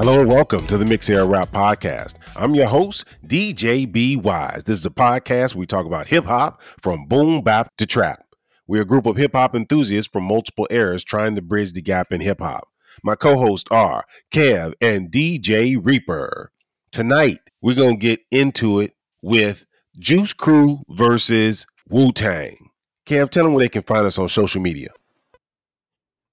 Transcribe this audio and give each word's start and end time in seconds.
Hello 0.00 0.18
and 0.18 0.32
welcome 0.32 0.66
to 0.66 0.78
the 0.78 0.84
Mix 0.86 1.10
Era 1.10 1.26
Rap 1.26 1.50
Podcast. 1.50 2.14
I'm 2.34 2.54
your 2.54 2.68
host, 2.68 3.04
DJ 3.26 3.84
B 3.84 4.16
Wise. 4.16 4.64
This 4.64 4.78
is 4.78 4.86
a 4.86 4.90
podcast 4.90 5.54
where 5.54 5.60
we 5.60 5.66
talk 5.66 5.84
about 5.84 6.06
hip 6.06 6.24
hop 6.24 6.62
from 6.80 7.04
boom 7.04 7.42
bap 7.42 7.68
to 7.76 7.84
trap. 7.84 8.24
We're 8.66 8.80
a 8.80 8.86
group 8.86 9.04
of 9.04 9.18
hip 9.18 9.32
hop 9.34 9.54
enthusiasts 9.54 10.10
from 10.10 10.24
multiple 10.24 10.66
eras 10.70 11.04
trying 11.04 11.34
to 11.34 11.42
bridge 11.42 11.74
the 11.74 11.82
gap 11.82 12.12
in 12.12 12.22
hip 12.22 12.40
hop. 12.40 12.66
My 13.04 13.14
co 13.14 13.36
hosts 13.36 13.68
are 13.70 14.06
Kev 14.32 14.72
and 14.80 15.10
DJ 15.10 15.78
Reaper. 15.78 16.50
Tonight, 16.90 17.50
we're 17.60 17.76
going 17.76 18.00
to 18.00 18.06
get 18.06 18.20
into 18.30 18.80
it 18.80 18.94
with 19.20 19.66
Juice 19.98 20.32
Crew 20.32 20.78
versus 20.88 21.66
Wu 21.90 22.10
Tang. 22.10 22.70
Kev, 23.04 23.28
tell 23.28 23.44
them 23.44 23.52
where 23.52 23.64
they 23.64 23.68
can 23.68 23.82
find 23.82 24.06
us 24.06 24.18
on 24.18 24.30
social 24.30 24.62
media. 24.62 24.88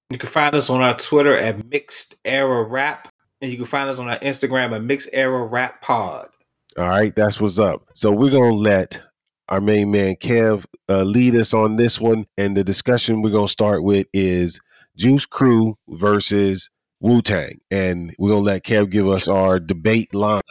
You 0.08 0.16
can 0.16 0.30
find 0.30 0.54
us 0.54 0.70
on 0.70 0.80
our 0.80 0.96
Twitter 0.96 1.36
at 1.36 1.68
Mix 1.68 2.14
Era 2.24 2.64
Rap 2.64 3.08
and 3.40 3.50
you 3.50 3.56
can 3.56 3.66
find 3.66 3.88
us 3.88 3.98
on 3.98 4.08
our 4.08 4.18
Instagram 4.18 4.72
at 4.74 4.82
Mix 4.82 5.08
Era 5.12 5.44
Rap 5.44 5.80
Pod. 5.80 6.28
All 6.76 6.88
right, 6.88 7.14
that's 7.14 7.40
what's 7.40 7.58
up. 7.58 7.82
So 7.94 8.12
we're 8.12 8.30
gonna 8.30 8.54
let 8.54 9.00
our 9.48 9.60
main 9.60 9.90
man 9.90 10.16
Kev 10.16 10.64
uh, 10.88 11.02
lead 11.02 11.34
us 11.34 11.54
on 11.54 11.76
this 11.76 12.00
one, 12.00 12.26
and 12.36 12.56
the 12.56 12.64
discussion 12.64 13.22
we're 13.22 13.30
gonna 13.30 13.48
start 13.48 13.82
with 13.82 14.06
is 14.12 14.60
Juice 14.96 15.26
Crew 15.26 15.76
versus 15.88 16.70
Wu 17.00 17.22
Tang, 17.22 17.60
and 17.70 18.14
we're 18.18 18.30
gonna 18.30 18.42
let 18.42 18.64
Kev 18.64 18.90
give 18.90 19.08
us 19.08 19.28
our 19.28 19.58
debate 19.58 20.14
line. 20.14 20.42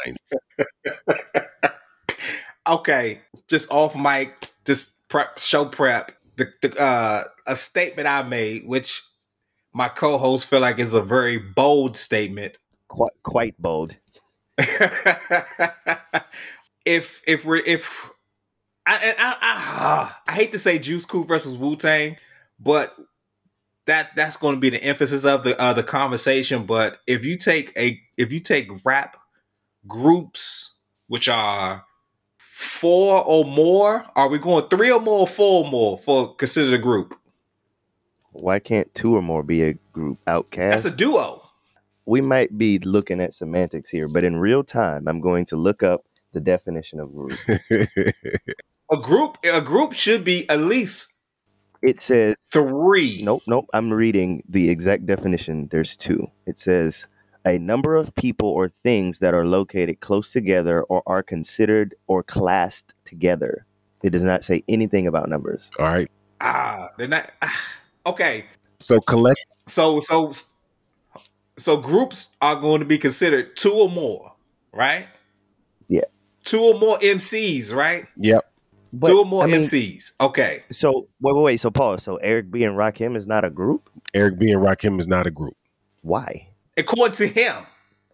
okay, 2.68 3.22
just 3.48 3.70
off 3.72 3.96
mic, 3.96 4.48
just 4.66 5.08
prep, 5.08 5.40
show 5.40 5.66
prep. 5.66 6.14
The, 6.38 6.52
the 6.62 6.80
uh, 6.80 7.24
a 7.46 7.56
statement 7.56 8.08
I 8.08 8.24
made, 8.24 8.68
which 8.68 9.02
my 9.74 9.90
co-hosts 9.90 10.48
feel 10.48 10.60
like 10.60 10.80
is 10.80 10.94
a 10.94 11.02
very 11.02 11.38
bold 11.38 11.98
statement 11.98 12.58
quite 12.88 13.12
quite 13.24 13.62
bold. 13.62 13.96
if 16.86 17.22
if 17.28 17.46
we're 17.46 17.58
if 17.58 18.10
I, 18.86 19.16
I 19.18 19.36
I, 19.42 20.14
I 20.28 20.32
hate 20.34 20.52
to 20.54 20.60
say 20.60 20.80
Juice 20.80 21.06
Crew 21.06 21.26
versus 21.26 21.58
Wu 21.58 21.76
Tang, 21.76 22.18
but 22.60 22.96
that 23.86 24.16
that's 24.16 24.38
going 24.38 24.56
to 24.56 24.62
be 24.62 24.70
the 24.70 24.84
emphasis 24.84 25.26
of 25.26 25.44
the 25.44 25.60
uh, 25.60 25.74
the 25.74 25.84
conversation. 25.84 26.66
But 26.66 27.00
if 27.06 27.24
you 27.26 27.38
take 27.38 27.74
a 27.78 28.00
if 28.18 28.32
you 28.32 28.40
take 28.40 28.86
rap 28.86 29.18
groups, 29.88 30.82
which 31.08 31.30
are 31.30 31.86
four 32.38 33.24
or 33.24 33.46
more, 33.46 34.06
are 34.16 34.30
we 34.30 34.40
going 34.40 34.68
three 34.70 34.92
or 34.92 35.02
more, 35.02 35.22
or 35.22 35.28
four 35.28 35.66
or 35.66 35.72
more 35.72 35.98
for 35.98 36.36
considered 36.36 36.74
a 36.74 36.80
group? 36.80 37.18
Why 38.32 38.60
can't 38.60 38.94
two 38.94 39.16
or 39.16 39.22
more 39.22 39.44
be 39.44 39.64
a 39.64 39.74
group? 39.94 40.20
OutKast. 40.28 40.72
That's 40.72 40.86
a 40.86 40.96
duo 40.96 41.47
we 42.08 42.22
might 42.22 42.58
be 42.58 42.80
looking 42.80 43.20
at 43.20 43.34
semantics 43.34 43.90
here, 43.90 44.08
but 44.08 44.24
in 44.24 44.38
real 44.38 44.64
time, 44.64 45.08
I'm 45.08 45.20
going 45.20 45.46
to 45.48 45.58
look 45.58 45.84
up 45.84 46.06
the 46.32 46.40
definition 46.40 47.02
of 47.02 47.14
group. 47.14 47.38
a 48.92 48.98
group, 48.98 49.38
a 49.44 49.62
group 49.62 49.94
should 49.94 50.24
be 50.24 50.50
at 50.50 50.62
least. 50.62 51.20
It 51.84 52.02
says 52.02 52.36
three. 52.52 53.22
Nope, 53.24 53.44
nope. 53.46 53.68
I'm 53.74 53.92
reading 53.92 54.42
the 54.48 54.70
exact 54.70 55.06
definition. 55.06 55.68
There's 55.70 55.98
two. 55.98 56.26
It 56.46 56.60
says 56.60 57.06
a 57.46 57.60
number 57.60 57.96
of 57.96 58.16
people 58.16 58.50
or 58.50 58.70
things 58.84 59.20
that 59.20 59.34
are 59.34 59.46
located 59.46 60.00
close 60.00 60.32
together 60.32 60.84
or 60.84 61.04
are 61.06 61.22
considered 61.22 61.94
or 62.08 62.24
classed 62.24 62.94
together. 63.06 63.66
It 64.02 64.12
does 64.12 64.24
not 64.24 64.46
say 64.46 64.64
anything 64.70 65.08
about 65.08 65.28
numbers. 65.28 65.70
All 65.78 65.86
right. 65.86 66.10
Ah, 66.40 66.90
they're 66.98 67.08
not. 67.08 67.32
Ah, 67.42 67.62
okay. 68.06 68.46
So 68.80 69.00
collect. 69.02 69.46
So 69.68 70.00
so 70.00 70.34
so 71.58 71.78
groups 71.78 72.36
are 72.42 72.56
going 72.56 72.80
to 72.80 72.86
be 72.86 72.98
considered 72.98 73.56
two 73.56 73.74
or 73.74 73.90
more, 73.90 74.34
right? 74.72 75.08
Yeah. 75.88 76.06
Two 76.44 76.62
or 76.62 76.80
more 76.80 76.98
MCs, 77.00 77.74
right? 77.74 78.06
Yep. 78.18 78.44
But, 78.94 79.08
two 79.10 79.20
or 79.20 79.26
more 79.26 79.44
I 79.44 79.48
mean, 79.48 79.62
MCs. 79.62 80.14
Okay. 80.22 80.64
So 80.72 81.08
wait, 81.20 81.36
wait, 81.36 81.42
wait. 81.42 81.58
So 81.58 81.70
Paul, 81.70 81.98
so 81.98 82.18
Eric 82.18 82.50
B 82.52 82.64
and 82.64 82.76
Rakim 82.76 83.18
is 83.18 83.28
not 83.28 83.44
a 83.44 83.50
group? 83.50 83.90
Eric 84.14 84.40
B 84.40 84.52
and 84.52 84.62
Rakim 84.62 85.00
is 85.00 85.08
not 85.08 85.28
a 85.28 85.32
group. 85.32 85.58
Why? 86.02 86.50
According 86.78 87.16
to 87.18 87.28
him. 87.28 87.66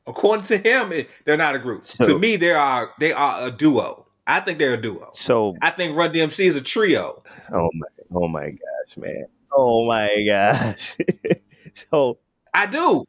According 0.06 0.46
to 0.46 0.58
him, 0.58 1.06
they're 1.24 1.38
not 1.38 1.56
a 1.56 1.60
group. 1.60 1.86
So, 1.86 2.08
to 2.08 2.20
me, 2.20 2.36
they 2.36 2.52
are 2.52 2.92
they 3.00 3.14
are 3.14 3.48
a 3.48 3.52
duo. 3.52 4.08
I 4.25 4.40
think 4.40 4.60
they're 4.60 4.74
a 4.74 4.81
duo. 4.81 5.12
So 5.16 5.56
I 5.62 5.70
think 5.72 5.96
Run 5.96 6.12
DMC 6.12 6.46
is 6.46 6.56
a 6.56 6.62
trio. 6.62 7.24
Oh 7.54 7.70
my 7.74 7.88
oh 8.14 8.28
my 8.28 8.50
gosh, 8.50 8.98
man. 8.98 9.25
Oh 9.52 9.86
my 9.86 10.10
gosh. 10.25 10.98
so 11.92 12.18
I 12.54 12.66
do. 12.66 13.06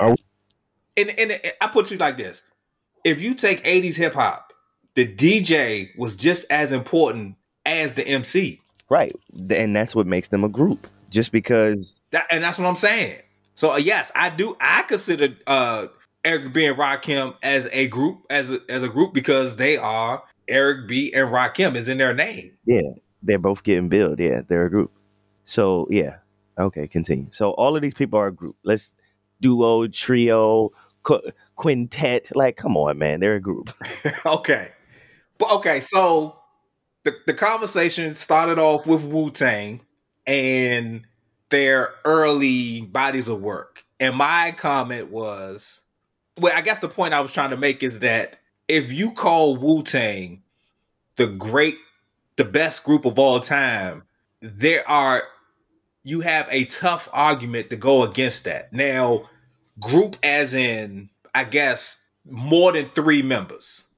Oh. 0.00 0.16
And, 0.96 1.10
and 1.18 1.40
I 1.60 1.68
put 1.68 1.90
you 1.90 1.98
like 1.98 2.16
this: 2.16 2.42
if 3.04 3.20
you 3.20 3.34
take 3.34 3.62
'80s 3.64 3.96
hip 3.96 4.14
hop, 4.14 4.52
the 4.94 5.06
DJ 5.06 5.96
was 5.96 6.16
just 6.16 6.50
as 6.50 6.72
important 6.72 7.36
as 7.64 7.94
the 7.94 8.06
MC. 8.06 8.60
Right, 8.90 9.14
and 9.50 9.76
that's 9.76 9.94
what 9.94 10.06
makes 10.06 10.28
them 10.28 10.44
a 10.44 10.48
group. 10.48 10.86
Just 11.10 11.32
because, 11.32 12.00
that, 12.10 12.26
and 12.30 12.44
that's 12.44 12.58
what 12.58 12.66
I'm 12.66 12.76
saying. 12.76 13.20
So 13.54 13.72
uh, 13.72 13.76
yes, 13.76 14.12
I 14.14 14.30
do. 14.30 14.56
I 14.60 14.82
consider 14.82 15.36
uh, 15.46 15.86
Eric 16.24 16.52
B 16.52 16.66
and 16.66 16.76
Rakim 16.76 17.34
as 17.42 17.68
a 17.72 17.88
group, 17.88 18.24
as 18.30 18.52
a, 18.52 18.60
as 18.68 18.82
a 18.82 18.88
group 18.88 19.14
because 19.14 19.56
they 19.56 19.76
are 19.76 20.22
Eric 20.46 20.86
B 20.88 21.12
and 21.12 21.28
Rakim 21.28 21.74
is 21.74 21.88
in 21.88 21.98
their 21.98 22.14
name. 22.14 22.56
Yeah, 22.66 22.90
they're 23.22 23.38
both 23.38 23.62
getting 23.62 23.88
billed. 23.88 24.18
Yeah, 24.18 24.42
they're 24.46 24.66
a 24.66 24.70
group. 24.70 24.92
So 25.44 25.86
yeah, 25.90 26.16
okay, 26.58 26.86
continue. 26.86 27.28
So 27.32 27.50
all 27.52 27.76
of 27.76 27.82
these 27.82 27.94
people 27.94 28.18
are 28.18 28.28
a 28.28 28.32
group. 28.32 28.56
Let's 28.64 28.92
duo, 29.40 29.86
trio, 29.86 30.72
qu- 31.02 31.32
quintet. 31.56 32.34
Like, 32.34 32.56
come 32.56 32.76
on, 32.76 32.98
man, 32.98 33.20
they're 33.20 33.36
a 33.36 33.40
group. 33.40 33.70
okay, 34.26 34.72
but 35.38 35.50
okay, 35.52 35.80
so 35.80 36.38
the 37.04 37.14
the 37.26 37.34
conversation 37.34 38.14
started 38.14 38.58
off 38.58 38.86
with 38.86 39.02
Wu 39.02 39.30
Tang 39.30 39.80
and 40.26 41.02
their 41.50 41.94
early 42.04 42.82
bodies 42.82 43.28
of 43.28 43.40
work, 43.40 43.84
and 43.98 44.16
my 44.16 44.52
comment 44.52 45.10
was, 45.10 45.82
well, 46.38 46.52
I 46.54 46.60
guess 46.60 46.78
the 46.78 46.88
point 46.88 47.14
I 47.14 47.20
was 47.20 47.32
trying 47.32 47.50
to 47.50 47.56
make 47.56 47.82
is 47.82 48.00
that 48.00 48.38
if 48.68 48.92
you 48.92 49.12
call 49.12 49.56
Wu 49.56 49.82
Tang 49.82 50.42
the 51.16 51.26
great, 51.26 51.78
the 52.36 52.44
best 52.44 52.84
group 52.84 53.04
of 53.04 53.18
all 53.18 53.40
time, 53.40 54.04
there 54.40 54.88
are 54.88 55.24
you 56.02 56.20
have 56.20 56.48
a 56.50 56.64
tough 56.64 57.08
argument 57.12 57.70
to 57.70 57.76
go 57.76 58.02
against 58.02 58.44
that. 58.44 58.72
Now, 58.72 59.28
group 59.78 60.16
as 60.22 60.54
in, 60.54 61.10
I 61.34 61.44
guess, 61.44 62.08
more 62.28 62.72
than 62.72 62.90
three 62.90 63.22
members. 63.22 63.92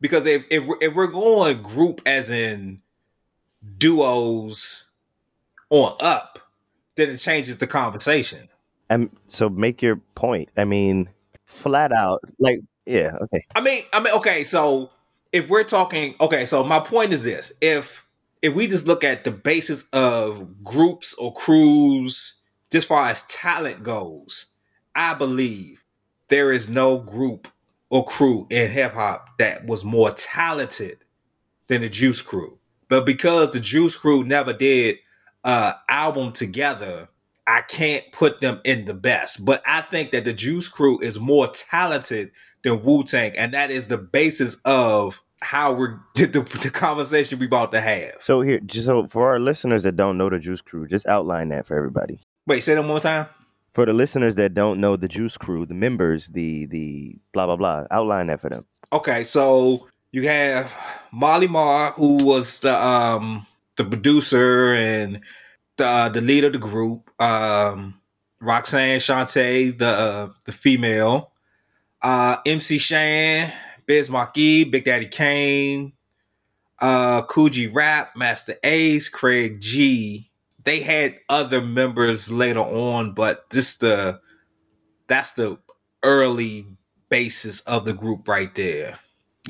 Because 0.00 0.26
if, 0.26 0.44
if, 0.50 0.64
we're, 0.64 0.78
if 0.80 0.94
we're 0.94 1.06
going 1.06 1.62
group 1.62 2.00
as 2.04 2.30
in 2.30 2.82
duos 3.78 4.92
on 5.70 5.96
up, 6.00 6.38
then 6.96 7.10
it 7.10 7.18
changes 7.18 7.58
the 7.58 7.66
conversation. 7.66 8.48
And 8.90 9.10
so 9.28 9.48
make 9.48 9.80
your 9.80 9.96
point. 10.14 10.50
I 10.56 10.64
mean, 10.64 11.08
flat 11.46 11.92
out, 11.92 12.20
like, 12.38 12.60
yeah, 12.84 13.16
okay. 13.22 13.46
I 13.54 13.60
mean, 13.60 13.84
I 13.92 14.00
mean, 14.00 14.12
okay, 14.14 14.44
so 14.44 14.90
if 15.30 15.48
we're 15.48 15.64
talking, 15.64 16.14
okay, 16.20 16.44
so 16.44 16.62
my 16.64 16.80
point 16.80 17.12
is 17.12 17.22
this: 17.22 17.52
if 17.60 18.04
if 18.42 18.52
we 18.54 18.66
just 18.66 18.88
look 18.88 19.04
at 19.04 19.22
the 19.22 19.30
basis 19.30 19.88
of 19.92 20.62
groups 20.64 21.14
or 21.14 21.32
crews, 21.32 22.42
just 22.70 22.88
far 22.88 23.06
as 23.06 23.24
talent 23.26 23.84
goes, 23.84 24.56
I 24.94 25.14
believe 25.14 25.84
there 26.28 26.50
is 26.52 26.68
no 26.68 26.98
group 26.98 27.48
or 27.88 28.04
crew 28.04 28.48
in 28.50 28.72
hip 28.72 28.94
hop 28.94 29.38
that 29.38 29.64
was 29.64 29.84
more 29.84 30.10
talented 30.10 30.98
than 31.68 31.82
the 31.82 31.88
Juice 31.88 32.20
Crew. 32.20 32.58
But 32.88 33.06
because 33.06 33.52
the 33.52 33.60
Juice 33.60 33.96
Crew 33.96 34.24
never 34.24 34.52
did 34.52 34.98
uh 35.44 35.74
album 35.88 36.32
together, 36.32 37.08
I 37.46 37.62
can't 37.62 38.10
put 38.12 38.40
them 38.40 38.60
in 38.64 38.86
the 38.86 38.94
best. 38.94 39.44
But 39.44 39.62
I 39.66 39.82
think 39.82 40.10
that 40.12 40.24
the 40.24 40.32
Juice 40.32 40.68
Crew 40.68 41.00
is 41.00 41.20
more 41.20 41.48
talented 41.48 42.32
than 42.64 42.82
Wu 42.82 43.04
Tang, 43.04 43.36
and 43.36 43.54
that 43.54 43.70
is 43.70 43.88
the 43.88 43.98
basis 43.98 44.60
of 44.64 45.22
how 45.42 45.72
we're 45.72 45.98
the, 46.14 46.26
the, 46.62 46.70
conversation 46.70 47.38
we 47.38 47.46
about 47.46 47.72
to 47.72 47.80
have. 47.80 48.14
So 48.22 48.40
here, 48.42 48.60
just 48.60 48.86
so 48.86 49.08
for 49.08 49.28
our 49.28 49.40
listeners 49.40 49.82
that 49.82 49.96
don't 49.96 50.16
know 50.16 50.30
the 50.30 50.38
Juice 50.38 50.60
Crew, 50.60 50.86
just 50.86 51.06
outline 51.06 51.48
that 51.50 51.66
for 51.66 51.76
everybody. 51.76 52.20
Wait, 52.46 52.62
say 52.62 52.74
that 52.74 52.80
one 52.80 52.88
more 52.88 53.00
time. 53.00 53.26
For 53.74 53.86
the 53.86 53.92
listeners 53.92 54.36
that 54.36 54.54
don't 54.54 54.80
know 54.80 54.96
the 54.96 55.08
Juice 55.08 55.36
Crew, 55.36 55.66
the 55.66 55.74
members, 55.74 56.28
the 56.28 56.66
the 56.66 57.16
blah 57.32 57.46
blah 57.46 57.56
blah, 57.56 57.84
outline 57.90 58.28
that 58.28 58.40
for 58.40 58.50
them. 58.50 58.64
Okay, 58.92 59.24
so 59.24 59.88
you 60.12 60.28
have 60.28 60.74
Marley 61.10 61.48
Marl, 61.48 61.92
who 61.92 62.24
was 62.24 62.60
the 62.60 62.74
um 62.74 63.46
the 63.76 63.84
producer 63.84 64.74
and 64.74 65.20
the 65.76 65.86
uh, 65.86 66.08
the 66.08 66.20
leader 66.20 66.48
of 66.48 66.52
the 66.52 66.58
group. 66.58 67.10
Um, 67.20 68.00
Roxanne 68.40 69.00
Shante, 69.00 69.76
the 69.76 69.86
uh, 69.86 70.28
the 70.44 70.52
female. 70.52 71.30
Uh, 72.02 72.38
MC 72.44 72.78
Shan, 72.78 73.52
Biz 73.86 74.10
Markie, 74.10 74.64
Big 74.64 74.84
Daddy 74.84 75.06
Kane, 75.06 75.92
uh, 76.80 77.22
Kool 77.22 77.48
G 77.48 77.66
Rap, 77.66 78.16
Masta 78.16 78.58
Ace, 78.64 79.08
Craig 79.08 79.60
G. 79.60 80.30
They 80.64 80.80
had 80.80 81.18
other 81.28 81.60
members 81.60 82.30
later 82.30 82.60
on, 82.60 83.14
but 83.14 83.50
just 83.50 83.80
the 83.80 84.20
that's 85.08 85.32
the 85.32 85.58
early 86.02 86.66
basis 87.08 87.60
of 87.62 87.84
the 87.84 87.92
group 87.92 88.26
right 88.26 88.54
there. 88.54 88.98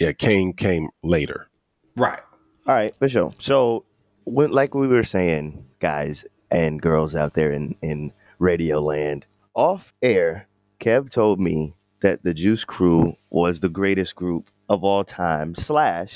Yeah, 0.00 0.12
Kane 0.12 0.52
came 0.52 0.88
later. 1.02 1.48
Right. 1.96 2.20
All 2.66 2.74
right, 2.74 2.94
for 2.98 3.08
sure. 3.08 3.32
So, 3.38 3.84
when, 4.24 4.50
like 4.50 4.74
we 4.74 4.86
were 4.86 5.04
saying, 5.04 5.64
guys 5.80 6.24
and 6.50 6.80
girls 6.80 7.14
out 7.14 7.34
there 7.34 7.52
in 7.52 7.74
in 7.82 8.12
Radio 8.38 8.80
Land, 8.80 9.26
off 9.54 9.92
air, 10.02 10.48
Kev 10.80 11.10
told 11.10 11.40
me 11.40 11.74
that 12.02 12.22
the 12.22 12.34
Juice 12.34 12.64
Crew 12.64 13.16
was 13.30 13.60
the 13.60 13.68
greatest 13.68 14.14
group 14.14 14.50
of 14.68 14.84
all 14.84 15.04
time 15.04 15.54
slash 15.54 16.12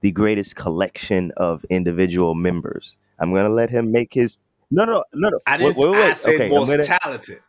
the 0.00 0.10
greatest 0.10 0.56
collection 0.56 1.32
of 1.36 1.64
individual 1.70 2.34
members. 2.34 2.96
I'm 3.18 3.32
gonna 3.32 3.48
let 3.54 3.70
him 3.70 3.92
make 3.92 4.12
his. 4.12 4.38
No, 4.70 4.84
no, 4.84 5.04
no, 5.14 5.28
no. 5.28 5.40
I 5.46 5.56
didn't. 5.56 5.76
wait, 5.76 5.90
wait. 5.90 6.02
I 6.02 6.12
said 6.14 6.34
Okay, 6.34 6.48
most 6.48 6.68
gonna 6.68 6.84
talented. 6.84 7.40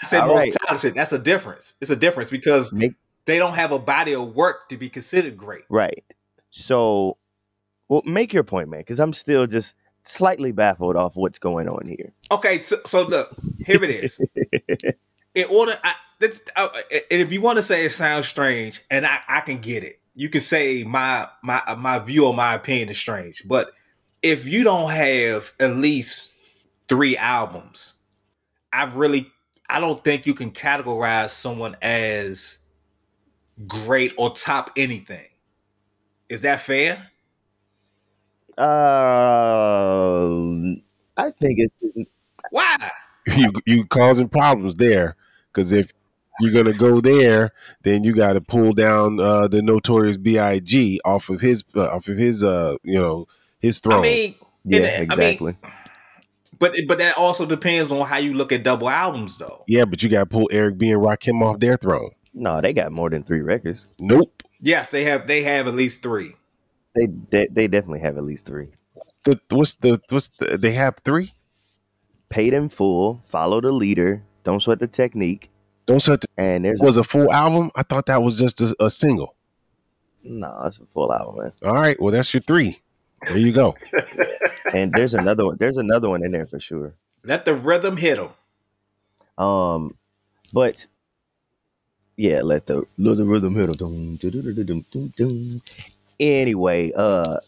I 0.00 0.06
said 0.06 0.20
All 0.20 0.28
most 0.28 0.36
right. 0.36 0.56
talented. 0.66 0.94
That's 0.94 1.12
a 1.12 1.18
difference. 1.18 1.74
It's 1.80 1.90
a 1.90 1.96
difference 1.96 2.30
because 2.30 2.72
make 2.72 2.94
they 3.24 3.38
don't 3.38 3.54
have 3.54 3.72
a 3.72 3.78
body 3.78 4.14
of 4.14 4.34
work 4.34 4.68
to 4.70 4.76
be 4.76 4.88
considered 4.88 5.36
great. 5.36 5.62
right. 5.68 6.04
So, 6.50 7.16
well, 7.88 8.02
make 8.04 8.32
your 8.32 8.42
point, 8.42 8.68
man, 8.68 8.80
because 8.80 8.98
I'm 8.98 9.12
still 9.12 9.46
just 9.46 9.74
slightly 10.04 10.50
baffled 10.52 10.96
off 10.96 11.14
what's 11.14 11.38
going 11.38 11.68
on 11.68 11.86
here. 11.86 12.12
Okay, 12.30 12.60
so, 12.60 12.76
so 12.86 13.02
look, 13.02 13.34
here 13.64 13.82
it 13.84 13.90
is. 13.90 14.20
In 15.34 15.46
order, 15.50 15.78
I, 15.84 15.94
that's, 16.18 16.42
uh, 16.56 16.68
and 17.10 17.22
if 17.22 17.32
you 17.32 17.40
want 17.40 17.56
to 17.56 17.62
say 17.62 17.84
it 17.84 17.90
sounds 17.90 18.28
strange, 18.28 18.82
and 18.90 19.06
I, 19.06 19.20
I 19.28 19.40
can 19.40 19.58
get 19.60 19.84
it, 19.84 20.00
you 20.14 20.28
can 20.28 20.40
say 20.40 20.82
my 20.84 21.28
my 21.42 21.62
my 21.76 21.98
view 21.98 22.26
or 22.26 22.34
my 22.34 22.54
opinion 22.54 22.88
is 22.90 22.98
strange. 22.98 23.42
But 23.46 23.70
if 24.22 24.46
you 24.46 24.64
don't 24.64 24.90
have 24.90 25.52
at 25.60 25.76
least 25.76 26.34
three 26.88 27.16
albums, 27.16 28.00
I've 28.72 28.96
really 28.96 29.30
I 29.68 29.80
don't 29.80 30.04
think 30.04 30.26
you 30.26 30.34
can 30.34 30.50
categorize 30.52 31.30
someone 31.30 31.76
as 31.82 32.58
great 33.66 34.12
or 34.16 34.30
top 34.32 34.70
anything. 34.76 35.26
Is 36.28 36.40
that 36.42 36.60
fair? 36.62 37.10
Uh, 38.58 38.62
I 41.16 41.30
think 41.40 41.58
it's 41.58 42.10
Why? 42.50 42.90
You 43.26 43.52
you 43.66 43.84
causing 43.86 44.28
problems 44.28 44.74
there 44.76 45.16
because 45.52 45.72
if 45.72 45.92
you're 46.40 46.52
gonna 46.52 46.76
go 46.76 47.00
there, 47.00 47.52
then 47.82 48.04
you 48.04 48.14
got 48.14 48.34
to 48.34 48.40
pull 48.40 48.72
down 48.72 49.20
uh, 49.20 49.48
the 49.48 49.62
notorious 49.62 50.16
B.I.G. 50.16 51.00
off 51.04 51.28
of 51.28 51.40
his 51.40 51.64
uh, 51.74 51.88
off 51.88 52.08
of 52.08 52.16
his 52.16 52.42
uh 52.42 52.76
you 52.82 52.98
know 52.98 53.26
his 53.58 53.80
throne. 53.80 54.00
I 54.00 54.02
mean, 54.02 54.34
yeah, 54.64 54.78
and, 54.78 55.12
I 55.12 55.16
mean, 55.16 55.28
exactly. 55.28 55.56
but 56.58 56.74
but 56.86 56.98
that 56.98 57.16
also 57.16 57.46
depends 57.46 57.92
on 57.92 58.06
how 58.06 58.16
you 58.18 58.34
look 58.34 58.52
at 58.52 58.62
double 58.62 58.88
albums, 58.88 59.38
though. 59.38 59.64
yeah, 59.66 59.84
but 59.84 60.02
you 60.02 60.08
got 60.08 60.20
to 60.20 60.26
pull 60.26 60.48
Eric 60.52 60.78
B 60.78 60.90
and 60.90 61.02
Rakim 61.02 61.42
off 61.42 61.60
their 61.60 61.76
throne. 61.76 62.10
no, 62.34 62.60
they 62.60 62.72
got 62.72 62.92
more 62.92 63.10
than 63.10 63.22
three 63.22 63.40
records. 63.40 63.86
Nope. 63.98 64.42
Yes, 64.60 64.90
they 64.90 65.04
have 65.04 65.26
they 65.26 65.42
have 65.42 65.66
at 65.66 65.74
least 65.74 66.02
three. 66.02 66.34
They 66.94 67.06
they, 67.30 67.48
they 67.50 67.68
definitely 67.68 68.00
have 68.00 68.18
at 68.18 68.24
least 68.24 68.46
three. 68.46 68.68
The, 69.24 69.38
what's 69.50 69.74
the 69.74 70.00
what's 70.08 70.28
the, 70.30 70.58
they 70.58 70.72
have 70.72 70.98
three? 71.04 71.32
Paid 72.28 72.54
in 72.54 72.68
full. 72.68 73.22
Follow 73.28 73.60
the 73.60 73.72
leader. 73.72 74.22
Don't 74.44 74.62
sweat 74.62 74.78
the 74.78 74.86
technique. 74.86 75.50
Don't 75.86 76.00
set 76.00 76.24
And 76.36 76.64
there's 76.64 76.80
was 76.80 76.96
a 76.96 77.04
full 77.04 77.32
album. 77.32 77.70
I 77.74 77.82
thought 77.82 78.06
that 78.06 78.22
was 78.22 78.38
just 78.38 78.60
a, 78.60 78.74
a 78.80 78.90
single. 78.90 79.34
no, 80.22 80.56
it's 80.66 80.78
a 80.78 80.86
full 80.94 81.12
album, 81.12 81.42
man. 81.42 81.52
All 81.64 81.74
right, 81.74 82.00
well 82.00 82.12
that's 82.12 82.32
your 82.32 82.42
three. 82.42 82.80
There 83.26 83.38
you 83.38 83.52
go. 83.52 83.76
And 84.72 84.92
there's 84.92 85.14
another 85.14 85.46
one. 85.46 85.56
There's 85.58 85.78
another 85.78 86.08
one 86.08 86.24
in 86.24 86.30
there 86.30 86.46
for 86.46 86.60
sure. 86.60 86.94
Let 87.24 87.44
the 87.44 87.54
rhythm 87.54 87.96
hit 87.96 88.18
them. 88.18 89.44
Um, 89.44 89.96
but 90.52 90.86
yeah, 92.16 92.40
let 92.42 92.66
the 92.66 92.84
let 92.98 93.16
the 93.16 93.24
rhythm 93.24 93.54
hit 93.54 93.76
dum. 93.78 95.62
Anyway, 96.20 96.92
uh, 96.94 97.38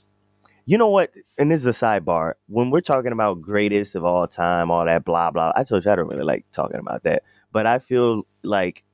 you 0.65 0.79
know 0.79 0.89
what? 0.89 1.11
And 1.39 1.51
this 1.51 1.61
is 1.61 1.67
a 1.67 1.71
sidebar. 1.71 2.35
When 2.49 2.71
we're 2.71 2.81
talking 2.81 3.13
about 3.13 3.43
greatest 3.43 3.95
of 3.95 4.05
all 4.05 4.27
time, 4.29 4.71
all 4.71 4.85
that 4.85 5.05
blah 5.05 5.31
blah, 5.31 5.53
I 5.57 5.65
told 5.65 5.85
you 5.85 5.91
I 5.91 5.97
don't 5.97 6.09
really 6.09 6.25
like 6.25 6.45
talking 6.53 6.79
about 6.79 7.03
that. 7.05 7.25
But 7.53 7.67
I 7.67 7.79
feel 7.79 8.27
like 8.43 8.85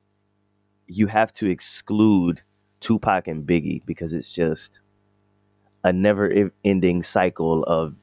you 0.87 1.07
have 1.07 1.33
to 1.35 1.47
exclude 1.47 2.41
Tupac 2.81 3.27
and 3.27 3.47
Biggie 3.47 3.85
because 3.85 4.13
it's 4.13 4.31
just 4.31 4.79
a 5.83 5.93
never-ending 5.93 7.03
cycle 7.03 7.63
of 7.63 7.95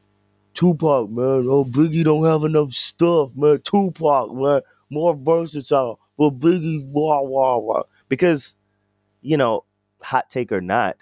Tupac, 0.55 1.11
man. 1.11 1.47
Oh, 1.49 1.65
Biggie 1.65 2.05
don't 2.05 2.25
have 2.25 2.45
enough 2.45 2.73
stuff, 2.73 3.31
man. 3.35 3.61
Tupac, 3.63 4.33
man, 4.33 4.63
more 4.91 5.15
versatile. 5.15 6.01
But 6.17 6.39
Biggie, 6.39 6.87
wah 6.87 7.21
wah 7.21 7.59
wah. 7.59 7.83
Because, 8.09 8.55
you 9.21 9.37
know, 9.37 9.65
hot 10.01 10.31
take 10.31 10.53
or 10.53 10.61
not, 10.61 10.97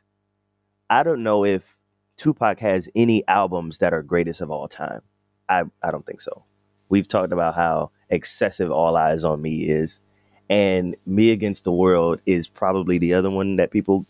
I 0.90 1.02
don't 1.02 1.22
know 1.22 1.44
if 1.44 1.74
Tupac 2.16 2.58
has 2.61 2.88
any 2.94 3.26
albums 3.28 3.78
that 3.78 3.93
are 3.93 4.02
greatest 4.02 4.40
of 4.40 4.50
all 4.50 4.69
time. 4.69 5.00
I 5.49 5.64
I 5.82 5.90
don't 5.90 6.06
think 6.06 6.20
so. 6.20 6.44
We've 6.88 7.08
talked 7.08 7.32
about 7.32 7.55
how 7.55 7.90
excessive 8.11 8.70
All 8.70 8.94
Eyez 8.94 9.25
on 9.25 9.43
Me 9.43 9.62
is, 9.64 10.00
and 10.49 10.96
Me 11.06 11.31
Against 11.31 11.64
the 11.64 11.72
World 11.72 12.20
is 12.26 12.46
probably 12.46 12.99
the 12.99 13.14
other 13.14 13.31
one 13.31 13.56
that 13.56 13.70
people, 13.70 14.06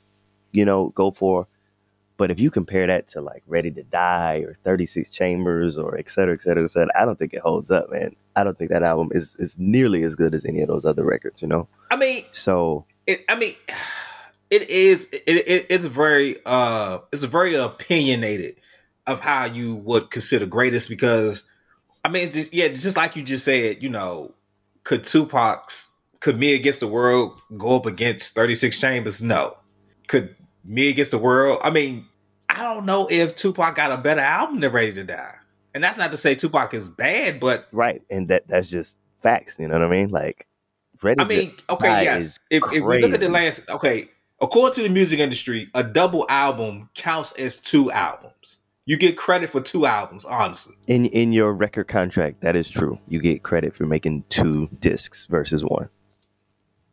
you 0.53 0.65
know, 0.65 0.89
go 0.91 1.11
for. 1.11 1.47
But 2.17 2.31
if 2.31 2.39
you 2.39 2.51
compare 2.51 2.87
that 2.87 3.09
to 3.09 3.21
like 3.21 3.43
Ready 3.47 3.73
to 3.73 3.83
Die 3.83 4.37
or 4.47 4.57
36 4.63 5.11
Chambers 5.11 5.77
or 5.79 5.99
et 5.99 6.09
cetera, 6.11 6.35
et 6.35 6.43
cetera, 6.43 6.65
et 6.65 6.71
cetera, 6.71 6.93
I 6.97 7.05
don't 7.05 7.19
think 7.19 7.35
it 7.35 7.41
holds 7.41 7.73
up, 7.73 7.91
man. 7.91 8.15
I 8.37 8.45
don't 8.45 8.57
think 8.57 8.71
that 8.71 8.85
album 8.85 9.09
is, 9.13 9.35
is 9.41 9.57
nearly 9.59 10.05
as 10.05 10.15
good 10.15 10.33
as 10.33 10.45
any 10.45 10.63
of 10.63 10.69
those 10.69 10.85
other 10.85 11.05
records, 11.05 11.43
you 11.43 11.49
know? 11.49 11.67
I 11.91 11.97
mean, 11.97 12.23
So, 12.33 12.87
it, 13.09 13.25
I 13.29 13.35
mean, 13.35 13.55
it 14.63 14.71
is 14.71 15.09
it, 15.13 15.23
it 15.27 15.67
it's 15.69 15.87
very 15.87 16.37
uh 16.47 16.99
it's 17.13 17.25
very 17.25 17.55
opinionated 17.55 18.57
of 19.07 19.21
how 19.21 19.45
you 19.45 19.75
would 19.77 20.11
consider 20.11 20.47
greatest 20.47 20.89
because 20.89 21.51
I 22.05 22.11
mean, 22.11 22.27
it's 22.27 22.35
just, 22.35 22.53
yeah, 22.53 22.67
it's 22.67 22.83
just 22.83 22.97
like 22.97 23.17
you 23.17 23.23
just 23.23 23.45
said, 23.45 23.83
you 23.83 23.89
know, 23.89 24.35
could 24.85 25.05
Tupac's 25.05 25.93
could 26.21 26.39
Me 26.39 26.55
Against 26.55 26.81
the 26.81 26.89
World 26.89 27.41
go 27.57 27.77
up 27.77 27.87
against 27.87 28.35
36 28.35 28.79
Chambers? 28.79 29.23
No. 29.23 29.57
Could 30.07 30.37
Me 30.65 30.89
Against 30.89 31.11
the 31.11 31.19
World? 31.19 31.61
I 31.63 31.71
mean, 31.71 32.07
I 32.49 32.63
don't 32.63 32.87
know 32.87 33.09
if 33.11 33.37
Tupac 33.37 33.75
got 33.75 33.91
a 33.91 33.97
better 33.97 34.21
album 34.21 34.61
than 34.61 34.71
Ready 34.71 34.93
to 34.93 35.05
Die. 35.05 35.35
And 35.75 35.83
that's 35.83 35.99
not 35.99 36.11
to 36.13 36.17
say 36.17 36.35
Tupac 36.35 36.73
is 36.73 36.89
bad, 36.89 37.41
but 37.41 37.67
right. 37.73 38.03
And 38.11 38.29
that 38.29 38.47
that's 38.49 38.69
just 38.69 38.95
facts, 39.23 39.57
you 39.59 39.67
know 39.67 39.75
what 39.75 39.85
I 39.85 39.89
mean? 39.89 40.11
Like, 40.11 40.47
Ready 41.03 41.17
to 41.17 41.25
die. 41.25 41.35
I 41.35 41.39
mean, 41.39 41.55
okay, 41.71 42.05
yes. 42.05 42.39
If, 42.51 42.63
if 42.73 42.85
we 42.85 43.01
look 43.01 43.13
at 43.13 43.21
the 43.21 43.29
last, 43.29 43.69
okay, 43.69 44.09
according 44.45 44.75
to 44.75 44.83
the 44.83 44.89
music 44.89 45.19
industry, 45.19 45.71
a 45.75 45.83
double 45.83 46.27
album 46.29 46.91
counts 46.95 47.33
as 47.33 47.59
two 47.59 47.91
albums. 47.91 48.59
You 48.87 48.97
get 48.97 49.17
credit 49.17 49.51
for 49.51 49.63
two 49.63 49.87
albums, 49.87 50.25
honestly. 50.25 50.75
In, 50.87 51.07
in 51.07 51.33
your 51.33 51.53
record 51.55 51.89
contract, 51.89 52.43
that 52.43 52.55
is 52.55 52.69
true. 52.69 52.99
You 53.09 53.21
get 53.21 53.43
credit 53.43 53.75
for 53.75 53.87
making 53.87 54.25
two 54.29 54.69
discs 54.81 55.27
versus 55.31 55.63
one. 55.65 55.89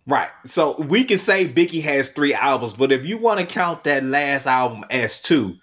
Right. 0.08 0.30
So 0.46 0.82
we 0.82 1.04
can 1.04 1.18
say 1.18 1.48
Biggie 1.48 1.84
has 1.84 2.10
three 2.10 2.34
albums, 2.34 2.74
but 2.74 2.92
if 2.92 3.06
you 3.06 3.18
want 3.18 3.40
to 3.40 3.46
count 3.46 3.84
that 3.84 4.04
last 4.04 4.48
album 4.48 4.86
as 4.90 5.22
two, 5.22 5.58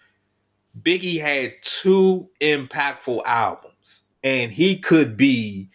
Biggie 0.80 1.20
had 1.20 1.54
two 1.62 2.28
impactful 2.40 3.22
albums. 3.24 4.02
And 4.22 4.52
he 4.52 4.78
could 4.78 5.16
be 5.16 5.70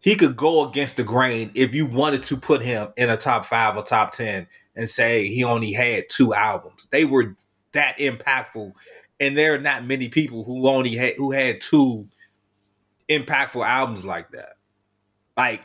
he 0.00 0.16
could 0.16 0.36
go 0.36 0.66
against 0.66 0.96
the 0.96 1.04
grain 1.04 1.50
if 1.54 1.74
you 1.74 1.84
wanted 1.84 2.22
to 2.24 2.36
put 2.36 2.62
him 2.62 2.88
in 2.96 3.10
a 3.10 3.16
top 3.18 3.44
five 3.44 3.76
or 3.76 3.82
top 3.82 4.12
ten 4.12 4.46
and 4.74 4.88
say 4.88 5.28
he 5.28 5.44
only 5.44 5.72
had 5.72 6.08
two 6.08 6.34
albums. 6.34 6.86
They 6.86 7.04
were 7.04 7.36
that 7.72 7.98
impactful. 7.98 8.72
And 9.18 9.36
there 9.36 9.54
are 9.54 9.58
not 9.58 9.84
many 9.84 10.08
people 10.08 10.44
who 10.44 10.66
only 10.66 10.96
had 10.96 11.14
who 11.16 11.32
had 11.32 11.60
two 11.60 12.08
impactful 13.08 13.66
albums 13.66 14.04
like 14.04 14.30
that. 14.30 14.56
Like 15.36 15.62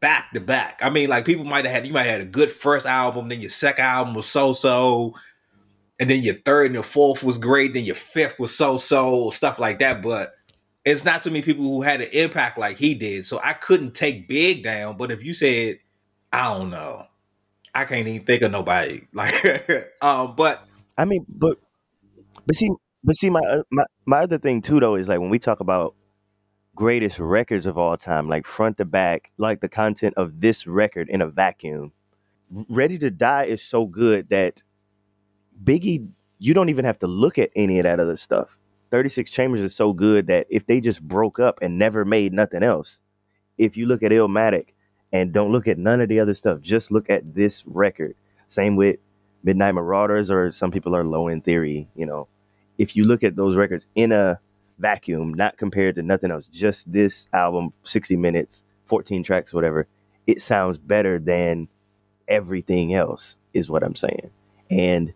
back 0.00 0.32
to 0.32 0.40
back. 0.40 0.80
I 0.82 0.90
mean, 0.90 1.08
like 1.08 1.24
people 1.24 1.44
might 1.44 1.64
have 1.64 1.74
had 1.74 1.86
you 1.86 1.92
might 1.92 2.04
have 2.04 2.12
had 2.12 2.20
a 2.22 2.30
good 2.30 2.50
first 2.50 2.86
album, 2.86 3.28
then 3.28 3.40
your 3.40 3.50
second 3.50 3.84
album 3.84 4.14
was 4.14 4.26
so 4.26 4.52
so, 4.52 5.14
and 6.00 6.10
then 6.10 6.22
your 6.22 6.34
third 6.34 6.66
and 6.66 6.74
your 6.74 6.82
fourth 6.82 7.22
was 7.22 7.38
great, 7.38 7.74
then 7.74 7.84
your 7.84 7.94
fifth 7.94 8.38
was 8.38 8.56
so 8.56 8.78
so, 8.78 9.30
stuff 9.30 9.58
like 9.58 9.78
that. 9.78 10.02
But 10.02 10.34
it's 10.84 11.04
not 11.04 11.22
too 11.22 11.30
many 11.30 11.42
people 11.42 11.64
who 11.64 11.82
had 11.82 12.00
an 12.00 12.10
impact 12.12 12.58
like 12.58 12.78
he 12.78 12.94
did. 12.94 13.24
So 13.24 13.40
I 13.42 13.52
couldn't 13.52 13.94
take 13.94 14.28
Big 14.28 14.62
down. 14.62 14.96
But 14.96 15.10
if 15.10 15.22
you 15.22 15.34
said, 15.34 15.80
I 16.32 16.44
don't 16.44 16.70
know, 16.70 17.05
I 17.76 17.84
can't 17.84 18.08
even 18.08 18.26
think 18.26 18.42
of 18.42 18.52
nobody 18.52 19.02
like. 19.12 19.92
um, 20.02 20.34
but 20.34 20.66
I 20.96 21.04
mean, 21.04 21.26
but 21.28 21.58
but 22.46 22.56
see, 22.56 22.70
but 23.04 23.16
see, 23.16 23.30
my 23.30 23.40
uh, 23.40 23.62
my 23.70 23.84
my 24.06 24.18
other 24.20 24.38
thing 24.38 24.62
too 24.62 24.80
though 24.80 24.94
is 24.94 25.08
like 25.08 25.20
when 25.20 25.30
we 25.30 25.38
talk 25.38 25.60
about 25.60 25.94
greatest 26.74 27.18
records 27.18 27.66
of 27.66 27.76
all 27.76 27.96
time, 27.96 28.28
like 28.28 28.46
front 28.46 28.78
to 28.78 28.84
back, 28.84 29.30
like 29.38 29.60
the 29.60 29.68
content 29.68 30.14
of 30.16 30.40
this 30.40 30.66
record 30.66 31.08
in 31.08 31.20
a 31.20 31.26
vacuum. 31.26 31.92
Ready 32.68 32.96
to 32.98 33.10
Die 33.10 33.44
is 33.44 33.60
so 33.60 33.86
good 33.86 34.28
that 34.30 34.62
Biggie, 35.64 36.08
you 36.38 36.54
don't 36.54 36.68
even 36.68 36.84
have 36.84 36.98
to 37.00 37.06
look 37.06 37.38
at 37.38 37.50
any 37.56 37.78
of 37.78 37.84
that 37.84 37.98
other 37.98 38.16
stuff. 38.16 38.56
36 38.92 39.30
Chambers 39.30 39.60
is 39.60 39.74
so 39.74 39.92
good 39.92 40.28
that 40.28 40.46
if 40.48 40.66
they 40.66 40.80
just 40.80 41.02
broke 41.02 41.40
up 41.40 41.58
and 41.60 41.78
never 41.78 42.04
made 42.04 42.32
nothing 42.32 42.62
else, 42.62 43.00
if 43.58 43.76
you 43.76 43.86
look 43.86 44.02
at 44.02 44.12
Illmatic 44.12 44.68
and 45.16 45.32
don't 45.32 45.50
look 45.50 45.66
at 45.66 45.78
none 45.78 46.00
of 46.00 46.08
the 46.08 46.20
other 46.20 46.34
stuff. 46.34 46.60
Just 46.60 46.90
look 46.90 47.08
at 47.08 47.34
this 47.34 47.62
record. 47.66 48.14
Same 48.48 48.76
with 48.76 48.98
Midnight 49.44 49.72
Marauders, 49.72 50.30
or 50.30 50.52
some 50.52 50.70
people 50.70 50.94
are 50.94 51.04
Low 51.04 51.28
End 51.28 51.44
Theory. 51.44 51.88
You 51.96 52.04
know, 52.06 52.28
if 52.78 52.94
you 52.94 53.04
look 53.04 53.24
at 53.24 53.36
those 53.36 53.56
records 53.56 53.86
in 53.94 54.12
a 54.12 54.38
vacuum, 54.78 55.32
not 55.32 55.56
compared 55.56 55.94
to 55.94 56.02
nothing 56.02 56.30
else, 56.30 56.48
just 56.52 56.90
this 56.92 57.28
album, 57.32 57.72
60 57.84 58.16
minutes, 58.16 58.62
14 58.86 59.24
tracks, 59.24 59.54
whatever, 59.54 59.86
it 60.26 60.42
sounds 60.42 60.76
better 60.76 61.18
than 61.18 61.66
everything 62.28 62.94
else, 62.94 63.36
is 63.54 63.70
what 63.70 63.82
I'm 63.82 63.96
saying. 63.96 64.30
And 64.70 65.14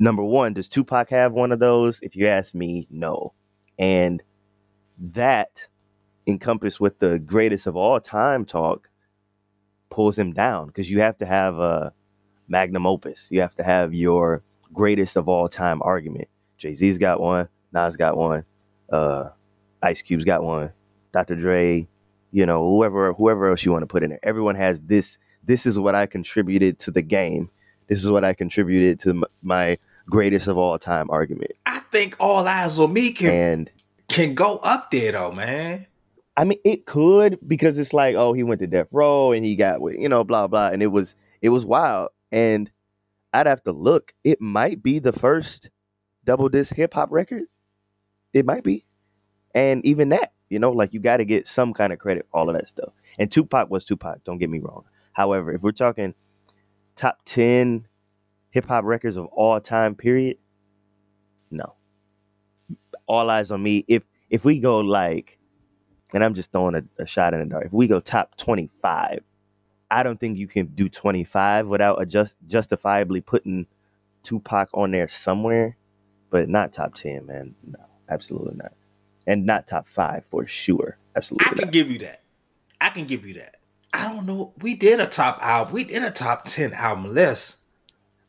number 0.00 0.24
one, 0.24 0.54
does 0.54 0.68
Tupac 0.68 1.08
have 1.10 1.32
one 1.32 1.52
of 1.52 1.60
those? 1.60 2.00
If 2.02 2.16
you 2.16 2.26
ask 2.26 2.52
me, 2.52 2.88
no. 2.90 3.32
And 3.78 4.22
that 5.12 5.60
encompassed 6.26 6.80
with 6.80 6.98
the 6.98 7.20
greatest 7.20 7.68
of 7.68 7.76
all 7.76 8.00
time 8.00 8.44
talk 8.44 8.88
pulls 9.90 10.18
him 10.18 10.32
down 10.32 10.66
because 10.66 10.90
you 10.90 11.00
have 11.00 11.18
to 11.18 11.26
have 11.26 11.58
a 11.58 11.92
magnum 12.48 12.86
opus. 12.86 13.26
You 13.30 13.40
have 13.40 13.54
to 13.56 13.62
have 13.62 13.94
your 13.94 14.42
greatest 14.72 15.16
of 15.16 15.28
all 15.28 15.48
time 15.48 15.80
argument. 15.82 16.28
Jay 16.58 16.74
Z's 16.74 16.98
got 16.98 17.20
one, 17.20 17.48
Nas 17.72 17.96
got 17.96 18.16
one, 18.16 18.44
uh, 18.90 19.30
Ice 19.82 20.02
Cube's 20.02 20.24
got 20.24 20.42
one, 20.42 20.72
Dr. 21.12 21.36
Dre, 21.36 21.86
you 22.32 22.46
know, 22.46 22.68
whoever 22.68 23.12
whoever 23.14 23.50
else 23.50 23.64
you 23.64 23.72
want 23.72 23.82
to 23.82 23.86
put 23.86 24.02
in 24.02 24.10
there. 24.10 24.20
Everyone 24.22 24.54
has 24.56 24.80
this. 24.80 25.18
This 25.44 25.64
is 25.66 25.78
what 25.78 25.94
I 25.94 26.06
contributed 26.06 26.78
to 26.80 26.90
the 26.90 27.02
game. 27.02 27.50
This 27.86 28.02
is 28.02 28.10
what 28.10 28.24
I 28.24 28.34
contributed 28.34 28.98
to 29.00 29.10
m- 29.10 29.24
my 29.42 29.78
greatest 30.06 30.48
of 30.48 30.58
all 30.58 30.78
time 30.78 31.08
argument. 31.10 31.52
I 31.66 31.80
think 31.80 32.16
All 32.18 32.44
Eyez 32.44 32.78
on 32.80 32.92
Me 32.92 33.12
can 33.12 33.30
And 33.30 33.70
can 34.08 34.34
go 34.34 34.58
up 34.58 34.90
there 34.90 35.12
though, 35.12 35.32
man. 35.32 35.86
I 36.36 36.44
mean, 36.44 36.58
it 36.64 36.86
could 36.86 37.38
because 37.46 37.78
it's 37.78 37.94
like, 37.94 38.16
oh, 38.16 38.32
he 38.34 38.42
went 38.42 38.60
to 38.60 38.66
death 38.66 38.88
row 38.92 39.32
and 39.32 39.46
he 39.46 39.56
got, 39.56 39.80
you 39.98 40.08
know, 40.08 40.24
blah 40.24 40.48
blah, 40.48 40.68
and 40.68 40.82
it 40.82 40.88
was 40.88 41.14
it 41.42 41.50
was 41.50 41.64
wild. 41.64 42.10
And 42.32 42.70
I'd 43.32 43.46
have 43.46 43.62
to 43.64 43.72
look. 43.72 44.12
It 44.24 44.40
might 44.40 44.82
be 44.82 44.98
the 44.98 45.12
first 45.12 45.70
double 46.24 46.48
disc 46.48 46.74
hip 46.74 46.94
hop 46.94 47.10
record. 47.12 47.44
It 48.34 48.46
might 48.46 48.64
be, 48.64 48.84
and 49.54 49.84
even 49.86 50.10
that, 50.10 50.32
you 50.50 50.58
know, 50.58 50.72
like 50.72 50.94
you 50.94 51.00
got 51.00 51.18
to 51.18 51.24
get 51.24 51.48
some 51.48 51.72
kind 51.74 51.92
of 51.92 51.98
credit 51.98 52.26
all 52.32 52.50
of 52.50 52.56
that 52.56 52.68
stuff. 52.68 52.92
And 53.18 53.32
Tupac 53.32 53.70
was 53.70 53.84
Tupac. 53.84 54.24
Don't 54.24 54.38
get 54.38 54.50
me 54.50 54.60
wrong. 54.60 54.84
However, 55.12 55.54
if 55.54 55.62
we're 55.62 55.72
talking 55.72 56.14
top 56.96 57.18
ten 57.26 57.86
hip 58.50 58.66
hop 58.66 58.84
records 58.84 59.16
of 59.16 59.26
all 59.26 59.60
time, 59.60 59.94
period, 59.94 60.38
no. 61.50 61.76
All 63.06 63.26
Eyez 63.28 63.50
on 63.52 63.62
Me. 63.62 63.84
If 63.88 64.02
if 64.30 64.44
we 64.44 64.58
go 64.60 64.80
like 64.80 65.35
and 66.12 66.24
I'm 66.24 66.34
just 66.34 66.52
throwing 66.52 66.74
a, 66.74 67.02
a 67.02 67.06
shot 67.06 67.34
in 67.34 67.40
the 67.40 67.46
dark. 67.46 67.66
If 67.66 67.72
we 67.72 67.88
go 67.88 68.00
top 68.00 68.36
25, 68.36 69.20
I 69.90 70.02
don't 70.02 70.18
think 70.18 70.38
you 70.38 70.46
can 70.46 70.66
do 70.66 70.88
25 70.88 71.66
without 71.66 72.00
a 72.00 72.06
just 72.06 72.34
justifiably 72.48 73.20
putting 73.20 73.66
Tupac 74.22 74.68
on 74.74 74.90
there 74.90 75.08
somewhere, 75.08 75.76
but 76.30 76.48
not 76.48 76.72
top 76.72 76.94
10, 76.94 77.26
man. 77.26 77.54
No, 77.66 77.78
absolutely 78.08 78.56
not. 78.56 78.72
And 79.26 79.46
not 79.46 79.66
top 79.66 79.86
five 79.88 80.24
for 80.30 80.46
sure. 80.46 80.98
Absolutely. 81.16 81.46
I 81.46 81.50
can 81.50 81.66
not. 81.66 81.72
give 81.72 81.90
you 81.90 81.98
that. 82.00 82.22
I 82.80 82.90
can 82.90 83.06
give 83.06 83.26
you 83.26 83.34
that. 83.34 83.56
I 83.92 84.12
don't 84.12 84.26
know. 84.26 84.52
We 84.60 84.74
did 84.74 85.00
a 85.00 85.06
top 85.06 85.38
album. 85.40 85.72
We 85.72 85.84
did 85.84 86.02
a 86.02 86.10
top 86.10 86.44
ten 86.44 86.72
album 86.74 87.14
list. 87.14 87.64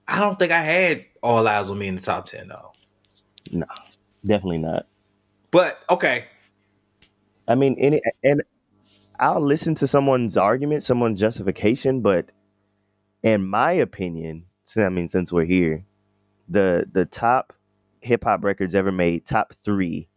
I 0.08 0.20
don't 0.20 0.40
think 0.40 0.52
I 0.52 0.62
had 0.62 1.06
All 1.22 1.44
Eyez 1.44 1.70
on 1.70 1.78
Me 1.78 1.88
in 1.88 1.96
the 1.96 2.02
top 2.02 2.26
ten 2.26 2.48
though. 2.48 2.72
No, 3.52 3.66
definitely 4.26 4.60
not. 4.60 4.86
But 5.52 5.80
okay, 5.90 6.26
I 7.48 7.56
mean, 7.56 7.76
any 7.80 8.02
and 8.24 8.44
I'll 9.20 9.42
listen 9.42 9.76
to 9.76 9.88
someone's 9.88 10.38
argument, 10.38 10.84
someone's 10.84 11.20
justification, 11.20 12.02
but 12.02 12.28
in 13.24 13.46
my 13.46 13.74
opinion, 13.74 14.46
so 14.66 14.84
I 14.86 14.90
mean, 14.90 15.10
since 15.10 15.32
we're 15.32 15.46
here, 15.46 15.86
the 16.50 16.88
the 16.92 17.06
top 17.06 17.54
hip 18.02 18.24
hop 18.24 18.44
records 18.44 18.76
ever 18.76 18.92
made, 18.92 19.26
top 19.26 19.54
three, 19.64 20.08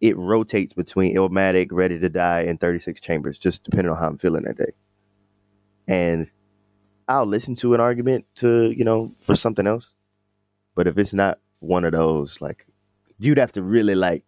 it 0.00 0.16
rotates 0.16 0.74
between 0.74 1.16
Illmatic, 1.16 1.68
Ready 1.70 1.98
to 1.98 2.08
Die, 2.08 2.42
and 2.42 2.60
Thirty 2.60 2.80
Six 2.80 3.00
Chambers, 3.00 3.38
just 3.38 3.64
depending 3.64 3.90
on 3.92 3.98
how 3.98 4.08
I'm 4.08 4.18
feeling 4.18 4.44
that 4.44 4.58
day. 4.58 4.72
And 5.88 6.28
I'll 7.08 7.26
listen 7.26 7.56
to 7.56 7.74
an 7.74 7.80
argument 7.80 8.26
to 8.36 8.70
you 8.70 8.84
know 8.84 9.14
for 9.22 9.36
something 9.36 9.66
else, 9.66 9.88
but 10.74 10.86
if 10.86 10.98
it's 10.98 11.14
not 11.14 11.38
one 11.60 11.84
of 11.84 11.92
those, 11.92 12.40
like 12.40 12.66
you'd 13.18 13.38
have 13.38 13.52
to 13.52 13.62
really 13.62 13.94
like 13.94 14.24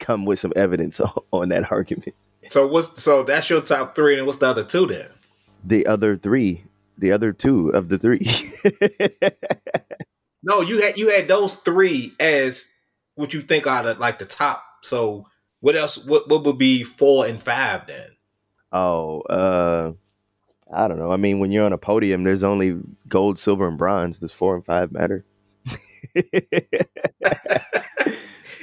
come 0.00 0.24
with 0.24 0.38
some 0.38 0.52
evidence 0.56 1.00
on, 1.32 1.48
that 1.50 1.70
argument. 1.70 2.14
so 2.48 2.66
what's 2.66 3.02
so 3.02 3.22
that's 3.22 3.50
your 3.50 3.60
top 3.60 3.94
three, 3.94 4.16
and 4.16 4.26
what's 4.26 4.38
the 4.38 4.48
other 4.48 4.64
two 4.64 4.86
then? 4.86 5.08
The 5.64 5.86
other 5.86 6.16
three, 6.16 6.64
the 6.98 7.12
other 7.12 7.32
two 7.32 7.68
of 7.70 7.88
the 7.88 7.98
three. 7.98 8.52
No, 10.44 10.60
you 10.60 10.82
had 10.82 10.98
you 10.98 11.08
had 11.08 11.26
those 11.26 11.56
three 11.56 12.12
as 12.20 12.76
what 13.14 13.32
you 13.32 13.40
think 13.40 13.66
are 13.66 13.82
the, 13.82 13.94
like 13.94 14.18
the 14.18 14.26
top. 14.26 14.62
So 14.82 15.26
what 15.60 15.74
else? 15.74 16.04
What 16.04 16.28
what 16.28 16.44
would 16.44 16.58
be 16.58 16.84
four 16.84 17.26
and 17.26 17.42
five 17.42 17.86
then? 17.86 18.10
oh, 18.70 19.20
uh, 19.22 19.92
I 20.72 20.88
don't 20.88 20.98
know. 20.98 21.12
I 21.12 21.16
mean, 21.16 21.38
when 21.38 21.50
you're 21.50 21.64
on 21.64 21.72
a 21.72 21.78
podium, 21.78 22.24
there's 22.24 22.42
only 22.42 22.78
gold, 23.08 23.38
silver, 23.38 23.66
and 23.66 23.78
bronze. 23.78 24.18
Does 24.18 24.32
four 24.32 24.54
and 24.54 24.64
five 24.66 24.92
matter? 24.92 25.24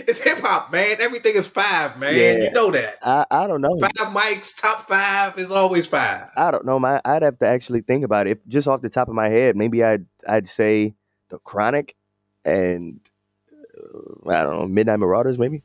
It's 0.07 0.19
hip 0.19 0.39
hop, 0.39 0.71
man. 0.71 0.98
Everything 1.00 1.36
is 1.36 1.48
five, 1.48 1.98
man. 1.98 2.15
Yeah. 2.15 2.45
You 2.45 2.51
know 2.51 2.71
that. 2.71 2.98
I, 3.01 3.25
I 3.29 3.48
don't 3.48 3.62
know. 3.62 3.77
Five 3.79 4.13
mics, 4.13 4.60
top 4.60 4.88
five 4.88 5.38
is 5.38 5.51
always 5.51 5.88
five. 5.88 6.29
I 6.36 6.51
don't 6.51 6.65
know. 6.65 6.79
My, 6.79 7.01
I'd 7.05 7.21
have 7.21 7.39
to 7.39 7.48
actually 7.48 7.81
think 7.81 8.03
about 8.03 8.27
it. 8.27 8.31
If 8.31 8.48
just 8.48 8.67
off 8.67 8.81
the 8.81 8.89
top 8.89 9.07
of 9.07 9.15
my 9.15 9.29
head, 9.29 9.55
maybe 9.55 9.83
I'd 9.83 10.05
I'd 10.27 10.50
say 10.50 10.93
the 11.29 11.39
Chronic 11.39 11.95
and 12.45 13.00
uh, 13.51 14.29
I 14.29 14.43
don't 14.43 14.60
know 14.60 14.67
Midnight 14.67 15.00
Marauders, 15.00 15.38
maybe. 15.38 15.63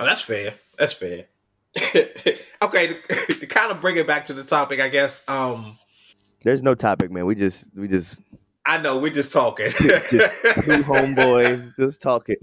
Oh, 0.00 0.06
that's 0.06 0.22
fair. 0.22 0.54
That's 0.78 0.92
fair. 0.92 1.26
okay, 2.62 2.86
to, 2.86 3.34
to 3.34 3.46
kind 3.46 3.72
of 3.72 3.80
bring 3.80 3.96
it 3.96 4.06
back 4.06 4.26
to 4.26 4.32
the 4.32 4.44
topic, 4.44 4.80
I 4.80 4.88
guess. 4.88 5.28
Um, 5.28 5.76
There's 6.44 6.62
no 6.62 6.74
topic, 6.74 7.10
man. 7.10 7.26
We 7.26 7.34
just 7.34 7.64
we 7.74 7.88
just 7.88 8.20
I 8.66 8.78
know 8.78 8.98
we're 8.98 9.12
just 9.12 9.32
talking. 9.32 9.70
Just 9.70 10.10
two 10.10 10.18
homeboys 10.18 11.74
just 11.76 12.00
talking. 12.00 12.36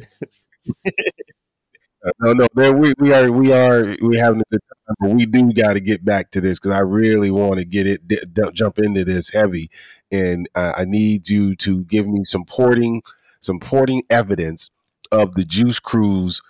No, 2.20 2.34
no, 2.34 2.48
man, 2.56 2.80
we, 2.80 2.94
we 2.98 3.14
are 3.14 3.32
we 3.32 3.52
are 3.52 3.96
we 4.02 4.18
having 4.18 4.42
a 4.42 4.44
good 4.52 4.60
time, 4.88 4.96
but 5.00 5.12
we 5.12 5.28
do 5.28 5.52
got 5.54 5.74
to 5.74 5.80
get 5.80 6.04
back 6.04 6.32
to 6.32 6.42
this 6.42 6.58
because 6.58 6.72
I 6.72 6.80
really 6.80 7.30
want 7.30 7.60
to 7.60 7.66
get 7.66 7.86
it 7.86 8.08
d- 8.08 8.24
d- 8.34 8.50
jump 8.54 8.80
into 8.80 9.06
this 9.06 9.30
heavy, 9.30 9.70
and 10.12 10.50
uh, 10.56 10.74
I 10.76 10.86
need 10.86 11.30
you 11.30 11.56
to 11.58 11.84
give 11.86 12.08
me 12.08 12.24
some 12.24 12.44
porting 12.44 13.04
some 13.40 13.60
porting 13.60 14.02
evidence 14.10 14.72
of 15.12 15.36
the 15.36 15.46
Juice 15.46 15.80
Crew's 15.80 16.42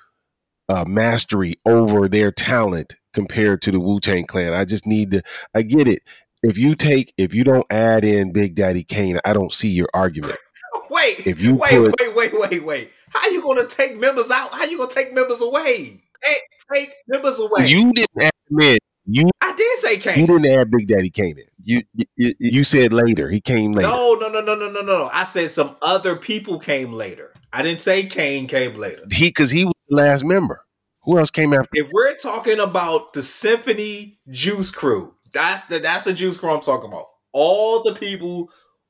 uh, 0.69 0.85
mastery 0.87 1.55
over 1.65 2.07
their 2.07 2.31
talent 2.31 2.95
compared 3.13 3.61
to 3.63 3.71
the 3.71 3.79
Wu 3.81 3.99
Tang 3.99 4.23
Clan. 4.23 4.53
I 4.53 4.63
just 4.63 4.87
need 4.87 5.11
to. 5.11 5.21
I 5.53 5.63
get 5.63 5.85
it. 5.85 5.99
If 6.43 6.57
you 6.57 6.75
take 6.75 7.13
if 7.17 7.33
you 7.33 7.43
don't 7.43 7.65
add 7.69 8.05
in 8.05 8.31
Big 8.31 8.55
Daddy 8.55 8.85
Kane, 8.85 9.19
I 9.25 9.33
don't 9.33 9.51
see 9.51 9.69
your 9.69 9.89
argument. 9.93 10.37
wait, 10.89 11.27
If 11.27 11.41
you 11.41 11.55
wait, 11.55 11.71
put- 11.71 11.95
wait, 11.99 12.15
wait, 12.15 12.39
wait, 12.49 12.63
wait. 12.65 12.91
How 13.13 13.29
you 13.29 13.41
gonna 13.41 13.67
take 13.67 13.97
members 13.99 14.31
out? 14.31 14.51
How 14.51 14.63
you 14.65 14.77
gonna 14.77 14.91
take 14.91 15.13
members 15.13 15.41
away? 15.41 16.01
Hey, 16.23 16.35
take 16.73 16.93
members 17.07 17.39
away. 17.39 17.67
You 17.67 17.91
didn't 17.93 18.21
add 18.21 18.31
him 18.49 18.59
in. 18.59 18.77
You 19.05 19.29
I 19.41 19.55
did 19.55 19.77
say 19.79 19.97
Kane. 19.97 20.19
you 20.19 20.27
didn't 20.27 20.59
add 20.59 20.71
Big 20.71 20.87
Daddy 20.87 21.09
Kane 21.09 21.37
in. 21.37 21.45
You 21.63 21.83
you, 21.93 22.05
you, 22.15 22.33
You 22.39 22.63
said 22.63 22.93
later. 22.93 23.29
He 23.29 23.41
came 23.41 23.73
later. 23.73 23.87
No, 23.89 24.13
no, 24.13 24.29
no, 24.29 24.41
no, 24.41 24.55
no, 24.55 24.69
no, 24.69 24.81
no. 24.81 25.09
I 25.11 25.23
said 25.23 25.51
some 25.51 25.75
other 25.81 26.15
people 26.15 26.59
came 26.59 26.93
later. 26.93 27.33
I 27.51 27.61
didn't 27.61 27.81
say 27.81 28.05
Kane 28.05 28.47
came 28.47 28.77
later. 28.77 29.03
He 29.11 29.27
because 29.27 29.51
he 29.51 29.65
was 29.65 29.73
the 29.89 29.97
last 29.97 30.23
member. 30.23 30.65
Who 31.03 31.17
else 31.17 31.31
came 31.31 31.53
after? 31.53 31.69
If 31.73 31.89
we're 31.91 32.15
talking 32.15 32.59
about 32.59 33.13
the 33.13 33.23
Symphony 33.23 34.19
Juice 34.29 34.71
Crew, 34.71 35.15
that's 35.33 35.65
the 35.65 35.79
that's 35.79 36.03
the 36.03 36.13
Juice 36.13 36.37
Crew 36.37 36.51
I'm 36.51 36.61
talking 36.61 36.89
about. 36.89 37.07
All 37.33 37.81
the 37.83 37.95
people 37.95 38.49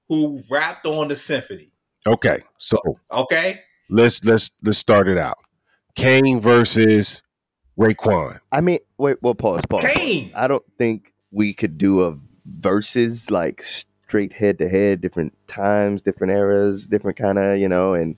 who 0.10 0.44
rapped 0.50 0.86
on 0.86 1.08
the 1.08 1.16
Symphony. 1.16 1.72
Okay, 2.06 2.40
so 2.58 2.78
Okay, 3.12 3.62
let's 3.92 4.24
let's 4.24 4.50
let's 4.64 4.78
start 4.78 5.08
it 5.08 5.18
out. 5.18 5.38
Kane 5.96 6.40
versus 6.40 7.22
Raekwon. 7.78 8.40
I 8.52 8.62
mean, 8.62 8.80
wait, 8.98 9.18
well, 9.22 9.36
pause, 9.36 9.62
pause. 9.70 9.84
pause. 9.84 9.94
Kane. 9.94 10.32
I 10.36 10.48
don't 10.48 10.64
think 10.78 11.14
we 11.32 11.54
could 11.54 11.78
do 11.78 12.02
a 12.04 12.18
versus 12.46 13.30
like 13.30 13.64
straight 14.08 14.34
head 14.34 14.58
to 14.60 14.68
head, 14.68 15.02
different 15.02 15.34
times, 15.48 16.02
different 16.02 16.34
eras, 16.34 16.88
different 16.88 17.18
kind 17.18 17.38
of, 17.38 17.58
you 17.58 17.70
know, 17.70 17.94
and 17.94 18.16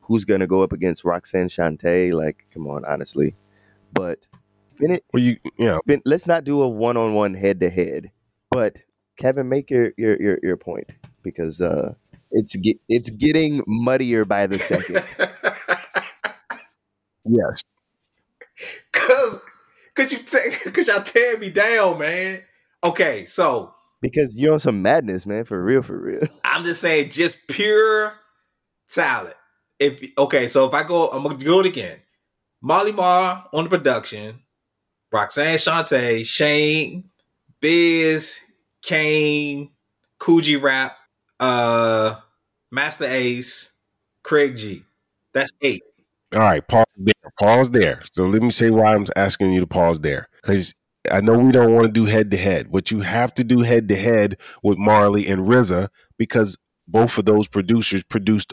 who's 0.00 0.24
gonna 0.24 0.46
go 0.46 0.62
up 0.62 0.72
against 0.72 1.04
Roxanne 1.04 1.48
Shante? 1.48 2.12
Like, 2.12 2.46
come 2.54 2.66
on, 2.66 2.84
honestly. 2.84 3.34
But 3.92 4.20
fin- 4.78 5.00
Well, 5.12 5.22
you 5.22 5.36
you 5.58 5.66
know 5.66 5.80
fin- 5.86 6.02
let's 6.04 6.26
not 6.26 6.44
do 6.44 6.62
a 6.62 6.68
one 6.68 6.96
on 6.96 7.14
one 7.14 7.34
head 7.34 7.60
to 7.60 7.70
head. 7.70 8.10
But 8.50 8.76
Kevin, 9.18 9.48
make 9.48 9.70
your 9.70 9.92
your 9.96 10.20
your, 10.20 10.38
your 10.42 10.56
point 10.56 10.90
because 11.22 11.60
uh, 11.60 11.94
it's 12.30 12.56
get, 12.56 12.78
it's 12.88 13.10
getting 13.10 13.62
muddier 13.66 14.24
by 14.24 14.46
the 14.46 14.58
second. 14.58 15.04
yes. 17.24 17.62
Cause, 18.92 19.42
cause 19.94 20.12
you, 20.12 20.18
ta- 20.18 20.70
cause 20.72 20.88
y'all 20.88 21.02
tear 21.02 21.38
me 21.38 21.50
down, 21.50 21.98
man. 21.98 22.42
Okay, 22.82 23.26
so 23.26 23.74
Because 24.00 24.36
you're 24.36 24.54
on 24.54 24.60
some 24.60 24.82
madness, 24.82 25.26
man. 25.26 25.44
For 25.44 25.62
real, 25.62 25.82
for 25.82 25.98
real. 25.98 26.28
I'm 26.44 26.64
just 26.64 26.80
saying, 26.80 27.10
just 27.10 27.46
pure 27.48 28.14
talent. 28.90 29.36
If 29.78 30.02
okay, 30.16 30.46
so 30.46 30.66
if 30.66 30.74
I 30.74 30.84
go, 30.84 31.08
I'm 31.08 31.22
gonna 31.22 31.36
do 31.36 31.60
it 31.60 31.66
again. 31.66 32.00
Marley 32.62 32.92
Marl 32.92 33.44
on 33.52 33.64
the 33.64 33.70
production, 33.70 34.40
Roxanne 35.12 35.58
Shante, 35.58 36.24
Shane, 36.24 37.10
Biz, 37.60 38.46
Kane, 38.82 39.70
Kool 40.18 40.40
Rap, 40.60 40.95
uh, 41.40 42.16
Masta 42.70 43.06
Ace, 43.08 43.78
Craig 44.22 44.56
G. 44.56 44.84
That's 45.32 45.52
eight. 45.62 45.82
All 46.34 46.40
right, 46.40 46.66
pause 46.66 46.84
there. 46.96 47.32
Pause 47.38 47.70
there. 47.70 48.00
So 48.10 48.26
let 48.26 48.42
me 48.42 48.50
say 48.50 48.70
why 48.70 48.94
I'm 48.94 49.06
asking 49.14 49.52
you 49.52 49.60
to 49.60 49.66
pause 49.66 50.00
there. 50.00 50.28
Because 50.42 50.74
I 51.10 51.20
know 51.20 51.38
we 51.38 51.52
don't 51.52 51.72
want 51.72 51.86
to 51.86 51.92
do 51.92 52.06
head 52.06 52.30
to 52.32 52.36
head, 52.36 52.72
but 52.72 52.90
you 52.90 53.00
have 53.00 53.32
to 53.34 53.44
do 53.44 53.60
head 53.60 53.88
to 53.88 53.96
head 53.96 54.38
with 54.62 54.78
Marley 54.78 55.26
and 55.26 55.42
RZA 55.42 55.88
because 56.18 56.56
both 56.88 57.18
of 57.18 57.24
those 57.24 57.48
producers 57.48 58.02
produced 58.04 58.52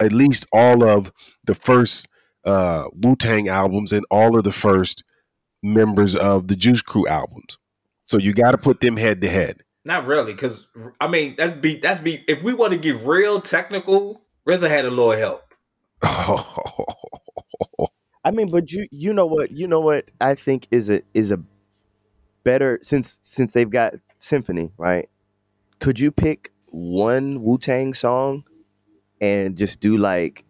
at 0.00 0.12
least 0.12 0.46
all 0.52 0.84
of 0.84 1.12
the 1.46 1.54
first 1.54 2.08
uh, 2.44 2.88
Wu 2.92 3.16
Tang 3.16 3.48
albums 3.48 3.92
and 3.92 4.04
all 4.10 4.36
of 4.36 4.44
the 4.44 4.52
first 4.52 5.04
members 5.62 6.16
of 6.16 6.48
the 6.48 6.56
Juice 6.56 6.82
Crew 6.82 7.06
albums. 7.06 7.58
So 8.08 8.18
you 8.18 8.32
got 8.32 8.52
to 8.52 8.58
put 8.58 8.80
them 8.80 8.96
head 8.96 9.20
to 9.22 9.28
head. 9.28 9.62
Not 9.84 10.06
really, 10.06 10.32
because 10.32 10.66
I 11.00 11.08
mean 11.08 11.34
that's 11.36 11.52
be 11.52 11.76
that's 11.76 12.00
be 12.00 12.24
if 12.28 12.42
we 12.42 12.54
want 12.54 12.72
to 12.72 12.78
get 12.78 12.96
real 13.04 13.40
technical, 13.40 14.22
RZA 14.46 14.68
had 14.68 14.84
a 14.84 14.90
little 14.90 15.12
help. 15.12 15.42
I 18.24 18.30
mean, 18.30 18.50
but 18.50 18.70
you 18.70 18.86
you 18.90 19.12
know 19.12 19.26
what 19.26 19.50
you 19.50 19.66
know 19.66 19.80
what 19.80 20.08
I 20.20 20.36
think 20.36 20.68
is 20.70 20.88
a 20.88 21.02
is 21.14 21.32
a 21.32 21.40
better 22.44 22.78
since 22.82 23.18
since 23.22 23.52
they've 23.52 23.68
got 23.68 23.94
symphony 24.20 24.72
right. 24.76 25.08
Could 25.80 25.98
you 25.98 26.12
pick 26.12 26.52
one 26.70 27.42
Wu 27.42 27.58
Tang 27.58 27.92
song 27.92 28.44
and 29.20 29.56
just 29.56 29.80
do 29.80 29.98
like 29.98 30.44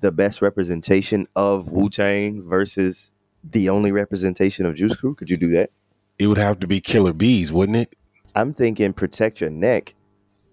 the 0.00 0.10
best 0.10 0.42
representation 0.42 1.28
of 1.36 1.70
Wu 1.70 1.88
Tang 1.88 2.42
versus 2.48 3.12
the 3.44 3.68
only 3.68 3.92
representation 3.92 4.66
of 4.66 4.74
Juice 4.74 4.96
Crew? 4.96 5.14
Could 5.14 5.30
you 5.30 5.36
do 5.36 5.52
that? 5.52 5.70
It 6.18 6.26
would 6.26 6.38
have 6.38 6.58
to 6.60 6.66
be 6.66 6.80
Killer 6.80 7.12
Bees, 7.12 7.52
wouldn't 7.52 7.76
it? 7.76 7.94
I'm 8.34 8.54
thinking 8.54 8.92
protect 8.92 9.40
your 9.40 9.50
neck 9.50 9.94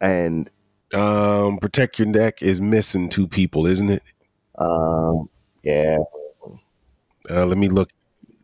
and 0.01 0.49
um 0.93 1.57
protect 1.57 1.99
your 1.99 2.07
neck 2.07 2.41
is 2.41 2.59
missing 2.59 3.09
two 3.09 3.27
people, 3.27 3.65
isn't 3.65 3.89
it? 3.89 4.03
Um 4.57 5.29
yeah. 5.63 5.99
Uh, 7.29 7.45
let 7.45 7.57
me 7.57 7.69
look 7.69 7.89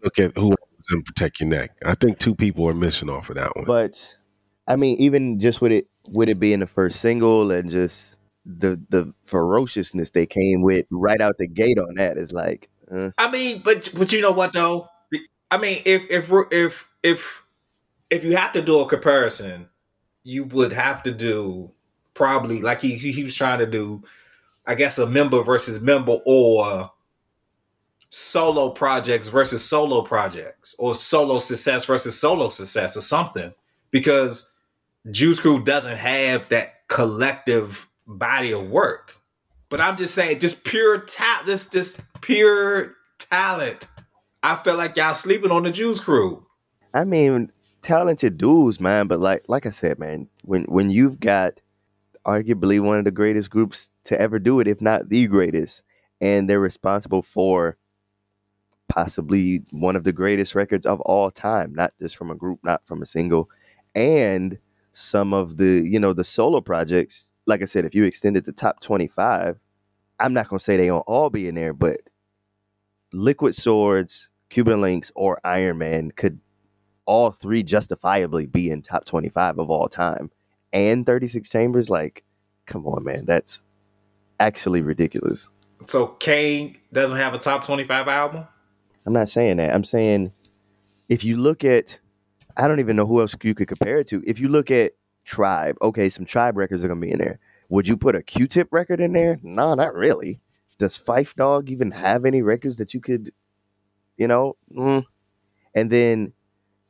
look 0.03 0.19
at 0.19 0.37
who 0.37 0.49
was 0.49 0.87
in 0.93 1.01
protect 1.01 1.39
your 1.39 1.49
neck. 1.49 1.71
I 1.85 1.95
think 1.95 2.19
two 2.19 2.35
people 2.35 2.67
are 2.67 2.73
missing 2.73 3.09
off 3.09 3.29
of 3.29 3.35
that 3.35 3.55
one. 3.55 3.65
But 3.65 4.15
I 4.67 4.75
mean, 4.75 4.97
even 4.99 5.39
just 5.39 5.61
with 5.61 5.71
it 5.71 5.87
with 6.07 6.29
it 6.29 6.39
being 6.39 6.59
the 6.59 6.67
first 6.67 6.99
single 6.99 7.51
and 7.51 7.69
just 7.69 8.15
the 8.45 8.79
the 8.89 9.13
ferociousness 9.25 10.11
they 10.11 10.25
came 10.25 10.61
with 10.61 10.85
right 10.91 11.19
out 11.19 11.37
the 11.37 11.47
gate 11.47 11.79
on 11.79 11.95
that 11.95 12.17
is 12.17 12.31
like. 12.31 12.69
Uh. 12.91 13.09
I 13.17 13.31
mean, 13.31 13.61
but 13.63 13.91
but 13.95 14.11
you 14.11 14.21
know 14.21 14.31
what 14.31 14.53
though? 14.53 14.87
I 15.49 15.57
mean, 15.57 15.81
if 15.85 16.05
if 16.09 16.31
if 16.51 16.89
if 17.03 17.44
if 18.15 18.23
you 18.23 18.35
have 18.35 18.53
to 18.53 18.61
do 18.61 18.79
a 18.79 18.87
comparison, 18.87 19.69
you 20.23 20.45
would 20.45 20.73
have 20.73 21.03
to 21.03 21.11
do 21.11 21.71
probably 22.13 22.61
like 22.61 22.81
he 22.81 22.95
he 22.95 23.23
was 23.23 23.35
trying 23.35 23.59
to 23.59 23.65
do, 23.65 24.03
I 24.65 24.75
guess 24.75 24.97
a 24.97 25.05
member 25.05 25.43
versus 25.43 25.81
member 25.81 26.17
or 26.25 26.91
solo 28.09 28.69
projects 28.69 29.27
versus 29.27 29.63
solo 29.63 30.01
projects 30.01 30.73
or 30.79 30.95
solo 30.95 31.37
success 31.39 31.83
versus 31.85 32.17
solo 32.17 32.49
success 32.49 32.95
or 32.95 33.01
something 33.01 33.53
because 33.91 34.55
Juice 35.11 35.39
Crew 35.39 35.63
doesn't 35.63 35.97
have 35.97 36.47
that 36.49 36.87
collective 36.87 37.87
body 38.07 38.51
of 38.51 38.69
work. 38.69 39.17
But 39.69 39.81
I'm 39.81 39.97
just 39.97 40.15
saying, 40.15 40.39
just 40.39 40.63
pure 40.63 40.99
talent, 40.99 41.47
this 41.47 41.69
just 41.69 42.01
pure 42.21 42.95
talent. 43.19 43.87
I 44.41 44.55
feel 44.63 44.77
like 44.77 44.95
y'all 44.95 45.13
sleeping 45.13 45.51
on 45.51 45.63
the 45.63 45.71
Juice 45.71 45.99
Crew. 45.99 46.45
I 46.93 47.03
mean, 47.03 47.51
talented 47.85 48.37
dudes, 48.37 48.79
man. 48.79 49.07
But 49.07 49.19
like 49.19 49.45
like 49.47 49.65
I 49.65 49.71
said, 49.71 49.99
man, 49.99 50.27
when 50.43 50.63
when 50.65 50.89
you've 50.89 51.19
got 51.19 51.53
arguably 52.25 52.81
one 52.81 52.97
of 52.97 53.05
the 53.05 53.11
greatest 53.11 53.49
groups 53.51 53.91
to 54.05 54.19
ever 54.19 54.39
do 54.39 54.59
it, 54.59 54.67
if 54.67 54.81
not 54.81 55.09
the 55.09 55.27
greatest, 55.27 55.83
and 56.19 56.49
they're 56.49 56.59
responsible 56.59 57.21
for 57.21 57.77
possibly 58.89 59.63
one 59.71 59.95
of 59.95 60.03
the 60.03 60.13
greatest 60.13 60.55
records 60.55 60.85
of 60.85 60.99
all 61.01 61.29
time, 61.29 61.73
not 61.75 61.93
just 62.01 62.17
from 62.17 62.31
a 62.31 62.35
group, 62.35 62.59
not 62.63 62.81
from 62.87 63.03
a 63.03 63.05
single, 63.05 63.49
and 63.93 64.57
some 64.93 65.33
of 65.33 65.57
the 65.57 65.87
you 65.87 65.99
know 65.99 66.11
the 66.13 66.23
solo 66.23 66.61
projects. 66.61 67.29
Like 67.45 67.61
I 67.61 67.65
said, 67.65 67.85
if 67.85 67.93
you 67.93 68.03
extended 68.03 68.45
the 68.45 68.51
top 68.51 68.81
twenty 68.81 69.07
five, 69.07 69.59
I'm 70.19 70.33
not 70.33 70.49
gonna 70.49 70.59
say 70.59 70.75
they 70.75 70.87
don't 70.87 71.01
all 71.01 71.29
be 71.29 71.47
in 71.47 71.53
there, 71.53 71.73
but 71.73 71.99
Liquid 73.13 73.55
Swords, 73.55 74.27
Cuban 74.49 74.81
Linx, 74.81 75.11
or 75.13 75.39
Iron 75.43 75.77
Man 75.77 76.11
could 76.11 76.39
all 77.05 77.31
three 77.31 77.63
justifiably 77.63 78.45
be 78.45 78.69
in 78.69 78.81
top 78.81 79.05
25 79.05 79.59
of 79.59 79.69
all 79.69 79.87
time 79.87 80.31
and 80.73 81.05
36 81.05 81.49
chambers 81.49 81.89
like 81.89 82.23
come 82.65 82.85
on 82.87 83.03
man 83.03 83.25
that's 83.25 83.61
actually 84.39 84.81
ridiculous. 84.81 85.47
So 85.87 86.07
kane 86.07 86.77
doesn't 86.91 87.17
have 87.17 87.33
a 87.33 87.39
top 87.39 87.65
25 87.65 88.07
album? 88.07 88.47
I'm 89.05 89.13
not 89.13 89.29
saying 89.29 89.57
that. 89.57 89.73
I'm 89.73 89.83
saying 89.83 90.31
if 91.09 91.23
you 91.23 91.37
look 91.37 91.63
at 91.63 91.97
i 92.57 92.67
don't 92.67 92.79
even 92.79 92.95
know 92.95 93.05
who 93.05 93.21
else 93.21 93.35
you 93.43 93.55
could 93.55 93.67
compare 93.67 93.99
it 93.99 94.07
to. 94.07 94.23
If 94.25 94.39
you 94.39 94.47
look 94.47 94.71
at 94.71 94.93
tribe 95.23 95.77
okay 95.81 96.09
some 96.09 96.25
tribe 96.25 96.57
records 96.57 96.83
are 96.83 96.87
going 96.87 96.99
to 97.01 97.05
be 97.05 97.13
in 97.13 97.19
there. 97.19 97.39
Would 97.69 97.87
you 97.87 97.97
put 97.97 98.15
a 98.15 98.21
q-tip 98.21 98.67
record 98.71 98.99
in 98.99 99.13
there? 99.13 99.39
No 99.41 99.73
not 99.73 99.95
really. 99.95 100.39
Does 100.77 100.97
Phife 100.97 101.33
Dawg 101.35 101.69
even 101.69 101.91
have 101.91 102.25
any 102.25 102.41
records 102.41 102.77
that 102.77 102.93
you 102.93 102.99
could 102.99 103.31
you 104.17 104.27
know 104.27 104.55
mm. 104.75 105.05
and 105.73 105.89
then 105.91 106.33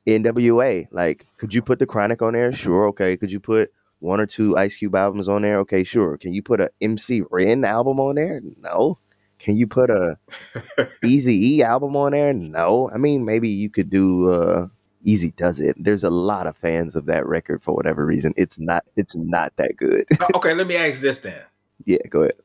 NWA. 0.08 0.88
Like, 0.92 1.26
could 1.38 1.54
you 1.54 1.62
put 1.62 1.80
the 1.80 1.86
Chronic 1.86 2.22
on 2.22 2.34
there? 2.34 2.54
Sure, 2.54 2.88
okay. 2.88 3.18
Could 3.18 3.32
you 3.32 3.40
put 3.40 3.72
one 4.00 4.20
or 4.20 4.26
two 4.26 4.58
Ice 4.58 4.76
Cube 4.76 4.96
albums 4.96 5.28
on 5.28 5.42
there? 5.42 5.58
Okay, 5.60 5.84
sure. 5.84 6.18
Can 6.18 6.34
you 6.34 6.42
put 6.42 6.62
a 6.62 6.70
MC 6.82 7.24
Ren 7.30 7.66
album 7.66 8.00
on 8.00 8.16
there? 8.16 8.42
No. 8.62 9.00
Can 9.40 9.58
you 9.58 9.68
put 9.68 9.90
a 9.90 10.18
Easy 11.04 11.56
E 11.56 11.64
album 11.64 11.96
on 11.96 12.12
there? 12.12 12.34
No. 12.34 12.90
I 12.94 12.98
mean, 12.98 13.26
maybe 13.26 13.50
you 13.50 13.70
could 13.70 13.90
do 13.90 14.30
uh 14.30 14.68
Eazy-Duz-It. 15.06 15.76
There's 15.80 16.04
a 16.04 16.10
lot 16.10 16.48
of 16.48 16.58
fans 16.58 16.96
of 16.96 17.06
that 17.06 17.28
record 17.28 17.62
for 17.62 17.76
whatever 17.76 18.06
reason. 18.06 18.34
It's 18.38 18.58
not. 18.58 18.84
It's 18.96 19.16
not 19.16 19.54
that 19.58 19.78
good. 19.78 20.06
okay, 20.36 20.54
let 20.54 20.68
me 20.68 20.76
ask 20.76 21.02
this 21.02 21.20
then. 21.20 21.42
Yeah, 21.86 22.00
go 22.10 22.22
ahead. 22.22 22.36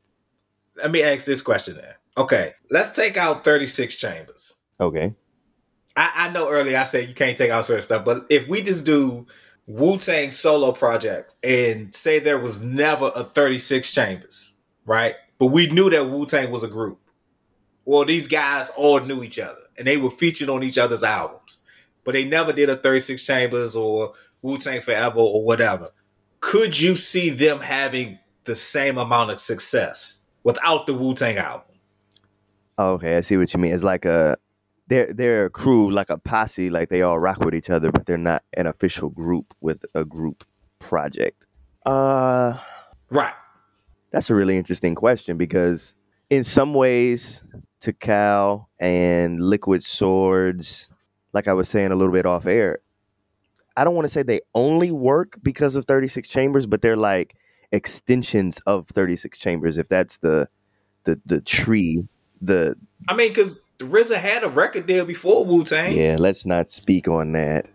Let 0.77 0.91
me 0.91 1.01
ask 1.01 1.25
this 1.25 1.41
question 1.41 1.75
then. 1.75 1.93
Okay, 2.17 2.53
let's 2.69 2.93
take 2.93 3.17
out 3.17 3.43
36 3.43 3.95
chambers. 3.95 4.55
Okay. 4.79 5.13
I, 5.95 6.11
I 6.15 6.29
know 6.29 6.49
earlier 6.49 6.77
I 6.77 6.83
said 6.83 7.07
you 7.07 7.15
can't 7.15 7.37
take 7.37 7.51
out 7.51 7.65
certain 7.65 7.83
stuff, 7.83 8.05
but 8.05 8.25
if 8.29 8.47
we 8.47 8.61
just 8.61 8.85
do 8.85 9.27
Wu 9.67 9.97
Tang 9.97 10.31
solo 10.31 10.71
project 10.71 11.35
and 11.43 11.93
say 11.93 12.19
there 12.19 12.39
was 12.39 12.61
never 12.61 13.11
a 13.15 13.23
36 13.23 13.91
chambers, 13.91 14.55
right? 14.85 15.15
But 15.37 15.47
we 15.47 15.67
knew 15.67 15.89
that 15.89 16.09
Wu 16.09 16.25
Tang 16.25 16.51
was 16.51 16.63
a 16.63 16.67
group. 16.67 16.99
Well, 17.85 18.05
these 18.05 18.27
guys 18.27 18.71
all 18.77 18.99
knew 18.99 19.23
each 19.23 19.39
other 19.39 19.61
and 19.77 19.87
they 19.87 19.97
were 19.97 20.11
featured 20.11 20.49
on 20.49 20.63
each 20.63 20.77
other's 20.77 21.03
albums, 21.03 21.59
but 22.03 22.13
they 22.13 22.23
never 22.23 22.53
did 22.53 22.69
a 22.69 22.75
36 22.75 23.25
chambers 23.25 23.75
or 23.75 24.13
Wu 24.41 24.57
Tang 24.57 24.81
Forever 24.81 25.19
or 25.19 25.43
whatever. 25.43 25.89
Could 26.39 26.79
you 26.79 26.95
see 26.95 27.29
them 27.29 27.59
having 27.59 28.19
the 28.45 28.55
same 28.55 28.97
amount 28.97 29.31
of 29.31 29.39
success 29.39 30.25
without 30.43 30.87
the 30.87 30.93
Wu 30.93 31.13
Tang 31.13 31.37
album? 31.37 31.67
Okay, 32.77 33.17
I 33.17 33.21
see 33.21 33.37
what 33.37 33.53
you 33.53 33.59
mean. 33.59 33.73
It's 33.73 33.83
like 33.83 34.05
a 34.05 34.37
they're 34.91 35.13
they're 35.13 35.45
a 35.45 35.49
crew 35.49 35.89
like 35.89 36.09
a 36.09 36.17
posse, 36.17 36.69
like 36.69 36.89
they 36.89 37.01
all 37.01 37.17
rock 37.17 37.39
with 37.39 37.55
each 37.55 37.69
other, 37.69 37.93
but 37.93 38.05
they're 38.05 38.17
not 38.17 38.43
an 38.57 38.67
official 38.67 39.07
group 39.07 39.53
with 39.61 39.85
a 39.95 40.03
group 40.03 40.43
project. 40.79 41.45
Uh, 41.85 42.57
right. 43.09 43.33
That's 44.11 44.29
a 44.29 44.35
really 44.35 44.57
interesting 44.57 44.93
question 44.93 45.37
because 45.37 45.93
in 46.29 46.43
some 46.43 46.73
ways, 46.73 47.41
Tical 47.81 48.65
and 48.81 49.41
Liquid 49.41 49.81
Swords, 49.81 50.89
like 51.31 51.47
I 51.47 51.53
was 51.53 51.69
saying 51.69 51.93
a 51.93 51.95
little 51.95 52.13
bit 52.13 52.25
off 52.25 52.45
air, 52.45 52.79
I 53.77 53.85
don't 53.85 53.95
want 53.95 54.09
to 54.09 54.13
say 54.13 54.23
they 54.23 54.41
only 54.53 54.91
work 54.91 55.39
because 55.41 55.77
of 55.77 55.85
36 55.85 56.27
chambers, 56.27 56.65
but 56.65 56.81
they're 56.81 56.97
like 56.97 57.37
extensions 57.71 58.59
of 58.65 58.89
36 58.89 59.39
chambers. 59.39 59.77
If 59.77 59.87
that's 59.87 60.17
the 60.17 60.49
the 61.05 61.17
the 61.25 61.39
tree, 61.39 62.05
the 62.41 62.75
I 63.07 63.15
mean, 63.15 63.29
because 63.29 63.61
RZA 63.81 64.17
had 64.17 64.43
a 64.43 64.49
record 64.49 64.87
deal 64.87 65.05
before 65.05 65.45
Wu 65.45 65.63
Tang. 65.63 65.97
Yeah, 65.97 66.17
let's 66.19 66.45
not 66.45 66.71
speak 66.71 67.07
on 67.07 67.31
that. 67.33 67.65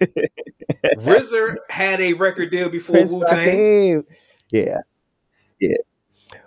RZA 0.96 1.56
had 1.68 2.00
a 2.00 2.12
record 2.14 2.50
deal 2.50 2.68
before 2.68 3.04
Wu 3.04 3.24
Tang. 3.28 4.04
Yeah, 4.50 4.78
yeah. 5.60 5.76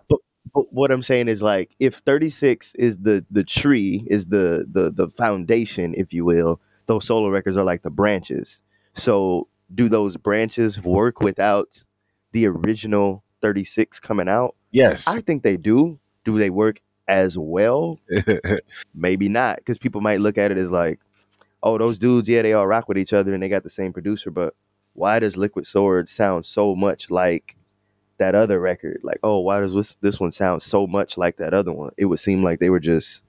But 0.09 0.19
but 0.53 0.71
what 0.73 0.91
I'm 0.91 1.03
saying 1.03 1.27
is 1.27 1.41
like 1.41 1.71
if 1.79 1.95
36 1.97 2.73
is 2.75 2.97
the 2.97 3.25
the 3.29 3.43
tree 3.43 4.05
is 4.09 4.25
the 4.25 4.65
the 4.71 4.91
the 4.91 5.09
foundation, 5.11 5.93
if 5.95 6.13
you 6.13 6.25
will, 6.25 6.59
those 6.87 7.05
solo 7.05 7.29
records 7.29 7.57
are 7.57 7.65
like 7.65 7.83
the 7.83 7.89
branches. 7.89 8.59
So 8.95 9.47
do 9.73 9.89
those 9.89 10.17
branches 10.17 10.81
work 10.81 11.21
without 11.21 11.83
the 12.31 12.47
original 12.47 13.23
36 13.41 13.99
coming 13.99 14.27
out? 14.27 14.55
Yes. 14.71 15.07
I 15.07 15.19
think 15.19 15.43
they 15.43 15.57
do. 15.57 15.99
Do 16.23 16.37
they 16.37 16.49
work 16.49 16.79
as 17.11 17.37
well? 17.37 17.99
Maybe 18.95 19.29
not, 19.29 19.57
because 19.57 19.77
people 19.77 20.01
might 20.01 20.21
look 20.21 20.37
at 20.37 20.51
it 20.51 20.57
as 20.57 20.69
like, 20.69 20.99
oh, 21.61 21.77
those 21.77 21.99
dudes, 21.99 22.27
yeah, 22.27 22.41
they 22.41 22.53
all 22.53 22.65
rock 22.65 22.87
with 22.87 22.97
each 22.97 23.13
other 23.13 23.33
and 23.33 23.43
they 23.43 23.49
got 23.49 23.63
the 23.63 23.69
same 23.69 23.93
producer, 23.93 24.31
but 24.31 24.55
why 24.93 25.19
does 25.19 25.37
Liquid 25.37 25.67
Sword 25.67 26.09
sound 26.09 26.45
so 26.45 26.75
much 26.75 27.11
like 27.11 27.55
that 28.17 28.33
other 28.33 28.59
record? 28.59 29.01
Like, 29.03 29.19
oh, 29.23 29.39
why 29.39 29.59
does 29.59 29.73
this, 29.73 29.95
this 30.01 30.19
one 30.19 30.31
sound 30.31 30.63
so 30.63 30.87
much 30.87 31.17
like 31.17 31.37
that 31.37 31.53
other 31.53 31.71
one? 31.71 31.91
It 31.97 32.05
would 32.05 32.19
seem 32.19 32.43
like 32.43 32.59
they 32.59 32.69
were 32.69 32.79
just 32.79 33.21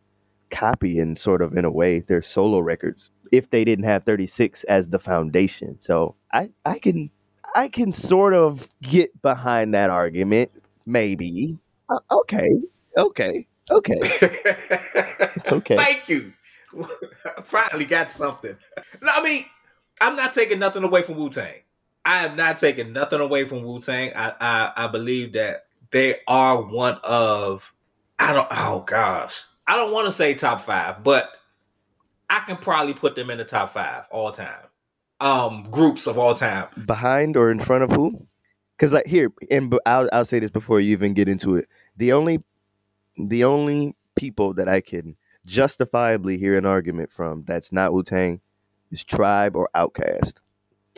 copying, 0.51 1.17
sort 1.17 1.43
of 1.43 1.57
in 1.57 1.65
a 1.65 1.71
way, 1.71 2.01
their 2.01 2.23
solo 2.23 2.61
records 2.61 3.11
if 3.33 3.49
they 3.51 3.65
didn't 3.65 3.87
have 3.87 4.05
36 4.05 4.63
as 4.65 4.89
the 4.89 4.99
foundation. 4.99 5.79
So 5.81 6.15
I, 6.33 6.51
I 6.65 6.79
can 6.79 7.11
I 7.55 7.69
can 7.69 7.93
sort 7.93 8.35
of 8.35 8.69
get 8.83 9.21
behind 9.23 9.75
that 9.75 9.91
argument, 9.91 10.51
maybe. 10.87 11.59
Uh, 11.89 11.99
okay, 12.11 12.51
okay, 12.97 13.47
okay, 13.73 14.01
okay. 15.53 15.77
Thank 15.77 16.09
you. 16.09 16.33
Finally 17.45 17.85
got 17.85 18.11
something. 18.11 18.57
No, 19.01 19.13
I 19.15 19.23
mean, 19.23 19.45
I'm 20.01 20.17
not 20.17 20.35
taking 20.35 20.59
nothing 20.59 20.83
away 20.85 21.03
from 21.03 21.17
Wu 21.17 21.29
Tang. 21.31 21.61
I 22.05 22.25
am 22.25 22.37
not 22.37 22.59
taking 22.59 22.93
nothing 22.93 23.21
away 23.21 23.47
from 23.47 23.63
Wu 23.63 23.81
Tang. 23.81 24.13
I, 24.17 24.33
I 24.41 24.73
I 24.77 24.87
believe 24.89 25.35
that 25.35 25.67
they 25.93 26.17
are 26.27 26.61
one 26.61 26.99
of 27.05 27.73
I 28.19 28.33
don't 28.33 28.49
oh 28.51 28.85
gosh. 28.87 29.45
I 29.67 29.77
don't 29.77 29.93
want 29.93 30.07
to 30.07 30.13
say 30.13 30.35
top 30.35 30.63
five, 30.63 31.05
but 31.05 31.31
I 32.29 32.41
can 32.41 32.57
probably 32.57 32.95
put 32.95 33.15
them 33.15 33.31
in 33.31 33.39
the 33.39 33.45
top 33.45 33.75
five 33.75 34.05
all 34.11 34.33
time. 34.33 34.67
Um, 35.21 35.69
groups 35.71 36.07
of 36.07 36.19
all 36.19 36.35
time. 36.35 36.67
Behind 36.87 37.37
or 37.37 37.51
in 37.51 37.61
front 37.61 37.85
of 37.85 37.93
who? 37.93 38.27
Because 38.77 38.93
like 38.93 39.07
here, 39.07 39.31
and 39.51 39.79
I'll 39.87 40.09
I'll 40.13 40.25
say 40.25 40.41
this 40.41 40.51
before 40.51 40.81
you 40.81 40.93
even 40.93 41.15
get 41.15 41.29
into 41.29 41.55
it. 41.55 41.69
The 41.97 42.13
only 42.13 42.43
the 43.17 43.45
only 43.45 43.95
people 44.17 44.55
that 44.55 44.69
I 44.69 44.81
can 44.81 45.17
justifiably 45.47 46.39
hear 46.39 46.57
an 46.57 46.67
argument 46.67 47.11
from 47.11 47.45
that's 47.47 47.73
not 47.73 47.93
Wu 47.93 48.03
Tang 48.03 48.41
is 48.91 49.03
Tribe 49.05 49.57
or 49.57 49.69
OutKast. 49.75 50.35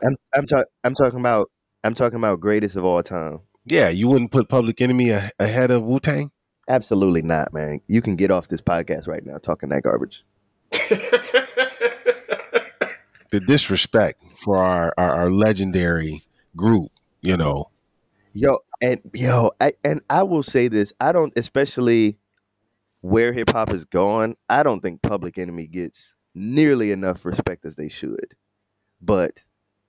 I'm 0.05 0.16
I'm 0.35 0.46
talking 0.46 0.70
I'm 0.83 0.94
talking 0.94 1.20
about 1.20 1.50
I'm 1.83 1.94
talking 1.94 2.18
about 2.18 2.40
greatest 2.40 2.77
of 2.77 2.85
all 2.85 3.03
time. 3.03 3.40
Yeah, 3.66 3.88
you 3.88 4.09
wouldn't 4.09 4.31
put 4.31 4.48
Public 4.48 4.81
Enemy 4.81 5.11
a- 5.11 5.31
ahead 5.38 5.70
of 5.70 5.83
Wu 5.85 6.00
Tang. 6.00 6.31
Absolutely 6.68 7.22
not, 7.22 7.53
man. 7.53 7.81
You 7.88 8.03
can 8.03 8.16
get 8.16 8.31
off 8.31 8.48
this 8.48 8.61
podcast 8.61 9.07
right 9.07 9.24
now 9.24 9.38
talking 9.38 9.68
that 9.70 9.83
garbage. 9.83 10.24
the 13.31 13.40
disrespect 13.46 14.22
for 14.38 14.59
our, 14.59 14.94
our, 14.96 15.11
our 15.11 15.31
legendary 15.31 16.22
group, 16.57 16.90
you 17.20 17.37
know. 17.37 17.70
Yo, 18.35 18.59
and 18.83 19.01
yo, 19.14 19.53
I, 19.61 19.75
and 19.85 20.03
I 20.11 20.25
will 20.25 20.42
say 20.42 20.68
this: 20.68 20.92
I 21.01 21.12
don't, 21.12 21.33
especially 21.37 22.18
where 23.03 23.33
hip 23.33 23.51
hop 23.51 23.73
is 23.73 23.85
going. 23.85 24.37
I 24.49 24.62
don't 24.64 24.81
think 24.81 25.03
Public 25.03 25.38
Enemy 25.38 25.68
gets 25.68 26.14
nearly 26.35 26.92
enough 26.92 27.25
respect 27.25 27.64
as 27.64 27.77
they 27.77 27.88
should, 27.88 28.35
but 29.01 29.40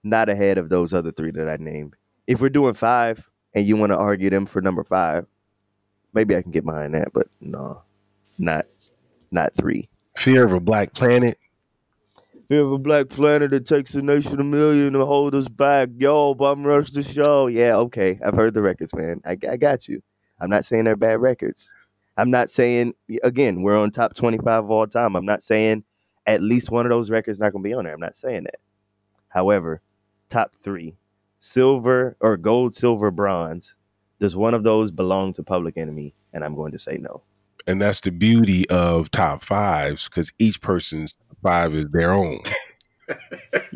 not 0.04 0.30
ahead 0.30 0.60
of 0.60 0.70
those 0.70 0.94
other 0.94 1.12
three 1.12 1.32
that 1.32 1.50
I 1.50 1.58
named. 1.58 1.96
If 2.28 2.42
we're 2.42 2.50
doing 2.50 2.76
five, 2.76 3.28
and 3.56 3.68
you 3.68 3.78
want 3.78 3.92
to 3.92 3.98
argue 3.98 4.30
them 4.30 4.46
for 4.46 4.62
number 4.62 4.84
five, 4.84 5.26
maybe 6.14 6.36
I 6.36 6.42
can 6.44 6.52
get 6.52 6.66
behind 6.66 6.94
that, 6.96 7.14
but 7.14 7.28
no, 7.42 7.84
not 8.38 8.68
not 9.32 9.54
three. 9.58 9.90
Fear 10.18 10.46
of 10.46 10.54
a 10.54 10.60
Black 10.60 10.94
Planet. 10.94 11.38
Fear 12.48 12.62
of 12.62 12.72
a 12.74 12.78
Black 12.78 13.10
Planet 13.10 13.50
that 13.52 13.66
takes 13.66 13.96
a 13.96 14.02
nation 14.04 14.40
a 14.40 14.44
million 14.44 14.94
to 14.94 15.06
hold 15.06 15.34
us 15.34 15.48
back. 15.48 15.90
Yo, 15.98 16.36
bum 16.36 16.64
rush 16.64 16.92
the 16.92 17.02
show. 17.02 17.48
Yeah, 17.48 17.76
okay. 17.78 18.20
I've 18.24 18.36
heard 18.36 18.54
the 18.54 18.62
records, 18.62 18.94
man. 18.94 19.20
I, 19.26 19.32
I 19.50 19.58
got 19.58 19.88
you. 19.88 20.02
I'm 20.40 20.50
not 20.50 20.66
saying 20.66 20.84
they're 20.84 20.96
bad 20.96 21.22
records. 21.22 21.68
I'm 22.18 22.30
not 22.30 22.50
saying 22.50 22.94
again 23.24 23.62
we're 23.64 23.78
on 23.78 23.92
top 23.92 24.16
25 24.16 24.66
of 24.66 24.72
all 24.72 24.88
time. 24.88 25.16
I'm 25.16 25.26
not 25.26 25.44
saying 25.44 25.84
at 26.28 26.42
least 26.42 26.70
one 26.70 26.86
of 26.86 26.92
those 26.92 27.10
records 27.10 27.40
not 27.40 27.52
gonna 27.52 27.64
be 27.64 27.74
on 27.74 27.86
there. 27.86 27.94
I'm 27.94 28.00
not 28.00 28.16
saying 28.16 28.44
that. 28.44 28.60
However, 29.30 29.82
top 30.30 30.52
three, 30.64 30.96
silver 31.40 32.16
or 32.20 32.38
gold, 32.38 32.76
silver, 32.76 33.12
bronze. 33.12 33.74
Does 34.20 34.36
one 34.36 34.54
of 34.54 34.64
those 34.64 34.92
belong 34.92 35.34
to 35.34 35.44
Public 35.44 35.78
Enemy? 35.78 36.14
And 36.34 36.44
I'm 36.44 36.56
going 36.56 36.72
to 36.72 36.80
say 36.80 36.98
no. 36.98 37.22
And 37.68 37.82
that's 37.82 38.00
the 38.02 38.12
beauty 38.12 38.70
of 38.70 39.12
top 39.12 39.42
fives 39.44 40.06
because 40.06 40.32
each 40.40 40.62
person's 40.62 41.16
five 41.46 41.76
is 41.76 41.88
their 41.90 42.12
own. 42.12 42.40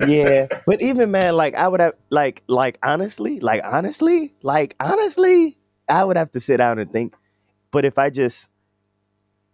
yeah, 0.08 0.48
but 0.66 0.82
even 0.82 1.12
man, 1.12 1.36
like 1.36 1.54
I 1.54 1.68
would 1.68 1.80
have, 1.80 1.94
like, 2.10 2.42
like 2.48 2.80
honestly, 2.82 3.40
like 3.40 3.62
honestly, 3.64 4.34
like 4.42 4.76
honestly, 4.80 5.56
I 5.88 6.04
would 6.04 6.18
have 6.18 6.32
to 6.32 6.40
sit 6.40 6.58
down 6.58 6.80
and 6.80 6.92
think. 6.92 7.14
But 7.72 7.86
if 7.86 8.00
I 8.00 8.10
just 8.10 8.48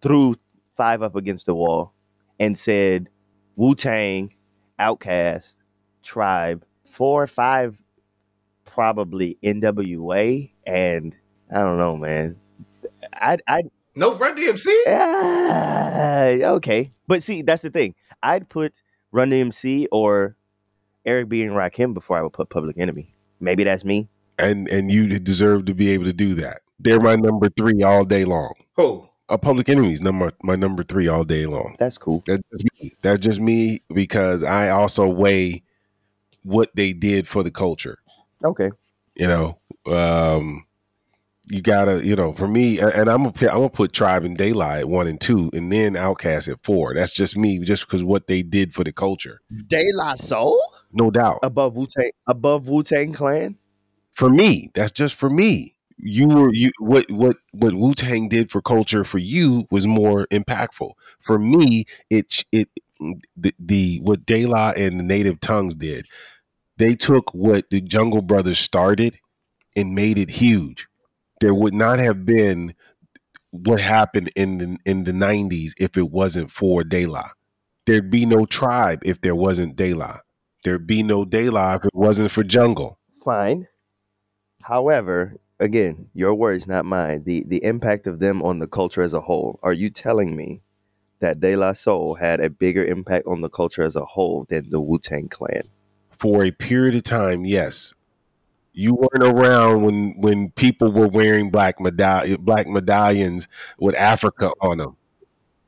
threw 0.01 0.35
five 0.77 1.01
up 1.01 1.17
against 1.17 1.45
the 1.45 1.53
wall 1.53 1.91
and 2.39 2.57
said 2.57 3.09
Wu 3.57 3.75
Tang, 3.75 4.33
OutKast, 4.79 5.53
Tribe, 6.01 6.63
four 6.93 7.23
or 7.23 7.27
five, 7.27 7.75
probably 8.63 9.37
NWA, 9.43 10.49
and 10.65 11.13
I 11.53 11.59
don't 11.59 11.77
know, 11.77 11.97
man. 11.97 12.37
I 13.11 13.37
I 13.45 13.63
no 13.93 14.15
Run 14.15 14.35
DMC. 14.37 14.67
Uh, 14.87 16.45
okay, 16.55 16.91
but 17.07 17.23
see, 17.23 17.41
that's 17.41 17.61
the 17.61 17.69
thing. 17.69 17.95
I'd 18.25 18.49
put 18.49 18.73
Run 19.11 19.29
DMC 19.29 19.87
or 19.91 20.35
Eric 21.05 21.29
B 21.29 21.43
and 21.43 21.51
Rakim 21.53 21.93
before 21.93 22.17
I 22.17 22.21
would 22.21 22.33
put 22.33 22.49
Public 22.49 22.77
Enemy. 22.77 23.13
Maybe 23.39 23.63
that's 23.63 23.85
me. 23.85 24.09
And 24.37 24.67
and 24.69 24.91
you 24.91 25.07
deserve 25.19 25.65
to 25.65 25.73
be 25.73 25.91
able 25.91 26.05
to 26.05 26.13
do 26.13 26.33
that. 26.35 26.61
They're 26.79 26.99
my 26.99 27.15
number 27.15 27.49
three 27.49 27.83
all 27.83 28.03
day 28.03 28.25
long. 28.25 28.53
Who? 28.75 29.07
A 29.29 29.37
Public 29.37 29.69
Enemy's 29.69 30.01
number 30.01 30.31
my 30.43 30.55
number 30.55 30.83
three 30.83 31.07
all 31.07 31.23
day 31.23 31.45
long. 31.45 31.75
That's 31.79 31.97
cool. 31.97 32.23
That's 32.25 32.43
just 32.51 32.65
me. 32.73 32.91
That's 33.01 33.19
just 33.19 33.39
me 33.39 33.79
because 33.93 34.43
I 34.43 34.69
also 34.69 35.07
weigh 35.07 35.63
what 36.43 36.75
they 36.75 36.93
did 36.93 37.27
for 37.27 37.43
the 37.43 37.51
culture. 37.51 37.99
Okay. 38.43 38.69
You 39.15 39.27
know, 39.27 39.59
um, 39.87 40.65
you 41.47 41.61
gotta, 41.61 42.05
you 42.05 42.15
know, 42.15 42.31
for 42.31 42.47
me, 42.47 42.79
and 42.79 43.09
I'm 43.09 43.23
gonna 43.23 43.33
I'm 43.41 43.57
gonna 43.57 43.69
put 43.69 43.93
Tribe 43.93 44.23
and 44.23 44.37
De 44.37 44.53
La 44.53 44.81
one 44.81 45.07
and 45.07 45.19
two, 45.19 45.49
and 45.53 45.71
then 45.71 45.93
OutKast 45.93 46.49
at 46.49 46.63
four. 46.63 46.93
That's 46.93 47.13
just 47.13 47.37
me, 47.37 47.59
just 47.59 47.85
because 47.85 48.03
what 48.03 48.27
they 48.27 48.41
did 48.41 48.73
for 48.73 48.83
the 48.83 48.91
culture. 48.91 49.41
De 49.67 49.83
La 49.93 50.15
Soul, 50.15 50.59
no 50.91 51.11
doubt, 51.11 51.39
above 51.43 51.75
Wu 51.75 51.87
Tang, 51.87 52.11
above 52.27 52.67
Wu 52.67 52.83
Tang 52.83 53.13
Clan. 53.13 53.57
For 54.13 54.29
me, 54.29 54.69
that's 54.73 54.91
just 54.91 55.15
for 55.15 55.29
me. 55.29 55.73
You 55.97 56.27
were 56.27 56.51
you 56.53 56.71
what 56.79 57.09
what 57.11 57.37
what 57.51 57.73
Wu 57.73 57.93
Tang 57.93 58.27
did 58.27 58.49
for 58.49 58.61
culture 58.61 59.03
for 59.03 59.19
you 59.19 59.65
was 59.71 59.85
more 59.85 60.27
impactful. 60.27 60.91
For 61.19 61.37
me, 61.37 61.85
it 62.09 62.43
it 62.51 62.69
the, 63.37 63.53
the 63.59 63.99
what 64.01 64.25
De 64.25 64.45
La 64.45 64.73
and 64.75 64.99
the 64.99 65.03
Native 65.03 65.39
Tongues 65.39 65.75
did. 65.75 66.07
They 66.77 66.95
took 66.95 67.33
what 67.33 67.69
the 67.69 67.81
Jungle 67.81 68.21
Brothers 68.21 68.59
started 68.59 69.17
and 69.77 69.93
made 69.93 70.17
it 70.17 70.29
huge 70.29 70.87
there 71.45 71.53
would 71.53 71.75
not 71.75 71.99
have 71.99 72.25
been 72.25 72.73
what 73.51 73.79
happened 73.79 74.31
in 74.35 74.57
the 74.57 74.77
in 74.83 75.03
the 75.03 75.11
90s 75.11 75.73
if 75.77 75.95
it 75.95 76.09
wasn't 76.09 76.49
for 76.49 76.83
De 76.83 77.05
La. 77.05 77.29
There'd 77.85 78.09
be 78.09 78.25
no 78.25 78.47
tribe 78.47 79.03
if 79.05 79.21
there 79.21 79.35
wasn't 79.35 79.75
De 79.75 79.93
La. 79.93 80.21
There'd 80.63 80.87
be 80.87 81.03
no 81.03 81.23
De 81.23 81.51
La 81.51 81.75
if 81.75 81.85
it 81.85 81.93
wasn't 81.93 82.31
for 82.31 82.43
Jungle. 82.43 82.97
Fine. 83.23 83.67
However, 84.63 85.35
again, 85.59 86.09
your 86.15 86.33
words, 86.33 86.67
not 86.67 86.83
mine. 86.83 87.23
The 87.25 87.43
the 87.47 87.63
impact 87.63 88.07
of 88.07 88.17
them 88.17 88.41
on 88.41 88.57
the 88.57 88.67
culture 88.67 89.03
as 89.03 89.13
a 89.13 89.21
whole. 89.21 89.59
Are 89.61 89.73
you 89.73 89.91
telling 89.91 90.35
me 90.35 90.63
that 91.19 91.39
De 91.39 91.55
La 91.55 91.73
Soul 91.73 92.15
had 92.15 92.39
a 92.39 92.49
bigger 92.49 92.83
impact 92.83 93.27
on 93.27 93.41
the 93.41 93.49
culture 93.49 93.83
as 93.83 93.95
a 93.95 94.03
whole 94.05 94.47
than 94.49 94.71
the 94.71 94.81
Wu 94.81 94.97
Tang 94.97 95.29
Clan? 95.29 95.69
For 96.09 96.43
a 96.43 96.49
period 96.49 96.95
of 96.95 97.03
time, 97.03 97.45
yes 97.45 97.93
you 98.75 98.93
weren't 98.93 99.23
around 99.23 99.83
when 99.83 100.13
when 100.17 100.51
people 100.51 100.91
were 100.91 101.07
wearing 101.07 101.49
black 101.49 101.79
medall- 101.79 102.37
black 102.39 102.67
medallions 102.67 103.47
with 103.79 103.95
Africa 103.95 104.51
on 104.61 104.77
them. 104.77 104.97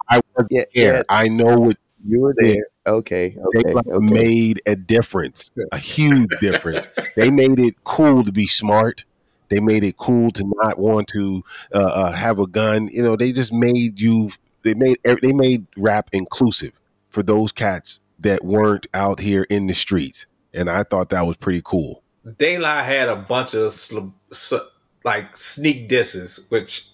I 0.10 0.22
was 0.36 0.48
yeah, 0.52 0.66
there. 0.76 0.96
Yeah. 0.98 1.04
I 1.10 1.30
know 1.30 1.58
what 1.58 1.78
you 2.06 2.20
were 2.22 2.36
there. 2.38 2.68
Okay, 2.86 3.36
okay, 3.38 3.64
they 3.64 3.74
okay. 3.74 4.06
made 4.06 4.62
a 4.66 4.76
difference, 4.76 5.52
a 5.72 5.78
huge 5.78 6.30
difference. 6.40 6.88
they 7.16 7.30
made 7.30 7.60
it 7.60 7.76
cool 7.84 8.24
to 8.24 8.32
be 8.32 8.46
smart. 8.46 9.06
They 9.50 9.60
made 9.62 9.84
it 9.84 9.98
cool 9.98 10.30
to 10.32 10.44
not 10.62 10.78
want 10.78 11.08
to 11.14 11.44
uh, 11.74 11.80
uh, 11.80 12.12
have 12.12 12.40
a 12.40 12.48
gun. 12.48 12.90
You 12.92 13.04
know, 13.04 13.16
they 13.16 13.32
just 13.32 13.54
made 13.54 14.00
you. 14.00 14.32
They 14.64 14.74
made 14.74 14.98
they 15.04 15.32
made 15.32 15.66
rap 15.78 16.10
inclusive 16.12 16.74
for 17.10 17.24
those 17.24 17.54
cats 17.54 18.02
that 18.20 18.44
weren't 18.44 18.88
out 18.94 19.22
here 19.22 19.46
in 19.50 19.68
the 19.68 19.74
streets, 19.74 20.26
and 20.54 20.70
I 20.70 20.84
thought 20.84 21.10
that 21.10 21.26
was 21.26 21.38
pretty 21.38 21.62
cool. 21.64 22.04
La 22.40 22.84
had 22.84 23.10
a 23.10 23.16
bunch 23.16 23.54
of 23.54 23.72
sl- 23.74 24.58
like 25.04 25.38
sneak 25.38 25.88
disses, 25.88 26.48
which 26.50 26.88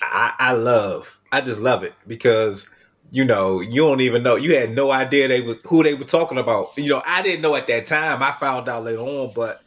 I, 0.00 0.34
I 0.38 0.52
love. 0.52 1.18
I 1.32 1.40
just 1.40 1.60
love 1.60 1.82
it 1.82 1.94
because 2.06 2.74
you 3.10 3.24
know, 3.24 3.60
you 3.60 3.82
don't 3.82 4.00
even 4.00 4.22
know. 4.22 4.36
You 4.36 4.54
had 4.54 4.70
no 4.70 4.90
idea 4.90 5.28
they 5.28 5.40
was 5.40 5.58
who 5.64 5.82
they 5.82 5.94
were 5.94 6.04
talking 6.04 6.38
about. 6.38 6.76
You 6.76 6.90
know, 6.90 7.02
I 7.06 7.22
didn't 7.22 7.40
know 7.40 7.54
at 7.54 7.66
that 7.68 7.86
time. 7.86 8.22
I 8.22 8.32
found 8.32 8.68
out 8.68 8.84
later 8.84 9.00
on, 9.00 9.32
but 9.34 9.62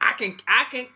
I 0.00 0.12
can 0.12 0.36
I 0.46 0.66
can 0.70 0.86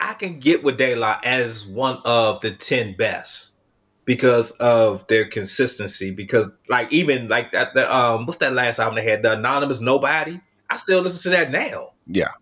I 0.00 0.14
can 0.14 0.40
get 0.40 0.64
with 0.64 0.80
La 0.80 1.20
as 1.22 1.66
one 1.66 1.98
of 2.04 2.40
the 2.40 2.50
ten 2.50 2.96
best 2.96 3.58
because 4.04 4.50
of 4.52 5.06
their 5.06 5.26
consistency. 5.26 6.10
Because 6.10 6.56
like 6.68 6.92
even 6.92 7.28
like 7.28 7.52
that, 7.52 7.74
the, 7.74 7.94
um, 7.94 8.26
what's 8.26 8.38
that 8.38 8.52
last 8.52 8.80
album 8.80 8.96
they 8.96 9.08
had? 9.08 9.22
The 9.22 9.32
Anonymous 9.34 9.80
Nobody. 9.80 10.40
I 10.68 10.76
still 10.76 11.02
listen 11.02 11.30
to 11.30 11.38
that 11.38 11.50
now. 11.50 11.90
Yeah. 12.06 12.32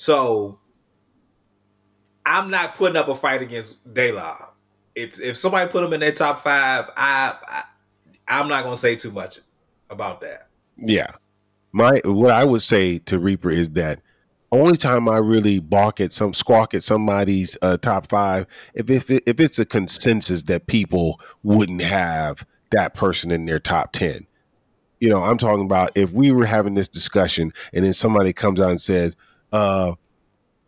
So 0.00 0.58
I'm 2.24 2.48
not 2.50 2.76
putting 2.76 2.96
up 2.96 3.08
a 3.08 3.14
fight 3.14 3.42
against 3.42 3.92
De 3.92 4.12
La. 4.12 4.48
If 4.94 5.20
if 5.20 5.36
somebody 5.36 5.70
put 5.70 5.82
them 5.82 5.92
in 5.92 6.00
their 6.00 6.12
top 6.12 6.42
five, 6.42 6.88
I, 6.96 7.36
I 7.46 7.64
I'm 8.26 8.48
not 8.48 8.64
gonna 8.64 8.78
say 8.78 8.96
too 8.96 9.10
much 9.10 9.40
about 9.90 10.22
that. 10.22 10.48
Yeah. 10.78 11.08
My 11.72 12.00
what 12.06 12.30
I 12.30 12.44
would 12.44 12.62
say 12.62 12.96
to 13.00 13.18
Reaper 13.18 13.50
is 13.50 13.68
that 13.70 14.00
only 14.50 14.78
time 14.78 15.06
I 15.06 15.18
really 15.18 15.60
bark 15.60 16.00
at 16.00 16.14
some 16.14 16.32
squawk 16.32 16.72
at 16.72 16.82
somebody's 16.82 17.58
uh, 17.60 17.76
top 17.76 18.08
five 18.08 18.46
if 18.72 18.88
if 18.88 19.10
if 19.10 19.38
it's 19.38 19.58
a 19.58 19.66
consensus 19.66 20.44
that 20.44 20.66
people 20.66 21.20
wouldn't 21.42 21.82
have 21.82 22.46
that 22.70 22.94
person 22.94 23.30
in 23.30 23.44
their 23.44 23.60
top 23.60 23.92
ten. 23.92 24.26
You 24.98 25.10
know, 25.10 25.22
I'm 25.22 25.36
talking 25.36 25.66
about 25.66 25.90
if 25.94 26.10
we 26.10 26.32
were 26.32 26.46
having 26.46 26.72
this 26.72 26.88
discussion 26.88 27.52
and 27.74 27.84
then 27.84 27.92
somebody 27.92 28.32
comes 28.32 28.62
out 28.62 28.70
and 28.70 28.80
says, 28.80 29.14
uh, 29.52 29.94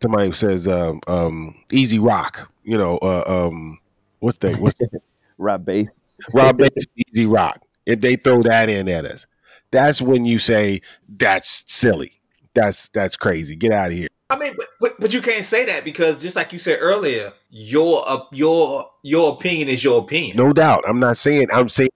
somebody 0.01 0.31
says, 0.33 0.67
um, 0.67 0.99
um, 1.07 1.55
"E-Z 1.71 1.99
Rock," 1.99 2.51
you 2.63 2.77
know, 2.77 2.97
uh, 2.97 3.23
um, 3.25 3.79
what's 4.19 4.37
that? 4.39 4.59
What's 4.59 4.79
that? 4.79 5.01
Rob 5.37 5.65
Base. 5.65 6.01
Rob 6.33 6.57
Base, 6.57 6.85
E-Z 6.95 7.25
Rock. 7.25 7.61
If 7.85 8.01
they 8.01 8.15
throw 8.15 8.43
that 8.43 8.69
in 8.69 8.87
at 8.87 9.05
us, 9.05 9.25
that's 9.71 10.01
when 10.01 10.25
you 10.25 10.39
say 10.39 10.81
that's 11.09 11.63
silly. 11.67 12.21
That's 12.53 12.89
that's 12.89 13.17
crazy. 13.17 13.55
Get 13.55 13.71
out 13.71 13.91
of 13.91 13.97
here. 13.97 14.09
I 14.29 14.37
mean, 14.37 14.53
but, 14.55 14.65
but, 14.79 14.99
but 14.99 15.13
you 15.13 15.21
can't 15.21 15.45
say 15.45 15.65
that 15.65 15.83
because 15.83 16.21
just 16.21 16.35
like 16.35 16.53
you 16.53 16.59
said 16.59 16.79
earlier, 16.81 17.33
your 17.49 18.03
uh, 18.07 18.21
your 18.31 18.89
your 19.03 19.33
opinion 19.33 19.69
is 19.69 19.83
your 19.83 20.01
opinion. 20.01 20.37
No 20.37 20.53
doubt. 20.53 20.83
I'm 20.87 20.99
not 20.99 21.17
saying. 21.17 21.47
I'm 21.53 21.69
saying. 21.69 21.89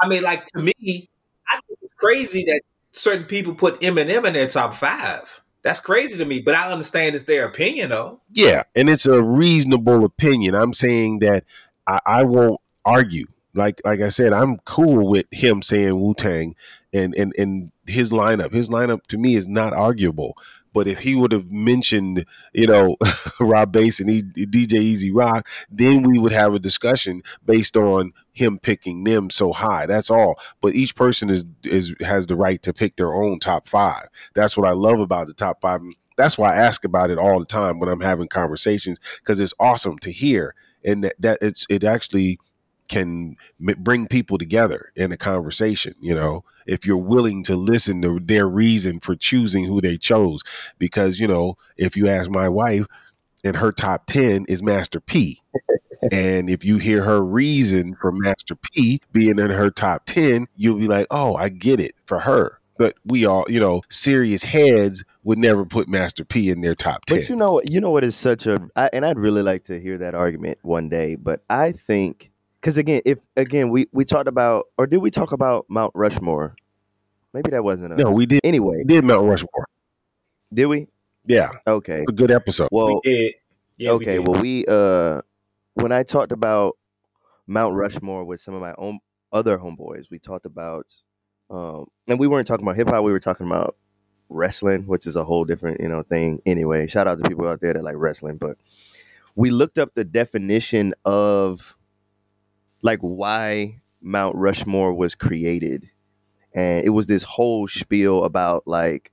I 0.00 0.08
mean, 0.08 0.22
like 0.22 0.46
to 0.56 0.62
me, 0.62 1.08
I 1.48 1.60
think 1.66 1.78
it's 1.82 1.92
crazy 1.94 2.44
that 2.46 2.62
certain 2.92 3.24
people 3.24 3.54
put 3.54 3.80
Eminem 3.80 4.24
in 4.26 4.32
their 4.32 4.48
top 4.48 4.74
five. 4.74 5.40
That's 5.64 5.80
crazy 5.80 6.18
to 6.18 6.26
me, 6.26 6.40
but 6.40 6.54
I 6.54 6.70
understand 6.70 7.16
it's 7.16 7.24
their 7.24 7.46
opinion, 7.46 7.88
though. 7.88 8.20
Yeah, 8.32 8.64
and 8.76 8.90
it's 8.90 9.06
a 9.06 9.22
reasonable 9.22 10.04
opinion. 10.04 10.54
I'm 10.54 10.74
saying 10.74 11.20
that 11.20 11.44
I, 11.86 12.00
I 12.04 12.24
won't 12.24 12.60
argue. 12.84 13.26
Like 13.54 13.80
like 13.84 14.00
I 14.00 14.10
said, 14.10 14.32
I'm 14.34 14.58
cool 14.58 15.08
with 15.08 15.26
him 15.32 15.62
saying 15.62 15.98
Wu 15.98 16.12
Tang 16.14 16.54
and 16.92 17.14
and 17.14 17.32
and 17.38 17.72
his 17.86 18.12
lineup. 18.12 18.52
His 18.52 18.68
lineup 18.68 19.06
to 19.08 19.16
me 19.16 19.36
is 19.36 19.48
not 19.48 19.72
arguable. 19.72 20.36
But 20.74 20.86
if 20.86 20.98
he 20.98 21.14
would 21.14 21.32
have 21.32 21.50
mentioned, 21.50 22.26
you 22.52 22.66
know, 22.66 22.96
Rob 23.40 23.72
Base 23.72 24.00
and 24.00 24.10
DJ 24.34 24.74
E-Z 24.74 25.10
Rock, 25.12 25.48
then 25.70 26.02
we 26.02 26.18
would 26.18 26.32
have 26.32 26.52
a 26.52 26.58
discussion 26.58 27.22
based 27.46 27.76
on 27.76 28.12
him 28.32 28.58
picking 28.58 29.04
them 29.04 29.30
so 29.30 29.52
high. 29.52 29.86
That's 29.86 30.10
all. 30.10 30.38
But 30.60 30.74
each 30.74 30.94
person 30.94 31.30
is 31.30 31.44
is 31.62 31.94
has 32.00 32.26
the 32.26 32.36
right 32.36 32.60
to 32.62 32.74
pick 32.74 32.96
their 32.96 33.14
own 33.14 33.38
top 33.38 33.68
five. 33.68 34.08
That's 34.34 34.56
what 34.56 34.68
I 34.68 34.72
love 34.72 34.98
about 34.98 35.28
the 35.28 35.34
top 35.34 35.62
five. 35.62 35.80
That's 36.16 36.36
why 36.36 36.52
I 36.52 36.56
ask 36.56 36.84
about 36.84 37.10
it 37.10 37.18
all 37.18 37.38
the 37.38 37.46
time 37.46 37.80
when 37.80 37.88
I'm 37.88 38.00
having 38.00 38.28
conversations 38.28 38.98
because 39.20 39.40
it's 39.40 39.54
awesome 39.58 39.98
to 40.00 40.12
hear 40.12 40.54
and 40.84 41.02
that, 41.04 41.14
that 41.18 41.38
it's 41.40 41.66
it 41.70 41.82
actually 41.84 42.38
can 42.88 43.36
bring 43.58 44.06
people 44.06 44.38
together 44.38 44.92
in 44.94 45.10
a 45.10 45.16
conversation 45.16 45.94
you 46.00 46.14
know 46.14 46.44
if 46.66 46.86
you're 46.86 46.96
willing 46.96 47.42
to 47.44 47.56
listen 47.56 48.02
to 48.02 48.20
their 48.20 48.48
reason 48.48 49.00
for 49.00 49.14
choosing 49.14 49.64
who 49.64 49.80
they 49.80 49.96
chose. 49.96 50.40
Because 50.78 51.20
you 51.20 51.26
know 51.26 51.56
if 51.76 51.96
you 51.96 52.08
ask 52.08 52.30
my 52.30 52.48
wife 52.48 52.86
and 53.42 53.56
her 53.56 53.72
top 53.72 54.06
10 54.06 54.46
is 54.48 54.62
master 54.62 55.00
p. 55.00 55.40
And 56.12 56.50
if 56.50 56.66
you 56.66 56.76
hear 56.76 57.02
her 57.02 57.24
reason 57.24 57.94
for 57.98 58.12
master 58.12 58.56
p 58.56 59.00
being 59.12 59.38
in 59.38 59.48
her 59.48 59.70
top 59.70 60.04
10 60.04 60.46
you'll 60.54 60.78
be 60.78 60.86
like 60.86 61.06
oh 61.10 61.34
i 61.34 61.48
get 61.48 61.80
it 61.80 61.94
for 62.04 62.20
her. 62.20 62.58
But 62.76 62.96
we 63.06 63.24
all 63.24 63.46
you 63.48 63.58
know 63.58 63.80
serious 63.88 64.44
heads 64.44 65.02
would 65.22 65.38
never 65.38 65.64
put 65.64 65.88
master 65.88 66.22
p 66.22 66.50
in 66.50 66.60
their 66.60 66.74
top 66.74 67.06
10 67.06 67.20
But 67.20 67.28
you 67.30 67.36
know, 67.36 67.62
you 67.64 67.80
know 67.80 67.90
what 67.90 68.04
is 68.04 68.16
such 68.16 68.46
a, 68.46 68.68
I, 68.76 68.90
and 68.92 69.06
I'd 69.06 69.18
really 69.18 69.40
like 69.40 69.64
to 69.64 69.80
hear 69.80 69.96
that 69.96 70.14
argument 70.14 70.58
one 70.60 70.90
day. 70.90 71.14
But 71.14 71.42
I 71.48 71.72
think 71.72 72.30
because 72.64 72.78
again, 72.78 73.02
if 73.04 73.18
again 73.36 73.68
we 73.68 73.88
we 73.92 74.06
talked 74.06 74.26
about, 74.26 74.68
or 74.78 74.86
did 74.86 74.96
we 74.96 75.10
talk 75.10 75.32
about 75.32 75.66
Mount 75.68 75.92
Rushmore? 75.94 76.56
Maybe 77.34 77.50
that 77.50 77.62
wasn't 77.62 77.92
a. 77.92 77.96
no 77.96 78.10
we 78.10 78.24
did 78.24 78.40
Anyway, 78.42 78.78
we 78.78 78.84
did 78.84 79.04
mount 79.04 79.28
rushmore 79.28 79.66
did 80.52 80.66
we? 80.66 80.86
yeah 81.26 81.50
Okay. 81.66 81.98
it's 81.98 82.08
a 82.08 82.12
good 82.12 82.30
episode 82.30 82.68
Well, 82.72 83.00
we 83.04 83.10
did. 83.10 83.34
Yeah, 83.76 83.90
we 83.90 83.96
okay. 83.96 84.16
did. 84.16 84.26
Well, 84.26 84.40
we 84.40 84.64
uh, 84.66 85.20
when 85.74 85.92
I 85.92 86.04
talked 86.04 86.32
about 86.32 86.78
Mount 87.46 87.74
Rushmore 87.74 88.24
with 88.24 88.40
some 88.40 88.54
of 88.54 88.60
my 88.62 88.72
own 88.78 89.00
other 89.32 89.58
homeboys, 89.58 90.04
we 90.10 90.18
talked 90.20 90.46
about, 90.46 90.86
um, 91.50 91.86
and 92.06 92.18
we 92.18 92.28
weren't 92.28 92.46
talking 92.46 92.64
about 92.64 92.76
hip 92.76 92.88
hop. 92.88 93.04
We 93.04 93.12
were 93.12 93.20
talking 93.20 93.46
about 93.46 93.76
wrestling, 94.30 94.86
which 94.86 95.06
is 95.06 95.16
a 95.16 95.24
whole 95.24 95.44
different 95.44 95.80
you 95.80 95.88
know 95.88 96.02
thing. 96.04 96.40
Anyway, 96.46 96.86
shout 96.86 97.08
out 97.08 97.22
to 97.22 97.28
people 97.28 97.46
out 97.46 97.60
there 97.60 97.74
that 97.74 97.82
like 97.84 97.96
wrestling, 97.98 98.36
but 98.38 98.56
we 99.34 99.50
looked 99.50 99.76
up 99.76 99.92
the 99.94 100.04
definition 100.04 100.94
of 101.04 101.74
like 102.84 103.00
why 103.00 103.80
Mount 104.02 104.36
Rushmore 104.36 104.92
was 104.94 105.14
created, 105.16 105.90
and 106.54 106.84
it 106.84 106.90
was 106.90 107.06
this 107.06 107.24
whole 107.24 107.66
spiel 107.66 108.24
about 108.24 108.68
like 108.68 109.10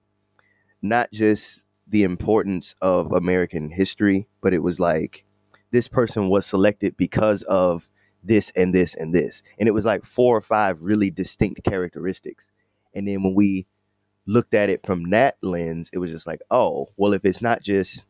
not 0.82 1.10
just 1.14 1.64
the 1.88 2.04
importance 2.04 2.76
of 2.82 3.14
American 3.14 3.72
history, 3.72 4.28
but 4.42 4.54
it 4.54 4.62
was 4.62 4.80
like 4.80 5.24
this 5.72 5.88
person 5.88 6.30
was 6.30 6.46
selected 6.46 6.98
because 6.98 7.44
of 7.44 7.88
this 8.24 8.52
and 8.58 8.76
this 8.76 8.94
and 8.96 9.16
this. 9.16 9.42
And 9.58 9.70
it 9.70 9.74
was 9.74 9.86
like 9.86 10.06
four 10.06 10.36
or 10.36 10.42
five 10.42 10.82
really 10.82 11.10
distinct 11.10 11.64
characteristics. 11.64 12.50
And 12.94 13.08
then 13.08 13.24
when 13.24 13.36
we 13.36 13.66
looked 14.26 14.54
at 14.54 14.70
it 14.70 14.86
from 14.86 15.12
that 15.12 15.38
lens, 15.42 15.90
it 15.94 15.98
was 15.98 16.12
just 16.12 16.28
like, 16.28 16.42
oh, 16.52 16.90
well, 16.98 17.14
if 17.14 17.24
it's 17.24 17.42
not 17.42 17.62
just 17.62 18.04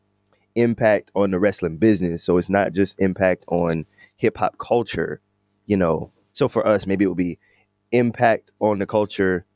impact 0.56 1.12
on 1.14 1.30
the 1.30 1.38
wrestling 1.38 1.78
business, 1.78 2.24
so 2.24 2.36
it's 2.38 2.50
not 2.50 2.72
just 2.72 2.98
impact 2.98 3.44
on 3.48 3.86
hip 4.16 4.36
hop 4.36 4.58
culture, 4.58 5.20
you 5.66 5.76
know. 5.76 6.10
So 6.34 6.48
for 6.48 6.66
us, 6.66 6.86
maybe 6.86 7.04
it 7.04 7.08
would 7.08 7.16
be 7.16 7.38
impact 7.92 8.50
on 8.60 8.78
the 8.78 8.86
culture, 8.86 9.46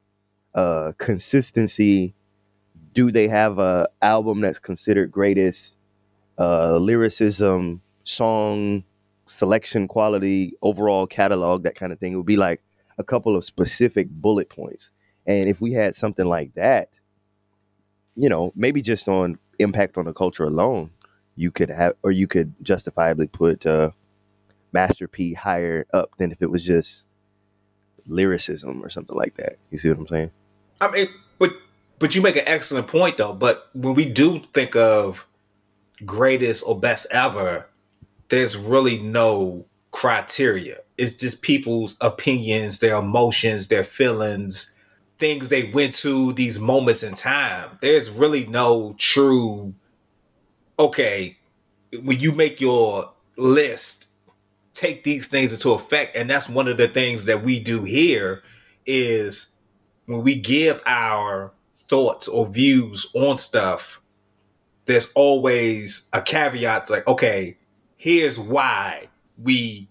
uh, 0.55 0.93
consistency, 0.99 2.15
do 2.95 3.11
they 3.11 3.29
have 3.29 3.59
a 3.59 3.89
album 4.03 4.41
that's 4.41 4.59
considered 4.59 5.11
greatest? 5.13 5.77
Uh 6.39 6.79
lyricism 6.79 7.81
song 8.05 8.85
selection 9.29 9.89
quality 9.89 10.55
overall 10.63 11.07
catalog 11.07 11.63
that 11.65 11.77
kind 11.77 11.93
of 11.93 11.99
thing. 12.01 12.13
It 12.13 12.17
would 12.17 12.27
be 12.27 12.37
like 12.37 12.63
a 12.99 13.05
couple 13.05 13.37
of 13.37 13.45
specific 13.45 14.09
bullet 14.11 14.49
points. 14.51 14.91
And 15.27 15.49
if 15.49 15.61
we 15.61 15.73
had 15.73 15.97
something 15.97 16.27
like 16.27 16.55
that 16.55 16.91
you 18.17 18.29
know 18.29 18.53
maybe 18.57 18.83
just 18.83 19.09
on 19.09 19.39
impact 19.59 19.97
on 19.97 20.05
the 20.05 20.13
culture 20.13 20.45
alone 20.45 20.91
you 21.37 21.51
could 21.51 21.69
have 21.69 21.95
or 22.03 22.11
you 22.11 22.27
could 22.27 22.53
justifiably 22.63 23.27
put 23.27 23.65
uh 23.67 23.91
master 24.73 25.09
p 25.09 25.35
higher 25.35 25.87
up 25.93 26.11
than 26.19 26.33
if 26.33 26.43
it 26.43 26.51
was 26.51 26.63
just 26.63 27.05
lyricism 28.07 28.83
or 28.85 28.91
something 28.91 29.17
like 29.17 29.37
that 29.37 29.59
you 29.71 29.79
see 29.79 29.89
what 29.89 29.99
i'm 29.99 30.07
saying 30.07 30.31
I 30.81 30.91
mean, 30.91 31.09
but 31.39 31.53
but 31.99 32.15
you 32.15 32.23
make 32.23 32.37
an 32.37 32.47
excellent 32.47 32.89
point 32.89 33.19
though. 33.19 33.33
But 33.33 33.69
when 33.75 33.95
we 33.95 34.09
do 34.09 34.41
think 34.53 34.77
of 34.77 35.27
greatest 36.05 36.65
or 36.67 36.79
best 36.79 37.07
ever, 37.11 37.69
there's 38.29 38.57
really 38.57 39.01
no 39.01 39.67
criteria. 39.91 40.79
It's 40.99 41.15
just 41.15 41.43
people's 41.43 41.97
opinions, 42.01 42.81
their 42.81 42.97
emotions, 42.97 43.69
their 43.69 43.85
feelings, 43.85 44.79
things 45.19 45.49
they 45.49 45.71
went 45.71 45.95
to, 45.95 46.33
these 46.33 46.61
moments 46.61 47.03
in 47.03 47.15
time. 47.15 47.79
There's 47.81 48.11
really 48.11 48.47
no 48.47 48.95
true 48.99 49.75
okay, 50.79 51.39
when 52.03 52.21
you 52.21 52.33
make 52.33 52.61
your 52.61 53.13
list, 53.39 54.06
take 54.77 55.05
these 55.05 55.27
things 55.27 55.53
into 55.53 55.71
effect. 55.71 56.15
And 56.15 56.29
that's 56.29 56.49
one 56.49 56.69
of 56.69 56.77
the 56.77 56.89
things 56.89 57.25
that 57.25 57.43
we 57.43 57.59
do 57.59 57.85
here 57.85 58.43
is 58.85 59.57
when 60.05 60.23
we 60.23 60.37
give 60.37 60.81
our 60.85 61.53
thoughts 61.89 62.29
or 62.29 62.47
views 62.47 63.11
on 63.15 63.39
stuff, 63.39 64.03
there's 64.85 65.13
always 65.15 66.11
a 66.13 66.21
caveat 66.21 66.83
it's 66.83 66.91
like, 66.91 67.07
okay, 67.09 67.57
here's 67.97 68.39
why 68.39 69.09
we 69.43 69.89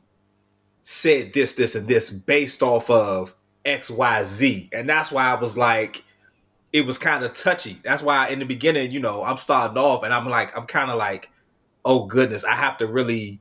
said 0.84 1.34
this, 1.34 1.56
this, 1.56 1.76
and 1.76 1.88
this 1.88 2.12
based 2.12 2.62
off 2.62 2.90
of 2.90 3.34
X, 3.66 3.90
Y, 3.90 4.24
Z. 4.24 4.70
And 4.72 4.88
that's 4.88 5.12
why 5.12 5.26
I 5.26 5.36
was 5.36 5.58
like, 5.58 6.04
it 6.72 6.86
was 6.86 7.00
kind 7.00 7.24
of 7.24 7.34
touchy. 7.34 7.80
That's 7.84 8.04
why 8.04 8.28
in 8.28 8.40
the 8.40 8.46
beginning, 8.46 8.92
you 8.92 9.00
know, 9.00 9.24
I'm 9.24 9.38
starting 9.38 9.78
off 9.78 10.04
and 10.04 10.14
I'm 10.14 10.30
like, 10.30 10.56
I'm 10.56 10.68
kind 10.68 10.92
of 10.92 10.98
like, 10.98 11.32
oh 11.84 12.06
goodness, 12.06 12.44
I 12.44 12.56
have 12.56 12.78
to 12.78 12.88
really 12.88 13.40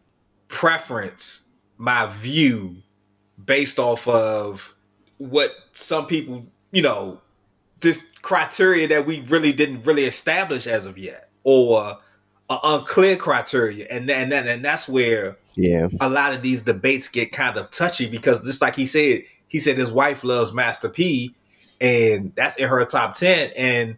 preference 0.54 1.50
my 1.76 2.06
view 2.06 2.76
based 3.44 3.80
off 3.80 4.06
of 4.06 4.76
what 5.18 5.50
some 5.72 6.06
people, 6.06 6.46
you 6.70 6.80
know, 6.80 7.20
this 7.80 8.12
criteria 8.22 8.86
that 8.86 9.04
we 9.04 9.20
really 9.22 9.52
didn't 9.52 9.82
really 9.84 10.04
establish 10.04 10.68
as 10.68 10.86
of 10.86 10.96
yet, 10.96 11.28
or 11.42 11.98
an 12.48 12.58
unclear 12.62 13.16
criteria, 13.16 13.84
and 13.90 14.08
and 14.08 14.32
and 14.32 14.64
that's 14.64 14.88
where 14.88 15.36
yeah. 15.56 15.88
a 16.00 16.08
lot 16.08 16.32
of 16.32 16.40
these 16.40 16.62
debates 16.62 17.08
get 17.08 17.32
kind 17.32 17.56
of 17.56 17.70
touchy 17.70 18.08
because 18.08 18.44
just 18.44 18.62
like 18.62 18.76
he 18.76 18.86
said, 18.86 19.24
he 19.48 19.58
said 19.58 19.76
his 19.76 19.90
wife 19.90 20.22
loves 20.22 20.54
Master 20.54 20.88
P, 20.88 21.34
and 21.80 22.32
that's 22.36 22.56
in 22.58 22.68
her 22.68 22.84
top 22.84 23.16
ten, 23.16 23.50
and 23.56 23.96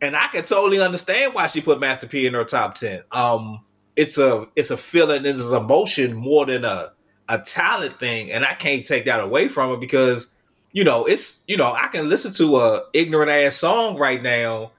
and 0.00 0.14
I 0.14 0.28
can 0.28 0.44
totally 0.44 0.80
understand 0.80 1.34
why 1.34 1.48
she 1.48 1.60
put 1.60 1.80
Master 1.80 2.06
P 2.06 2.24
in 2.24 2.34
her 2.34 2.44
top 2.44 2.76
ten. 2.76 3.02
Um, 3.10 3.64
it's 3.98 4.16
a 4.16 4.46
it's 4.54 4.70
a 4.70 4.76
feeling, 4.76 5.26
it's 5.26 5.50
an 5.50 5.56
emotion 5.56 6.14
more 6.14 6.46
than 6.46 6.64
a 6.64 6.92
a 7.28 7.40
talent 7.40 7.98
thing, 7.98 8.30
and 8.30 8.44
I 8.44 8.54
can't 8.54 8.86
take 8.86 9.04
that 9.06 9.18
away 9.18 9.48
from 9.48 9.72
it 9.72 9.80
because 9.80 10.38
you 10.70 10.84
know 10.84 11.04
it's 11.04 11.42
you 11.48 11.56
know 11.56 11.72
I 11.72 11.88
can 11.88 12.08
listen 12.08 12.32
to 12.34 12.60
a 12.60 12.82
ignorant 12.94 13.28
ass 13.28 13.56
song 13.56 13.98
right 13.98 14.22
now 14.22 14.70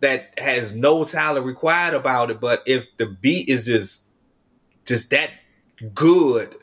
that 0.00 0.32
has 0.38 0.74
no 0.74 1.04
talent 1.04 1.44
required 1.44 1.92
about 1.92 2.30
it, 2.30 2.40
but 2.40 2.62
if 2.64 2.86
the 2.96 3.04
beat 3.04 3.50
is 3.50 3.66
just 3.66 4.10
just 4.86 5.10
that 5.10 5.32
good, 5.94 6.56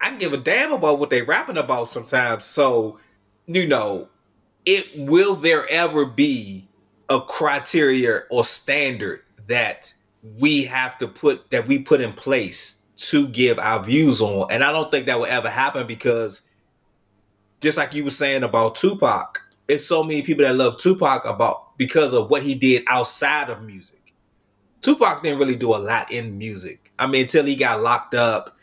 I 0.00 0.08
can 0.08 0.18
give 0.18 0.32
a 0.32 0.38
damn 0.38 0.72
about 0.72 0.98
what 0.98 1.10
they 1.10 1.20
rapping 1.20 1.58
about 1.58 1.90
sometimes. 1.90 2.46
So, 2.46 2.98
you 3.44 3.66
know, 3.68 4.08
it 4.64 4.88
will 4.96 5.34
there 5.34 5.68
ever 5.68 6.06
be 6.06 6.66
a 7.10 7.20
criteria 7.20 8.22
or 8.30 8.42
standard 8.42 9.20
that 9.48 9.92
we 10.22 10.64
have 10.64 10.98
to 10.98 11.08
put 11.08 11.50
that 11.50 11.66
we 11.66 11.78
put 11.78 12.00
in 12.00 12.12
place 12.12 12.84
to 12.96 13.26
give 13.28 13.58
our 13.58 13.82
views 13.82 14.20
on. 14.20 14.50
And 14.50 14.62
I 14.62 14.72
don't 14.72 14.90
think 14.90 15.06
that 15.06 15.18
will 15.18 15.26
ever 15.26 15.48
happen 15.48 15.86
because 15.86 16.48
just 17.60 17.78
like 17.78 17.94
you 17.94 18.04
were 18.04 18.10
saying 18.10 18.42
about 18.42 18.76
Tupac, 18.76 19.40
it's 19.68 19.86
so 19.86 20.02
many 20.02 20.22
people 20.22 20.44
that 20.44 20.54
love 20.54 20.78
Tupac 20.78 21.24
about 21.24 21.76
because 21.78 22.12
of 22.12 22.28
what 22.28 22.42
he 22.42 22.54
did 22.54 22.84
outside 22.86 23.48
of 23.48 23.62
music. 23.62 24.14
Tupac 24.82 25.22
didn't 25.22 25.38
really 25.38 25.56
do 25.56 25.74
a 25.74 25.78
lot 25.78 26.10
in 26.10 26.36
music. 26.38 26.92
I 26.98 27.06
mean, 27.06 27.22
until 27.22 27.44
he 27.44 27.56
got 27.56 27.82
locked 27.82 28.14
up 28.14 28.56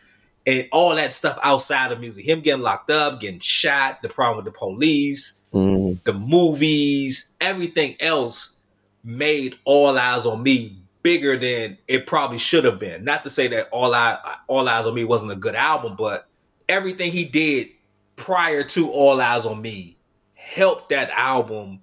and 0.45 0.67
all 0.71 0.95
that 0.95 1.11
stuff 1.11 1.37
outside 1.43 1.91
of 1.91 1.99
music. 1.99 2.25
Him 2.25 2.41
getting 2.41 2.63
locked 2.63 2.89
up, 2.89 3.19
getting 3.19 3.39
shot, 3.39 4.01
the 4.01 4.09
problem 4.09 4.43
with 4.43 4.53
the 4.53 4.57
police, 4.57 5.43
mm. 5.53 6.01
the 6.03 6.13
movies, 6.13 7.35
everything 7.41 7.95
else 7.99 8.61
made 9.03 9.57
All 9.65 9.93
Eyez 9.93 10.25
on 10.25 10.41
Me 10.43 10.77
bigger 11.03 11.37
than 11.37 11.77
it 11.87 12.07
probably 12.07 12.37
should 12.37 12.65
have 12.65 12.79
been. 12.79 13.03
Not 13.03 13.23
to 13.23 13.29
say 13.29 13.47
that 13.47 13.69
All 13.69 13.93
Eye 13.93 14.17
All 14.47 14.65
Eyez 14.65 14.85
on 14.85 14.93
Me 14.93 15.03
wasn't 15.03 15.31
a 15.31 15.35
good 15.35 15.55
album, 15.55 15.95
but 15.97 16.27
everything 16.67 17.11
he 17.11 17.25
did 17.25 17.69
prior 18.15 18.63
to 18.63 18.89
All 18.89 19.17
Eyez 19.17 19.49
on 19.49 19.61
Me 19.61 19.97
helped 20.33 20.89
that 20.89 21.09
album 21.11 21.81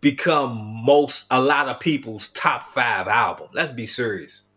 become 0.00 0.82
most 0.84 1.26
a 1.30 1.40
lot 1.40 1.68
of 1.68 1.80
people's 1.80 2.28
top 2.28 2.72
five 2.74 3.08
album. 3.08 3.48
Let's 3.52 3.72
be 3.72 3.86
serious. 3.86 4.50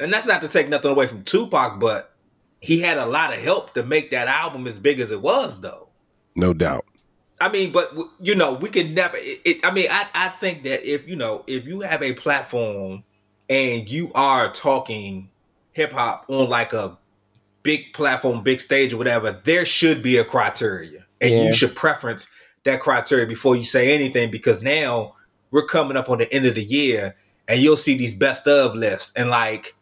And 0.00 0.12
that's 0.12 0.26
not 0.26 0.42
to 0.42 0.48
take 0.48 0.68
nothing 0.68 0.90
away 0.90 1.06
from 1.06 1.22
Tupac, 1.22 1.78
but 1.80 2.14
he 2.60 2.80
had 2.80 2.98
a 2.98 3.06
lot 3.06 3.32
of 3.32 3.40
help 3.40 3.74
to 3.74 3.82
make 3.82 4.10
that 4.10 4.28
album 4.28 4.66
as 4.66 4.80
big 4.80 5.00
as 5.00 5.12
it 5.12 5.22
was, 5.22 5.60
though. 5.60 5.88
No 6.36 6.52
doubt. 6.52 6.84
I 7.40 7.48
mean, 7.48 7.70
but 7.70 7.96
you 8.20 8.34
know, 8.34 8.54
we 8.54 8.68
can 8.68 8.94
never. 8.94 9.16
It, 9.16 9.40
it, 9.44 9.64
I 9.64 9.70
mean, 9.70 9.86
I 9.90 10.06
I 10.12 10.28
think 10.28 10.64
that 10.64 10.88
if 10.88 11.06
you 11.08 11.14
know, 11.14 11.44
if 11.46 11.66
you 11.66 11.80
have 11.82 12.02
a 12.02 12.12
platform 12.14 13.04
and 13.48 13.88
you 13.88 14.12
are 14.14 14.50
talking 14.52 15.30
hip 15.72 15.92
hop 15.92 16.24
on 16.28 16.48
like 16.48 16.72
a 16.72 16.98
big 17.62 17.92
platform, 17.92 18.42
big 18.42 18.60
stage, 18.60 18.92
or 18.92 18.96
whatever, 18.98 19.40
there 19.44 19.64
should 19.66 20.02
be 20.02 20.16
a 20.16 20.24
criteria, 20.24 21.06
and 21.20 21.30
Yeah. 21.32 21.42
you 21.46 21.52
should 21.52 21.74
preference 21.76 22.34
that 22.64 22.80
criteria 22.80 23.26
before 23.26 23.56
you 23.56 23.64
say 23.64 23.92
anything 23.94 24.30
because 24.30 24.62
now 24.62 25.14
we're 25.50 25.66
coming 25.66 25.96
up 25.96 26.10
on 26.10 26.18
the 26.18 26.32
end 26.32 26.46
of 26.46 26.54
the 26.54 26.64
year, 26.64 27.16
and 27.46 27.60
you'll 27.60 27.76
see 27.76 27.96
these 27.96 28.14
best 28.16 28.46
of 28.46 28.74
lists, 28.74 29.12
and 29.16 29.30
like 29.30 29.74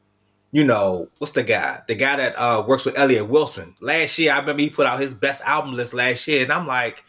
you 0.52 0.64
know, 0.64 1.08
what's 1.18 1.32
the 1.32 1.42
guy? 1.42 1.80
The 1.86 1.94
guy 1.96 2.16
that 2.16 2.34
uh, 2.38 2.64
works 2.66 2.86
with 2.86 2.96
Elliott 2.96 3.28
Wilson. 3.28 3.74
Last 3.80 4.16
year, 4.18 4.32
I 4.32 4.38
remember 4.38 4.62
he 4.62 4.70
put 4.70 4.86
out 4.86 5.00
his 5.00 5.12
best 5.12 5.42
album 5.42 5.74
list 5.74 5.92
last 5.92 6.26
year, 6.28 6.44
and 6.44 6.52
I'm 6.52 6.66
like, 6.66 7.04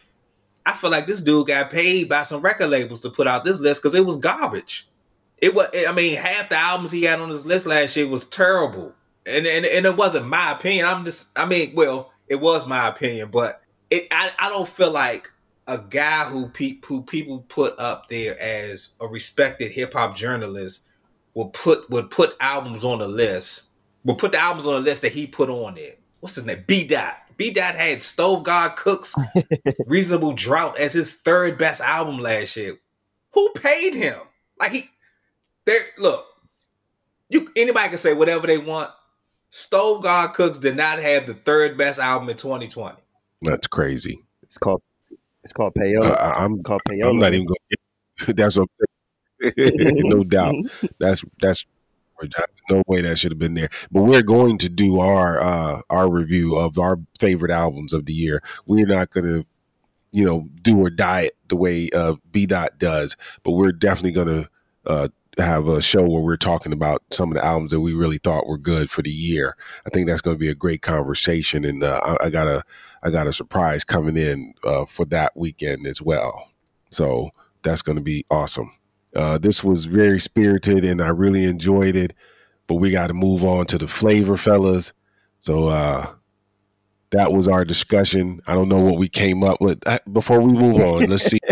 I 0.66 0.74
feel 0.74 0.90
like 0.90 1.06
this 1.06 1.22
dude 1.22 1.46
got 1.46 1.70
paid 1.70 2.08
by 2.10 2.24
some 2.24 2.42
record 2.42 2.66
labels 2.68 3.00
to 3.02 3.10
put 3.10 3.26
out 3.26 3.44
this 3.44 3.58
list 3.58 3.80
because 3.80 3.94
it 3.94 4.04
was 4.04 4.18
garbage. 4.18 4.87
It 5.40 5.54
was, 5.54 5.68
I 5.74 5.92
mean, 5.92 6.16
half 6.16 6.48
the 6.48 6.56
albums 6.56 6.92
he 6.92 7.04
had 7.04 7.20
on 7.20 7.30
his 7.30 7.46
list 7.46 7.66
last 7.66 7.96
year 7.96 8.08
was 8.08 8.26
terrible, 8.26 8.94
and 9.24 9.46
and, 9.46 9.64
and 9.64 9.86
it 9.86 9.96
wasn't 9.96 10.26
my 10.26 10.52
opinion. 10.52 10.86
I'm 10.86 11.04
just, 11.04 11.28
I 11.38 11.46
mean, 11.46 11.74
well, 11.74 12.12
it 12.26 12.36
was 12.36 12.66
my 12.66 12.88
opinion, 12.88 13.30
but 13.30 13.62
it, 13.90 14.08
I, 14.10 14.32
I 14.38 14.48
don't 14.48 14.68
feel 14.68 14.90
like 14.90 15.30
a 15.66 15.78
guy 15.78 16.24
who 16.24 16.48
pe- 16.48 16.80
who 16.86 17.02
people 17.02 17.44
put 17.48 17.78
up 17.78 18.08
there 18.08 18.40
as 18.40 18.96
a 19.00 19.06
respected 19.06 19.72
hip 19.72 19.92
hop 19.92 20.16
journalist 20.16 20.88
would 21.34 21.52
put 21.52 21.88
would 21.90 22.10
put 22.10 22.36
albums 22.40 22.84
on 22.84 22.98
the 22.98 23.08
list. 23.08 23.72
Would 24.04 24.18
put 24.18 24.32
the 24.32 24.38
albums 24.40 24.66
on 24.66 24.74
the 24.74 24.80
list 24.80 25.02
that 25.02 25.12
he 25.12 25.26
put 25.26 25.50
on 25.50 25.76
it. 25.76 26.00
What's 26.20 26.36
his 26.36 26.46
name? 26.46 26.64
B 26.66 26.86
Dot. 26.86 27.16
B 27.36 27.52
Dot 27.52 27.74
had 27.74 28.02
Stove 28.02 28.42
God 28.42 28.76
Cooks 28.76 29.14
Reasonable 29.86 30.32
Drought 30.32 30.78
as 30.78 30.94
his 30.94 31.12
third 31.14 31.58
best 31.58 31.80
album 31.80 32.18
last 32.18 32.56
year. 32.56 32.78
Who 33.34 33.52
paid 33.54 33.94
him? 33.94 34.18
Like 34.58 34.72
he 34.72 34.88
there 35.68 35.82
look, 35.98 36.26
you 37.28 37.50
anybody 37.56 37.88
can 37.90 37.98
say 37.98 38.14
whatever 38.14 38.46
they 38.46 38.58
want. 38.58 38.90
Stove 39.50 40.02
God 40.02 40.34
Cooks 40.34 40.58
did 40.58 40.76
not 40.76 40.98
have 40.98 41.26
the 41.26 41.34
third 41.34 41.78
best 41.78 41.98
album 42.00 42.28
in 42.28 42.36
2020. 42.36 42.96
That's 43.42 43.66
crazy. 43.66 44.24
It's 44.42 44.58
called 44.58 44.82
it's 45.44 45.52
called 45.52 45.72
Uh, 45.78 45.80
payola. 45.80 46.18
I- 46.18 46.44
I'm 46.44 46.54
It's 46.54 46.62
called 46.62 46.82
payola. 46.88 47.10
I'm 47.10 47.18
not 47.18 47.32
even 47.34 47.46
going. 47.46 47.58
That's 48.36 48.56
what. 48.58 48.68
I'm 49.42 49.52
no 49.56 50.24
doubt. 50.24 50.54
That's 50.98 51.24
that's. 51.40 51.64
No 52.68 52.82
way 52.88 53.00
that 53.00 53.16
should 53.16 53.30
have 53.30 53.38
been 53.38 53.54
there. 53.54 53.68
But 53.92 54.02
we're 54.02 54.22
going 54.24 54.58
to 54.58 54.68
do 54.68 54.98
our 54.98 55.40
uh 55.40 55.82
our 55.88 56.10
review 56.10 56.56
of 56.56 56.76
our 56.76 56.98
favorite 57.20 57.52
albums 57.52 57.92
of 57.92 58.06
the 58.06 58.12
year. 58.12 58.42
We're 58.66 58.86
not 58.86 59.10
going 59.10 59.24
to, 59.24 59.46
you 60.10 60.24
know, 60.24 60.48
do 60.62 60.80
or 60.84 60.90
die 60.90 61.22
it 61.22 61.36
the 61.46 61.54
way 61.54 61.88
uh 61.94 62.16
B 62.32 62.44
Dot 62.44 62.76
does. 62.78 63.16
But 63.44 63.52
we're 63.52 63.70
definitely 63.70 64.10
going 64.10 64.26
to 64.26 64.50
uh 64.84 65.08
have 65.44 65.68
a 65.68 65.80
show 65.80 66.02
where 66.02 66.22
we're 66.22 66.36
talking 66.36 66.72
about 66.72 67.02
some 67.10 67.30
of 67.30 67.34
the 67.36 67.44
albums 67.44 67.70
that 67.70 67.80
we 67.80 67.94
really 67.94 68.18
thought 68.18 68.46
were 68.46 68.58
good 68.58 68.90
for 68.90 69.02
the 69.02 69.10
year. 69.10 69.56
I 69.86 69.90
think 69.90 70.08
that's 70.08 70.20
going 70.20 70.36
to 70.36 70.40
be 70.40 70.48
a 70.48 70.54
great 70.54 70.82
conversation, 70.82 71.64
and 71.64 71.82
uh, 71.82 72.00
I, 72.20 72.26
I 72.26 72.30
got 72.30 72.46
a 72.48 72.62
I 73.02 73.10
got 73.10 73.26
a 73.26 73.32
surprise 73.32 73.84
coming 73.84 74.16
in 74.16 74.54
uh, 74.64 74.84
for 74.84 75.04
that 75.06 75.36
weekend 75.36 75.86
as 75.86 76.02
well. 76.02 76.50
So 76.90 77.30
that's 77.62 77.82
going 77.82 77.98
to 77.98 78.04
be 78.04 78.24
awesome. 78.30 78.70
Uh, 79.14 79.38
this 79.38 79.62
was 79.64 79.86
very 79.86 80.20
spirited, 80.20 80.84
and 80.84 81.00
I 81.00 81.08
really 81.08 81.44
enjoyed 81.44 81.96
it. 81.96 82.14
But 82.66 82.76
we 82.76 82.90
got 82.90 83.06
to 83.06 83.14
move 83.14 83.44
on 83.44 83.66
to 83.66 83.78
the 83.78 83.88
flavor, 83.88 84.36
fellas. 84.36 84.92
So 85.40 85.68
uh, 85.68 86.06
that 87.10 87.32
was 87.32 87.48
our 87.48 87.64
discussion. 87.64 88.40
I 88.46 88.54
don't 88.54 88.68
know 88.68 88.80
what 88.80 88.98
we 88.98 89.08
came 89.08 89.42
up 89.42 89.60
with. 89.60 89.80
Uh, 89.86 89.98
Before 90.12 90.40
we 90.40 90.52
move 90.52 90.80
on, 90.80 91.06
let's 91.06 91.24
see. 91.24 91.38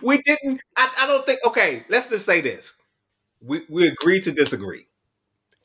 What 0.00 0.02
We 0.02 0.22
didn't 0.22 0.60
I, 0.76 0.90
I 1.00 1.06
don't 1.06 1.24
think 1.26 1.40
okay, 1.46 1.84
let's 1.88 2.10
just 2.10 2.26
say 2.26 2.40
this. 2.40 2.80
We 3.40 3.62
we 3.68 3.88
agreed 3.88 4.22
to 4.24 4.32
disagree. 4.32 4.86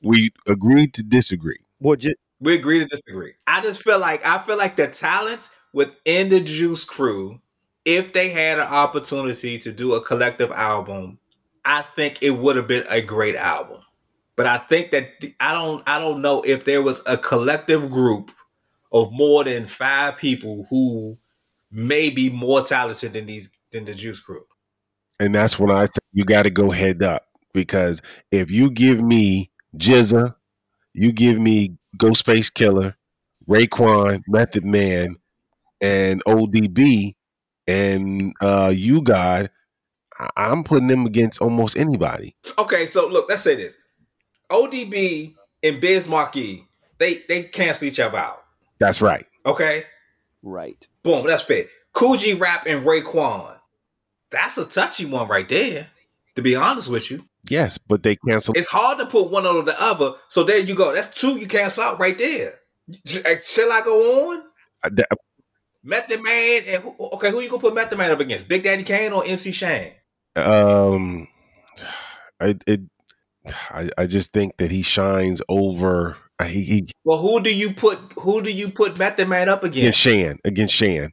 we 0.02 0.32
agreed 0.48 0.94
to 0.96 1.04
disagree. 1.04 1.60
Well, 1.80 1.96
ju- 1.96 2.16
We 2.40 2.56
agree 2.56 2.80
to 2.80 2.86
disagree. 2.86 3.34
I 3.48 3.62
just 3.62 3.84
feel 3.84 4.00
like 4.00 4.26
I 4.26 4.40
feel 4.44 4.58
like 4.58 4.76
the 4.76 4.88
talent 4.88 5.50
within 5.74 6.30
the 6.30 6.42
Juice 6.42 6.84
Crew, 6.86 7.42
if 7.86 8.14
they 8.14 8.30
had 8.30 8.60
an 8.60 8.68
opportunity 8.68 9.58
to 9.60 9.72
do 9.72 9.94
a 9.94 10.02
collective 10.04 10.52
album, 10.52 11.20
I 11.66 11.82
think 11.84 12.20
it 12.22 12.32
would 12.32 12.56
have 12.58 12.68
been 12.68 12.86
a 12.90 13.02
great 13.02 13.36
album. 13.36 13.82
But 14.36 14.48
I 14.48 14.58
think 14.60 14.92
that 14.92 15.20
the- 15.22 15.36
I 15.40 15.54
don't 15.54 15.84
I 15.88 16.00
don't 16.00 16.22
know 16.22 16.42
if 16.44 16.66
there 16.66 16.82
was 16.82 17.02
a 17.06 17.18
collective 17.18 17.90
group 17.92 18.32
of 18.92 19.12
more 19.12 19.44
than 19.44 19.66
five 19.68 20.18
people 20.18 20.68
who 20.70 21.18
may 21.72 22.10
be 22.10 22.30
more 22.30 22.62
talented 22.64 23.14
than 23.14 23.26
these 23.26 23.50
than 23.74 23.86
the 23.86 23.94
Juice 23.94 24.20
Crew. 24.22 24.46
And 25.20 25.36
that's 25.36 25.60
when 25.60 25.70
I 25.72 25.86
said 25.86 26.00
you 26.14 26.24
got 26.26 26.44
to 26.44 26.50
go 26.50 26.70
head 26.72 27.04
up 27.04 27.24
because 27.54 28.02
if 28.32 28.50
you 28.50 28.72
give 28.72 29.02
me 29.02 29.52
GZA, 29.78 30.34
you 30.94 31.12
give 31.12 31.38
me 31.40 31.78
Ghostface 31.98 32.52
Killah, 32.52 32.96
Raekwon, 33.48 34.22
Method 34.28 34.66
Man, 34.66 35.16
and 35.82 36.24
ODB, 36.26 37.16
and 37.68 38.34
uh, 38.42 38.72
U-God, 38.76 39.50
I- 40.20 40.30
I'm 40.36 40.64
putting 40.64 40.88
them 40.88 41.06
against 41.06 41.42
almost 41.42 41.78
anybody. 41.78 42.36
Okay, 42.58 42.86
so 42.86 43.08
look, 43.08 43.28
let's 43.30 43.42
say 43.42 43.56
this. 43.56 43.76
ODB 44.52 45.36
and 45.64 45.82
Biz 45.82 46.08
Markie, 46.08 46.68
they 47.00 47.16
they 47.28 47.44
cancel 47.44 47.88
each 47.88 48.00
other 48.00 48.18
out. 48.18 48.44
That's 48.80 49.02
right. 49.02 49.26
Okay? 49.46 49.86
right. 50.42 50.88
Boom, 51.04 51.26
that's 51.26 51.44
fair. 51.44 51.66
Kool 51.94 52.18
G 52.18 52.34
Rap 52.34 52.66
and 52.68 52.86
Raekwon. 52.86 53.53
That's 54.34 54.58
a 54.58 54.66
touchy 54.66 55.06
one 55.06 55.28
right 55.30 55.48
there. 55.48 55.88
To 56.36 56.42
be 56.42 56.56
honest 56.56 56.90
with 56.90 57.10
you, 57.12 57.24
Yes, 57.50 57.78
but 57.78 58.02
they 58.04 58.16
canceled. 58.16 58.58
it's 58.58 58.68
hard 58.68 58.98
to 58.98 59.06
put 59.06 59.30
one 59.30 59.46
over 59.46 59.62
the 59.62 59.80
other. 59.80 60.16
So 60.30 60.44
there 60.44 60.58
you 60.58 60.74
go. 60.76 60.94
That's 60.94 61.10
two 61.20 61.38
you 61.38 61.48
cancel 61.48 61.84
out 61.84 62.00
right 62.00 62.18
there. 62.18 62.56
Shall 63.06 63.72
I 63.72 63.82
go 63.86 64.32
on? 64.32 64.44
uh, 64.84 64.90
that- 64.94 65.08
Method 65.84 66.22
Man 66.24 66.62
and 66.68 66.82
who, 66.84 66.96
okay, 67.14 67.30
who 67.30 67.40
you 67.42 67.50
gonna 67.50 67.62
put 67.62 67.76
Method 67.76 67.98
Man 67.98 68.10
up 68.12 68.20
against? 68.20 68.48
Big 68.48 68.64
Daddy 68.64 68.84
Kane 68.84 69.12
or 69.12 69.24
MC 69.26 69.52
Shane? 69.52 69.92
Um, 70.36 71.28
I 72.40 72.56
it, 72.66 72.82
I, 73.70 73.90
I 73.98 74.08
just 74.08 74.32
think 74.34 74.58
that 74.58 74.72
he 74.72 74.82
shines 74.82 75.42
over. 75.50 76.18
He, 76.46 76.64
he 76.64 76.88
Well, 77.04 77.20
who 77.20 77.44
do 77.44 77.54
you 77.54 77.74
put? 77.74 78.00
Who 78.20 78.42
do 78.42 78.50
you 78.50 78.70
put 78.70 78.98
Method 78.98 79.28
Man 79.30 79.50
up 79.50 79.64
against 79.64 80.04
against? 80.06 80.24
Shan 80.24 80.40
against 80.46 80.74
Shan. 80.76 81.12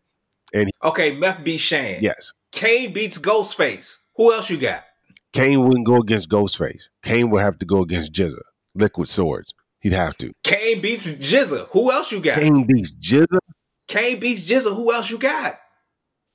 Okay, 0.83 1.17
Meth 1.19 1.43
beats 1.45 1.63
Shane. 1.63 1.99
Yes, 2.03 2.33
Kane 2.53 2.93
beats 2.93 3.19
Ghostface. 3.19 3.99
Who 4.17 4.33
else 4.33 4.51
you 4.51 4.59
got? 4.59 4.85
Kane 5.33 5.63
wouldn't 5.67 5.87
go 5.87 5.97
against 5.97 6.29
Ghostface. 6.29 6.89
Kane 7.03 7.31
would 7.31 7.43
have 7.43 7.59
to 7.61 7.67
go 7.67 7.83
against 7.83 8.13
GZA, 8.13 8.41
Liquid 8.75 9.09
Swords. 9.09 9.55
He'd 9.79 9.93
have 9.93 10.17
to. 10.19 10.33
Kane 10.43 10.81
beats 10.81 11.07
GZA. 11.07 11.69
Who 11.71 11.91
else 11.93 12.11
you 12.13 12.21
got? 12.21 12.39
Kane 12.41 12.67
beats 12.67 12.93
GZA, 12.93 13.39
Kane 13.87 14.19
beats 14.21 14.47
GZA. 14.47 14.75
Who 14.75 14.93
else 14.93 15.11
you 15.11 15.19
got? 15.19 15.55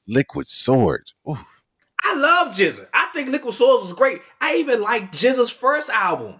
Liquid 0.07 0.47
Swords. 0.47 1.13
Ooh, 1.27 1.37
I 2.03 2.15
love 2.15 2.55
GZA. 2.55 2.87
I 2.93 3.07
think 3.13 3.29
Liquid 3.29 3.53
Swords 3.53 3.83
was 3.83 3.93
great. 3.93 4.21
I 4.39 4.55
even 4.57 4.81
liked 4.81 5.13
GZA's 5.13 5.49
first 5.51 5.89
album. 5.89 6.35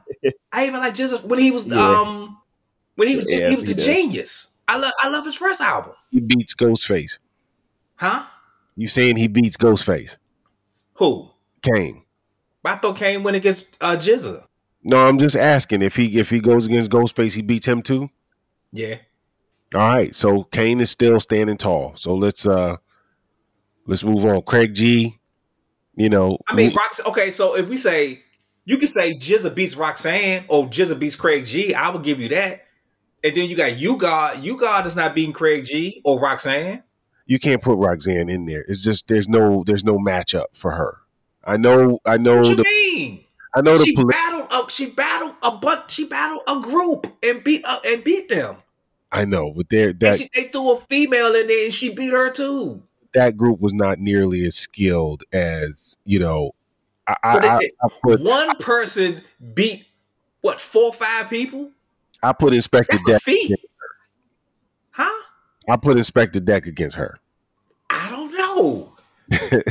I 0.52 0.68
even 0.68 0.80
like 0.80 0.94
GZA 0.96 1.24
when 1.26 1.40
he 1.40 1.52
was 1.52 1.68
Yeah. 1.68 1.76
um 2.02 2.38
when 2.96 3.08
he 3.10 3.18
was 3.18 3.32
Yeah, 3.32 3.50
he 3.50 3.56
was 3.58 3.68
he 3.68 3.74
the 3.74 3.76
does. 3.76 3.86
genius. 3.86 4.58
I 4.68 4.78
love 4.78 4.94
I 5.02 5.10
love 5.10 5.26
his 5.26 5.36
first 5.36 5.62
album. 5.62 5.94
he 6.10 6.22
beats 6.22 6.56
Ghostface. 6.56 7.20
Huh? 7.96 8.24
You 8.76 8.88
saying 8.88 9.18
he 9.18 9.28
beats 9.28 9.58
Ghostface? 9.58 10.18
Who? 10.96 11.30
Kane. 11.62 12.04
I 12.64 12.76
thought 12.76 12.98
Kane 12.98 13.24
went 13.24 13.38
against 13.38 13.68
uh 13.80 13.96
GZA. 13.96 14.44
No, 14.84 15.08
I'm 15.08 15.18
just 15.18 15.36
asking 15.36 15.82
if 15.82 15.96
he 15.96 16.20
if 16.20 16.30
he 16.30 16.40
goes 16.40 16.66
against 16.66 16.92
Ghostface, 16.92 17.34
he 17.34 17.42
beats 17.42 17.68
him 17.68 17.82
too. 17.82 18.10
Yeah. 18.72 18.96
All 19.74 19.82
right, 19.82 20.16
so 20.16 20.44
Kane 20.44 20.80
is 20.80 20.90
still 20.90 21.20
standing 21.20 21.58
tall. 21.58 21.94
So 21.96 22.16
let's 22.16 22.48
uh 22.48 22.78
let's 23.88 24.04
move 24.04 24.26
on. 24.26 24.42
Craig 24.44 24.74
G, 24.74 25.18
you 25.96 26.10
know, 26.10 26.38
I 26.48 26.56
mean, 26.56 26.72
Rox. 26.72 27.06
Okay, 27.08 27.32
so 27.32 27.56
if 27.56 27.68
we 27.68 27.78
say 27.78 28.24
you 28.66 28.78
can 28.78 28.88
say 28.88 29.14
GZA 29.14 29.54
beats 29.54 29.76
Roxanne 29.76 30.46
or 30.48 30.66
GZA 30.68 31.00
beats 31.00 31.16
Craig 31.16 31.46
G, 31.46 31.74
I 31.74 31.90
will 31.90 32.00
give 32.00 32.20
you 32.20 32.30
that. 32.30 32.62
And 33.24 33.36
then 33.36 33.50
you 33.50 33.56
got 33.56 33.78
U-God. 33.78 34.44
You 34.44 34.58
God 34.58 34.86
is 34.86 34.96
not 34.96 35.16
beating 35.16 35.34
Craig 35.34 35.66
G 35.66 36.02
or 36.04 36.20
Roxanne. 36.20 36.84
You 37.26 37.40
can't 37.40 37.62
put 37.62 37.78
Roxanne 37.78 38.30
in 38.30 38.46
there. 38.46 38.64
It's 38.68 38.82
just 38.84 39.08
there's 39.08 39.28
no 39.28 39.64
there's 39.66 39.84
no 39.84 39.96
matchup 39.98 40.46
for 40.54 40.72
her. 40.72 40.98
I 41.44 41.58
know 41.58 42.00
I 42.06 42.18
know 42.18 42.38
What 42.38 42.50
you 42.50 42.56
the 42.56 42.64
mean? 42.64 43.26
I 43.56 43.62
know 43.62 43.78
the 43.78 43.86
She 43.86 43.96
poli- 43.96 44.12
battled. 44.12 44.48
A, 44.52 44.70
she 44.72 44.86
battled 44.92 45.36
a 45.42 45.52
bunch. 45.58 45.92
She 45.92 46.06
battled 46.06 46.42
a 46.48 46.60
group 46.62 47.08
and 47.24 47.44
beat 47.44 47.64
uh, 47.66 47.80
and 47.88 48.04
beat 48.04 48.30
them. 48.30 48.58
I 49.12 49.26
know, 49.26 49.54
but 49.56 49.70
there 49.70 49.90
And 49.90 50.00
that 50.02 50.20
she, 50.20 50.30
they 50.36 50.44
threw 50.50 50.72
a 50.74 50.82
female 50.82 51.34
in 51.36 51.48
there 51.48 51.66
and 51.66 51.74
she 51.74 51.94
beat 51.94 52.12
her 52.12 52.32
too. 52.32 52.84
that 53.14 53.38
group 53.38 53.62
was 53.62 53.74
not 53.74 53.98
nearly 53.98 54.44
as 54.46 54.56
skilled 54.56 55.24
as 55.32 55.98
you 56.06 56.20
know. 56.20 56.52
I 57.08 57.16
I, 57.24 57.58
it- 57.62 57.74
I, 57.82 57.86
I 57.86 57.90
put 58.04 58.22
One 58.22 58.56
person 58.58 59.22
beat 59.54 59.86
what 60.42 60.60
four 60.60 60.86
or 60.90 60.94
five 60.94 61.30
people. 61.30 61.72
I 62.22 62.34
put 62.34 62.54
Inspectah 62.54 62.98
Deck. 63.06 63.22
I 65.70 65.78
put 65.78 65.97
Inspectah 65.97 66.43
Deck 66.45 66.66
against 66.68 66.95
her. 66.97 67.18
I 67.89 68.09
don't 68.09 68.32
know. 68.34 68.93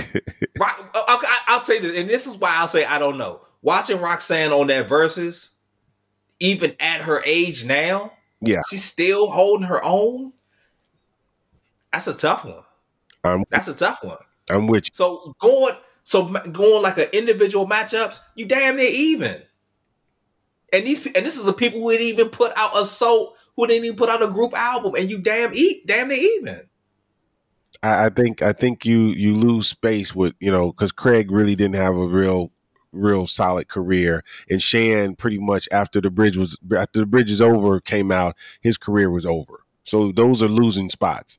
Right, 0.57 0.75
uh, 0.95 1.17
okay, 1.17 1.27
I- 1.29 1.41
I'll 1.49 1.63
tell 1.63 1.75
you 1.77 1.83
this, 1.83 1.97
and 1.97 2.09
this 2.09 2.27
is 2.29 2.37
why 2.37 2.55
I'll 2.57 2.69
say 2.69 2.85
I 2.85 2.99
don't 3.01 3.19
know. 3.19 3.41
Watching 3.61 4.01
Roxanne 4.01 4.53
on 4.53 4.69
that 4.69 4.89
versus, 4.89 5.57
even 6.39 6.77
at 6.79 7.01
her 7.03 7.23
age 7.27 7.65
now, 7.65 8.13
Yeah. 8.41 8.61
she's 8.71 8.85
still 8.85 9.31
holding 9.31 9.67
her 9.67 9.83
own. 9.83 10.33
That's 11.93 12.07
a 12.07 12.15
tough 12.15 12.45
one. 12.45 12.63
I'm 13.25 13.45
That's 13.51 13.67
a 13.69 13.75
tough 13.75 14.03
one. 14.05 14.19
I'm 14.51 14.67
with 14.69 14.85
you. 14.85 14.91
So 14.93 15.35
going, 15.41 15.75
so 16.05 16.29
going 16.53 16.83
like 16.83 16.99
an 16.99 17.09
individual 17.13 17.67
matchups, 17.67 18.21
you 18.37 18.47
damn 18.47 18.77
near 18.77 18.87
even. 18.89 19.43
And 20.73 20.87
these, 20.87 21.05
and 21.07 21.15
this 21.27 21.37
is 21.39 21.47
a 21.49 21.53
people 21.53 21.81
who 21.81 21.91
didn't 21.91 22.07
even 22.07 22.29
put 22.29 22.53
out 22.57 22.77
a 22.77 22.85
soul, 22.85 23.35
who 23.57 23.67
didn't 23.67 23.85
even 23.85 23.97
put 23.97 24.09
out 24.09 24.23
a 24.23 24.29
group 24.29 24.55
album, 24.55 24.95
and 24.97 25.11
you 25.11 25.19
damn 25.19 25.53
eat, 25.55 25.87
damn 25.87 26.09
near 26.09 26.19
even. 26.19 26.63
I, 27.83 28.07
I 28.07 28.09
think 28.11 28.43
I 28.43 28.53
think 28.53 28.85
you 28.85 29.09
you 29.09 29.35
lose 29.35 29.69
space 29.69 30.15
with 30.15 30.35
you 30.41 30.51
know 30.51 30.73
because 30.73 30.93
Craig 30.93 31.31
really 31.31 31.55
didn't 31.55 31.77
have 31.77 31.95
a 31.97 32.07
real 32.07 32.51
real 32.93 33.27
solid 33.27 33.69
career, 33.69 34.23
and 34.49 34.63
Shan 34.63 35.17
pretty 35.17 35.39
much 35.39 35.69
after 35.71 36.01
the 36.01 36.11
bridge 36.11 36.37
was 36.37 36.57
after 36.77 37.01
the 37.01 37.07
bridge 37.07 37.31
is 37.31 37.41
over 37.41 37.81
came 37.81 38.11
out, 38.11 38.37
his 38.61 38.79
career 38.79 39.11
was 39.11 39.27
over. 39.27 39.65
So 39.85 40.13
those 40.13 40.43
are 40.43 40.49
losing 40.49 40.89
spots. 40.91 41.39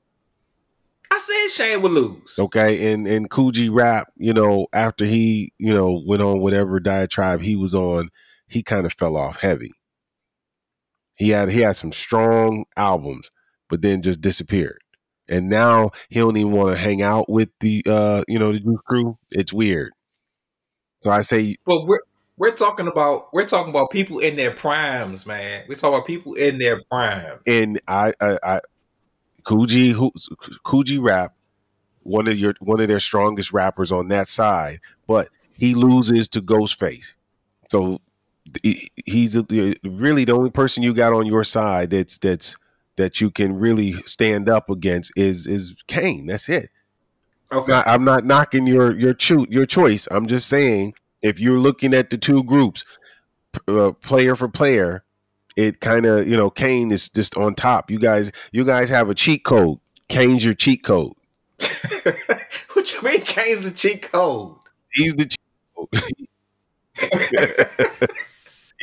I 1.12 1.20
said 1.20 1.50
Shane 1.50 1.82
would 1.82 1.92
lose. 1.92 2.36
Okay, 2.38 2.92
and 2.92 3.08
and 3.08 3.30
Kool 3.30 3.52
G 3.52 3.70
Rap, 3.70 4.12
you 4.18 4.34
know, 4.34 4.68
after 4.74 5.06
he 5.06 5.54
you 5.58 5.74
know 5.74 6.02
went 6.06 6.22
on 6.22 6.42
whatever 6.42 6.80
diatribe 6.80 7.42
he 7.42 7.56
was 7.56 7.74
on, 7.74 8.10
he 8.48 8.64
kind 8.64 8.86
of 8.86 8.94
fell 8.94 9.18
off 9.18 9.40
heavy. 9.42 9.72
He 11.18 11.30
had 11.30 11.50
he 11.50 11.62
had 11.62 11.76
some 11.76 11.92
strong 11.92 12.66
albums, 12.76 13.32
but 13.70 13.82
then 13.82 14.02
just 14.02 14.22
disappeared. 14.22 14.80
And 15.28 15.50
now 15.50 15.92
he 16.10 16.20
don't 16.20 16.38
even 16.38 16.52
want 16.52 16.70
to 16.70 16.82
hang 16.82 17.02
out 17.02 17.30
with 17.30 17.50
the 17.60 17.84
uh 17.88 18.24
you 18.28 18.38
know 18.40 18.52
the 18.52 18.60
Juice 18.60 18.82
Crew. 18.88 19.18
It's 19.32 19.54
weird. 19.54 19.94
So 21.02 21.12
I 21.12 21.22
say 21.22 21.56
Well 21.66 21.86
we're 21.88 22.02
we're 22.38 22.56
talking 22.56 22.88
about 22.88 23.34
we're 23.34 23.46
talking 23.46 23.70
about 23.70 23.92
people 23.92 24.20
in 24.20 24.36
their 24.36 24.52
primes, 24.52 25.26
man. 25.26 25.64
We're 25.68 25.76
talking 25.76 25.96
about 25.96 26.08
people 26.08 26.34
in 26.34 26.60
their 26.60 26.82
prime. 26.92 27.40
and 27.48 27.80
I 27.88 28.14
I, 28.20 28.38
I 28.44 28.62
Kool 29.44 29.66
G 29.66 29.92
who 29.92 30.12
Kool 30.64 30.84
G 30.84 30.98
Rap 30.98 31.34
one 32.06 32.28
of 32.28 32.38
your 32.38 32.54
one 32.60 32.80
of 32.80 32.88
their 32.88 33.00
strongest 33.00 33.52
rappers 33.52 33.92
on 33.92 34.10
that 34.10 34.28
side, 34.28 34.80
but 35.08 35.30
he 35.58 35.74
loses 35.74 36.28
to 36.30 36.42
Ghostface. 36.42 37.14
So 37.72 38.00
he's 39.06 39.36
a, 39.36 39.46
really 39.84 40.26
the 40.26 40.34
only 40.34 40.52
person 40.52 40.84
you 40.84 40.94
got 40.94 41.14
on 41.14 41.26
your 41.26 41.44
side 41.44 41.90
that's 41.90 42.18
that's 42.18 42.56
that 42.98 43.20
you 43.20 43.30
can 43.30 43.58
really 43.58 43.94
stand 44.06 44.50
up 44.50 44.70
against 44.70 45.12
is 45.16 45.48
is 45.48 45.76
Kane. 45.88 46.28
That's 46.28 46.50
it. 46.50 46.70
Okay. 47.52 47.82
I'm 47.86 48.04
not 48.04 48.26
knocking 48.26 48.68
your 48.68 48.98
your 48.98 49.14
cho- 49.14 49.48
your 49.50 49.66
choice. 49.66 50.08
I'm 50.12 50.28
just 50.28 50.48
saying 50.48 50.94
if 51.22 51.40
you're 51.40 51.60
looking 51.60 51.94
at 51.94 52.10
the 52.10 52.18
two 52.18 52.44
groups, 52.44 52.84
uh, 53.68 53.92
player 53.94 54.36
for 54.36 54.48
player, 54.48 55.04
it 55.56 55.80
kind 55.80 56.06
of 56.06 56.28
you 56.28 56.38
know 56.38 56.50
Kane 56.50 56.92
is 56.92 57.10
just 57.10 57.36
on 57.38 57.56
top. 57.56 57.92
You 57.92 58.00
guys 58.00 58.32
you 58.52 58.64
guys 58.64 58.90
have 58.90 59.10
a 59.10 59.16
cheat 59.16 59.44
code. 59.44 59.80
Kane's 60.08 60.46
your 60.46 60.54
cheat 60.54 60.84
code. 60.84 61.14
what 62.74 62.94
you 62.94 63.02
mean 63.02 63.22
Kane's 63.22 63.70
the 63.70 63.76
cheat 63.76 64.04
code? 64.04 64.58
He's 64.94 65.16
the 65.16 65.26
cheat 65.26 65.40
code. 65.76 65.90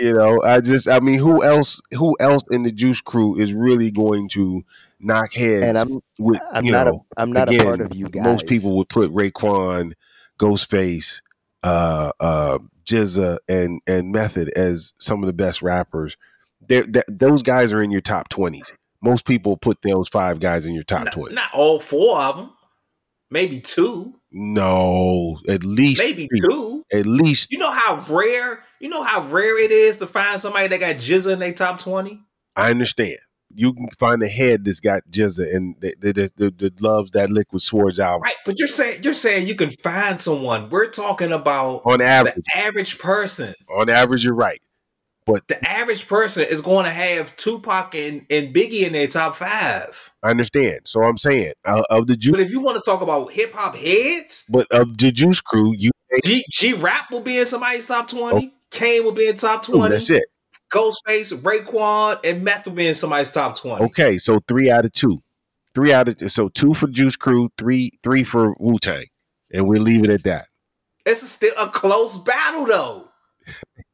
you 0.03 0.15
know, 0.15 0.41
I 0.43 0.61
just 0.61 0.89
I 0.89 1.01
mean, 1.01 1.19
who 1.19 1.43
else 1.43 1.81
who 1.93 2.17
else 2.21 2.43
in 2.51 2.63
the 2.63 2.73
Juice 2.73 3.01
Crew 3.01 3.39
is 3.39 3.55
really 3.55 3.91
going 3.91 4.29
to 4.31 4.63
knock 5.01 5.33
heads 5.35 5.63
And 5.63 5.79
I'm 5.79 6.01
with 6.19 6.41
I'm 6.53 6.65
you 6.65 6.73
not 6.73 6.87
know 6.87 7.07
a 7.17 7.21
I'm 7.21 7.33
not 7.33 7.49
again, 7.49 7.61
a 7.61 7.65
part 7.65 7.81
of 7.81 7.95
you 7.95 8.09
guys. 8.09 8.25
most 8.25 8.47
people 8.47 8.77
would 8.79 8.89
put 8.89 9.11
Raekwon, 9.13 9.93
Ghostface, 10.39 11.21
uh, 11.63 12.13
uh, 12.21 12.59
GZA, 12.85 13.39
and 13.49 13.81
and 13.87 14.13
Method 14.13 14.51
as 14.51 14.93
some 14.99 15.23
of 15.23 15.27
the 15.27 15.33
best 15.33 15.63
rappers. 15.63 16.17
They're, 16.61 16.85
that 16.85 17.07
those 17.09 17.43
guys 17.43 17.73
are 17.73 17.83
in 17.83 17.91
your 17.91 18.01
top 18.01 18.29
twenties. 18.29 18.73
Most 19.03 19.25
people 19.27 19.57
put 19.57 19.83
those 19.83 20.09
five 20.09 20.39
guys 20.39 20.65
in 20.67 20.75
your 20.75 20.85
top 20.85 21.05
Not, 21.07 21.13
twenty. 21.13 21.35
not 21.35 21.53
all 21.53 21.81
four 21.81 22.21
of 22.21 22.37
them. 22.37 22.51
Maybe 23.31 23.61
two. 23.61 24.21
No, 24.33 25.39
at 25.49 25.65
least 25.65 26.01
Maybe 26.03 26.27
three. 26.29 26.41
two. 26.41 26.85
At 26.93 27.07
least 27.07 27.51
You 27.53 27.59
know 27.59 27.71
how 27.71 28.05
rare. 28.09 28.65
You 28.81 28.89
know 28.89 29.03
how 29.03 29.23
rare 29.23 29.59
it 29.63 29.71
is 29.71 29.99
to 29.99 30.07
find 30.07 30.41
somebody 30.41 30.69
that 30.69 30.81
got 30.81 30.97
GZA 30.97 31.35
in 31.35 31.39
their 31.39 31.53
top 31.53 31.79
twenty. 31.81 32.21
I 32.57 32.71
understand. 32.71 33.19
You 33.55 33.75
can 33.75 33.89
find 33.99 34.23
a 34.23 34.29
head 34.29 34.65
that's 34.65 34.81
got 34.81 35.03
GZA 35.11 35.55
and 35.55 35.77
that, 35.81 36.01
that, 36.01 36.33
that, 36.39 36.59
that, 36.59 36.81
loves 36.81 37.11
that 37.11 37.31
Liquid 37.31 37.61
Swords 37.61 38.01
album. 38.01 38.23
Right, 38.23 38.35
but 38.47 38.59
you're 38.59 38.67
saying 38.69 39.03
you're 39.03 39.13
saying 39.13 39.47
you 39.47 39.55
can 39.55 39.71
find 39.71 40.19
someone. 40.19 40.71
We're 40.71 40.89
talking 40.89 41.33
about 41.33 41.83
On 41.85 42.01
average, 42.01 42.35
the 42.37 42.43
average 42.59 42.99
person. 42.99 43.55
on 43.75 43.91
average, 43.91 44.25
you're 44.25 44.35
right. 44.35 44.61
But 45.25 45.47
the 45.47 45.65
average 45.69 46.09
person 46.09 46.45
is 46.49 46.61
going 46.61 46.85
to 46.85 46.91
have 46.91 47.37
Tupac 47.37 47.95
and, 47.95 48.27
and 48.29 48.53
Biggie 48.53 48.83
in 48.83 48.93
their 48.93 49.07
top 49.07 49.37
five. 49.37 50.11
I 50.23 50.31
understand. 50.31 50.81
So 50.85 51.03
I'm 51.03 51.17
saying 51.17 51.53
uh, 51.65 51.85
of 51.91 52.09
the 52.09 52.17
Juice, 52.17 52.33
But 52.33 52.41
if 52.41 52.51
you 52.51 52.61
want 52.61 52.83
to 52.83 52.91
talk 52.91 53.03
about 53.03 53.33
hip 53.33 53.53
hop 53.53 53.77
heads, 53.77 54.45
but 54.51 54.67
of 54.73 54.99
the 54.99 55.13
Juice 55.13 55.41
Crew, 55.41 55.75
you 55.77 55.91
G 56.25 56.45
G 56.51 56.73
Rap 56.73 57.11
will 57.11 57.21
be 57.21 57.39
in 57.39 57.47
somebody's 57.47 57.87
top 57.87 58.09
twenty. 58.09 58.53
Kane 58.71 59.05
will 59.05 59.13
be 59.13 59.29
in 59.29 59.37
top 59.37 59.69
Ooh, 59.69 59.75
twenty. 59.75 59.95
that's 59.95 60.11
it. 60.11 60.25
Ghostface, 60.73 61.35
Raekwon, 61.43 62.19
and 62.25 62.43
Meth 62.43 62.67
will 62.67 62.73
be 62.73 62.89
in 62.89 62.95
somebody's 62.95 63.31
top 63.31 63.57
twenty. 63.57 63.85
Okay, 63.85 64.19
so 64.19 64.39
three 64.49 64.71
out 64.71 64.85
of 64.85 64.93
two, 64.93 65.19
three 65.75 65.93
out 65.93 66.09
of 66.09 66.31
so 66.33 66.49
two 66.49 66.75
for 66.75 66.89
Juice 66.89 67.17
Crew, 67.17 67.49
three 67.57 67.93
three 68.03 68.25
for 68.25 68.55
Wu 68.59 68.79
Tang, 68.79 69.07
and 69.53 69.69
we'll 69.69 69.83
leave 69.83 70.03
it 70.03 70.11
at 70.11 70.25
that. 70.25 70.47
It's 71.05 71.29
still 71.29 71.55
a 71.59 71.69
close 71.69 72.19
battle, 72.19 72.67
though. 72.67 73.02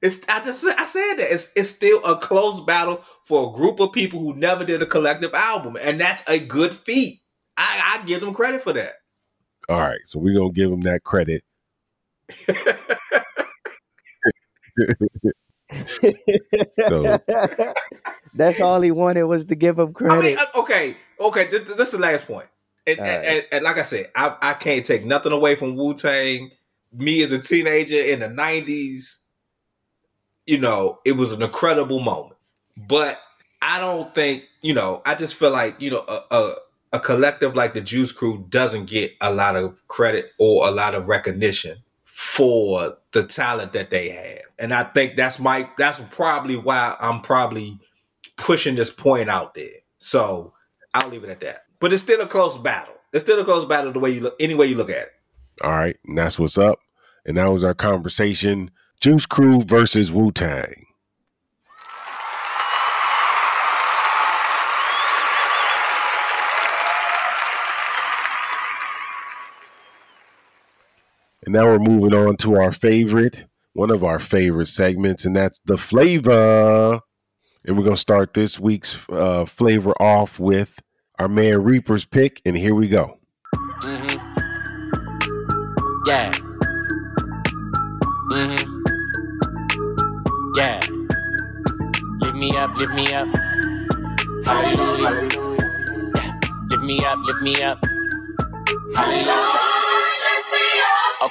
It's 0.02 0.26
I 0.28 0.44
just 0.44 0.64
I 0.64 0.84
said 0.84 1.14
that 1.16 1.32
it's 1.32 1.52
it's 1.56 1.68
still 1.70 2.04
a 2.04 2.16
close 2.18 2.60
battle 2.64 3.04
for 3.24 3.48
a 3.50 3.56
group 3.56 3.80
of 3.80 3.92
people 3.92 4.20
who 4.20 4.34
never 4.34 4.64
did 4.64 4.80
a 4.82 4.86
collective 4.86 5.34
album, 5.34 5.76
and 5.80 6.00
that's 6.00 6.22
a 6.28 6.38
good 6.38 6.72
feat. 6.72 7.18
I, 7.56 7.98
I 8.00 8.06
give 8.06 8.20
them 8.20 8.34
credit 8.34 8.62
for 8.62 8.72
that. 8.74 8.92
All 9.68 9.80
right, 9.80 10.00
so 10.04 10.18
we're 10.18 10.34
gonna 10.38 10.52
give 10.52 10.70
them 10.70 10.82
that 10.82 11.02
credit. 11.04 11.42
So- 16.88 17.18
That's 18.34 18.60
all 18.60 18.80
he 18.80 18.90
wanted 18.90 19.24
was 19.24 19.44
to 19.46 19.54
give 19.54 19.78
him 19.78 19.88
I 19.88 19.92
credit. 19.92 20.22
mean, 20.22 20.38
uh, 20.38 20.60
okay, 20.60 20.96
okay. 21.20 21.48
This, 21.48 21.62
this 21.62 21.88
is 21.88 21.92
the 21.92 21.98
last 21.98 22.26
point. 22.26 22.46
And, 22.86 22.98
and, 23.00 23.08
right. 23.08 23.26
and, 23.26 23.46
and 23.52 23.64
like 23.64 23.78
I 23.78 23.82
said, 23.82 24.10
I, 24.14 24.36
I 24.40 24.54
can't 24.54 24.84
take 24.86 25.04
nothing 25.04 25.32
away 25.32 25.56
from 25.56 25.76
Wu 25.76 25.94
Tang. 25.94 26.50
Me 26.92 27.22
as 27.22 27.32
a 27.32 27.38
teenager 27.38 28.00
in 28.00 28.20
the 28.20 28.28
'90s, 28.28 29.26
you 30.48 30.58
know, 30.58 30.98
it 31.04 31.12
was 31.12 31.34
an 31.34 31.42
incredible 31.42 32.00
moment. 32.00 32.34
But 32.76 33.20
I 33.60 33.78
don't 33.78 34.14
think, 34.14 34.44
you 34.62 34.72
know, 34.72 35.02
I 35.04 35.14
just 35.14 35.34
feel 35.34 35.50
like, 35.50 35.78
you 35.78 35.90
know, 35.90 36.04
a, 36.08 36.22
a, 36.34 36.54
a 36.94 37.00
collective 37.00 37.54
like 37.54 37.74
the 37.74 37.82
Juice 37.82 38.12
Crew 38.12 38.46
doesn't 38.48 38.86
get 38.86 39.12
a 39.20 39.32
lot 39.32 39.56
of 39.56 39.86
credit 39.88 40.32
or 40.38 40.66
a 40.66 40.70
lot 40.70 40.94
of 40.94 41.06
recognition 41.06 41.76
for 42.06 42.96
the 43.12 43.24
talent 43.24 43.74
that 43.74 43.90
they 43.90 44.08
have. 44.08 44.46
And 44.58 44.72
I 44.72 44.84
think 44.84 45.16
that's 45.16 45.38
my 45.38 45.68
that's 45.76 46.00
probably 46.10 46.56
why 46.56 46.96
I'm 46.98 47.20
probably 47.20 47.78
pushing 48.38 48.74
this 48.74 48.90
point 48.90 49.28
out 49.28 49.54
there. 49.54 49.68
So 49.98 50.54
I'll 50.94 51.10
leave 51.10 51.24
it 51.24 51.30
at 51.30 51.40
that. 51.40 51.64
But 51.78 51.92
it's 51.92 52.02
still 52.02 52.22
a 52.22 52.26
close 52.26 52.56
battle. 52.56 52.94
It's 53.12 53.24
still 53.24 53.40
a 53.40 53.44
close 53.44 53.66
battle 53.66 53.92
the 53.92 53.98
way 53.98 54.10
you 54.10 54.20
look 54.20 54.36
any 54.40 54.54
way 54.54 54.66
you 54.66 54.76
look 54.76 54.90
at 54.90 54.96
it. 54.96 55.12
All 55.62 55.72
right, 55.72 55.96
and 56.06 56.16
that's 56.16 56.38
what's 56.38 56.56
up. 56.56 56.78
And 57.26 57.36
that 57.36 57.52
was 57.52 57.64
our 57.64 57.74
conversation: 57.74 58.70
Juice 59.00 59.26
Crew 59.26 59.60
versus 59.62 60.10
Wu 60.10 60.32
Tang. 60.32 60.86
And 71.44 71.54
now 71.54 71.64
we're 71.64 71.78
moving 71.78 72.12
on 72.12 72.36
to 72.38 72.56
our 72.56 72.72
favorite, 72.72 73.44
one 73.72 73.90
of 73.90 74.02
our 74.04 74.18
favorite 74.18 74.66
segments, 74.66 75.24
and 75.24 75.34
that's 75.34 75.60
the 75.64 75.78
flavor. 75.78 77.00
And 77.64 77.78
we're 77.78 77.84
gonna 77.84 77.96
start 77.96 78.34
this 78.34 78.58
week's 78.58 78.98
uh, 79.08 79.44
flavor 79.44 79.92
off 80.00 80.40
with 80.40 80.78
our 81.18 81.28
man 81.28 81.62
Reaper's 81.62 82.04
pick, 82.04 82.42
and 82.44 82.56
here 82.56 82.74
we 82.74 82.88
go. 82.88 83.18
Mm-hmm. 83.82 84.18
Yeah. 86.06 86.32
Mm-hmm. 88.32 88.67
Yeah. 90.58 90.80
Lift 92.20 92.34
me 92.34 92.50
up, 92.56 92.76
lift 92.80 92.92
me 92.94 93.06
up. 93.14 93.28
Hallelujah. 94.44 95.28
Yeah. 96.16 96.40
Lift 96.70 96.82
me 96.82 97.04
up, 97.04 97.18
lift 97.28 97.42
me 97.42 97.62
up. 97.62 97.78
Hallelujah. 98.96 99.67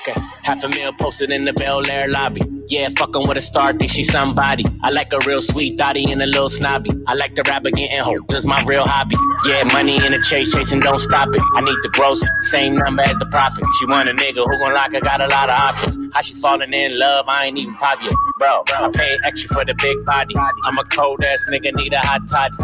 Okay, 0.08 0.22
half 0.44 0.64
a 0.64 0.70
meal 0.70 0.94
posted 0.94 1.34
in 1.34 1.44
the 1.44 1.52
Bel 1.52 1.90
Air 1.92 2.08
lobby. 2.10 2.40
Yeah, 2.70 2.88
fucking 2.98 3.28
with 3.28 3.38
a 3.38 3.42
star, 3.42 3.74
think 3.74 3.92
she's 3.92 4.10
somebody. 4.10 4.64
I 4.82 4.92
like 4.92 5.12
a 5.12 5.20
real 5.26 5.42
sweet 5.42 5.78
thotty 5.78 6.10
and 6.12 6.22
a 6.22 6.26
little 6.26 6.48
snobby. 6.48 6.92
I 7.08 7.16
like 7.16 7.36
the 7.36 7.44
rap 7.44 7.66
again, 7.66 8.04
hope 8.04 8.28
this 8.28 8.46
my 8.46 8.64
real 8.64 8.86
hobby. 8.86 9.18
Yeah, 9.46 9.64
money 9.66 9.96
in 9.96 10.14
the 10.14 10.22
chase, 10.22 10.54
chasing, 10.54 10.80
don't 10.80 11.00
stop 11.00 11.30
it. 11.36 11.42
I 11.56 11.62
need 11.62 11.78
the 11.82 11.90
gross, 11.90 12.26
same 12.42 12.78
number 12.78 13.04
as 13.04 13.18
the 13.18 13.26
profit. 13.26 13.66
She 13.80 13.86
want 13.86 14.08
a 14.08 14.14
nigga 14.14 14.46
who 14.46 14.60
gon' 14.60 14.74
lock 14.74 14.94
her, 14.94 15.02
got 15.02 15.20
a 15.20 15.28
lot 15.28 15.50
of 15.50 15.60
options. 15.60 15.98
How 16.14 16.22
she 16.22 16.36
falling 16.36 16.74
in 16.74 16.98
love, 16.98 17.26
I 17.28 17.48
ain't 17.48 17.58
even 17.58 17.76
pop 17.76 18.02
yet. 18.02 18.14
Bro, 18.40 18.64
I 18.70 18.90
pay 18.94 19.18
extra 19.26 19.50
for 19.54 19.66
the 19.66 19.74
big 19.74 20.06
body. 20.06 20.36
I'm 20.66 20.78
a 20.78 20.86
cold 20.86 21.24
ass 21.24 21.46
nigga, 21.52 21.74
need 21.74 21.92
a 21.92 22.00
hot 22.00 22.22
toddy. 22.30 22.56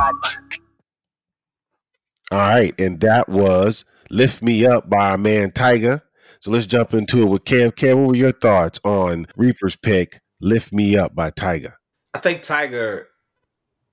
All 2.31 2.37
right, 2.37 2.73
and 2.79 3.01
that 3.01 3.27
was 3.27 3.83
"Lift 4.09 4.41
Me 4.41 4.65
Up" 4.65 4.89
by 4.89 5.11
our 5.11 5.17
man 5.17 5.51
Tyga. 5.51 6.01
So 6.43 6.51
let's 6.51 6.65
jump 6.65 6.93
into 6.93 7.21
it 7.21 7.25
with 7.27 7.45
Kev. 7.45 7.71
Kev, 7.71 7.95
what 7.95 8.07
were 8.09 8.15
your 8.17 8.33
thoughts 8.33 8.77
on 8.83 9.27
Reaper's 9.37 9.77
pick 9.77 10.19
"Lift 10.41 10.73
Me 10.73 10.97
Up" 10.97 11.15
by 11.15 11.31
Tyga? 11.31 11.75
I 12.13 12.19
think 12.19 12.41
Tyga 12.41 13.05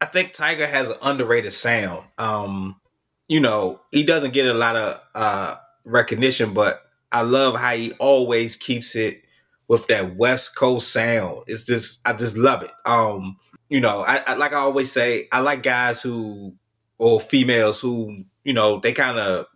I 0.00 0.06
think 0.06 0.32
Tyga 0.32 0.68
has 0.68 0.88
an 0.88 0.96
underrated 1.00 1.52
sound. 1.52 2.06
Um, 2.18 2.80
you 3.28 3.38
know, 3.38 3.82
he 3.92 4.02
doesn't 4.02 4.32
get 4.32 4.48
a 4.48 4.54
lot 4.54 4.74
of 4.74 5.00
uh 5.14 5.58
recognition, 5.84 6.52
but 6.52 6.82
I 7.12 7.22
love 7.22 7.54
how 7.54 7.76
he 7.76 7.92
always 8.00 8.56
keeps 8.56 8.96
it 8.96 9.22
with 9.68 9.86
that 9.86 10.16
West 10.16 10.56
Coast 10.56 10.92
sound. 10.92 11.44
It's 11.46 11.64
just 11.64 12.00
I 12.04 12.14
just 12.14 12.36
love 12.36 12.64
it. 12.64 12.72
Um, 12.84 13.36
you 13.68 13.78
know, 13.78 14.00
I, 14.00 14.24
I 14.26 14.34
like 14.34 14.52
I 14.52 14.56
always 14.56 14.90
say, 14.90 15.28
I 15.30 15.38
like 15.38 15.62
guys 15.62 16.02
who 16.02 16.56
or 16.98 17.20
females 17.20 17.78
who, 17.78 18.24
you 18.42 18.54
know, 18.54 18.80
they 18.80 18.92
kind 18.92 19.20
of 19.20 19.46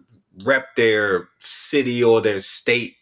rep 0.44 0.74
their 0.76 1.28
city 1.40 2.02
or 2.02 2.20
their 2.20 2.38
state 2.40 2.96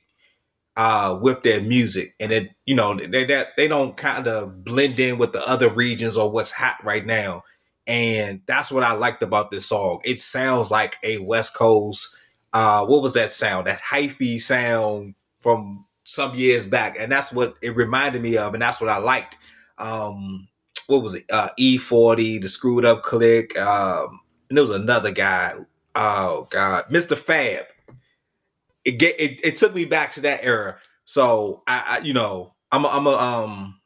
uh 0.77 1.19
with 1.21 1.43
their 1.43 1.61
music. 1.61 2.15
And 2.19 2.33
it 2.33 2.51
you 2.67 2.75
know 2.75 2.97
they 2.99 3.25
that 3.27 3.49
they 3.57 3.69
don't 3.69 3.97
kind 3.97 4.27
of 4.27 4.65
blend 4.65 4.99
in 5.01 5.19
with 5.19 5.33
the 5.33 5.47
other 5.47 5.69
regions 5.69 6.17
or 6.17 6.31
what's 6.31 6.53
hot 6.53 6.77
right 6.85 7.05
now. 7.05 7.43
And 7.87 8.43
that's 8.47 8.71
what 8.71 8.85
i 8.85 8.93
liked 8.93 9.23
about 9.23 9.51
this 9.51 9.67
song. 9.67 10.01
It 10.05 10.21
sounds 10.21 10.71
like 10.71 10.97
a 11.03 11.19
west 11.19 11.55
coast 11.55 12.17
uh 12.53 12.87
what 12.87 13.03
was 13.03 13.15
that 13.15 13.31
sound? 13.31 13.67
That 13.67 13.81
hyphy 13.81 14.41
sound 14.41 15.15
from 15.41 15.87
some 16.05 16.35
years 16.35 16.67
back. 16.67 16.97
And 16.99 17.11
that's 17.13 17.33
what 17.33 17.55
it 17.63 17.77
reminded 17.77 18.23
me 18.23 18.37
of 18.37 18.55
and 18.55 18.63
that's 18.63 18.81
what 18.81 18.91
i 18.91 18.97
liked. 18.99 19.37
Um 19.79 20.49
what 20.87 21.03
was 21.03 21.15
it? 21.17 21.25
Uh 21.31 21.51
E-40 21.59 22.41
the 22.41 22.49
screwed 22.49 22.85
up 22.87 23.03
click 23.03 23.59
um 23.59 24.21
and 24.49 24.57
there 24.57 24.63
was 24.65 24.71
another 24.71 25.11
guy 25.11 25.55
oh 25.95 26.49
god 26.51 26.85
Mistah 26.91 27.13
F.A.B. 27.13 27.95
it 28.85 28.93
get 28.93 29.19
it, 29.19 29.41
it 29.45 29.57
took 29.57 29.75
me 29.75 29.85
back 29.85 30.13
to 30.13 30.21
that 30.23 30.41
era. 30.43 30.79
So 31.05 31.63
I, 31.67 31.99
I 31.99 31.99
you 31.99 32.15
know, 32.15 32.55
I'm 32.71 32.85
a, 32.85 32.89
I'm 32.89 33.07
a 33.07 33.13
um 33.13 33.81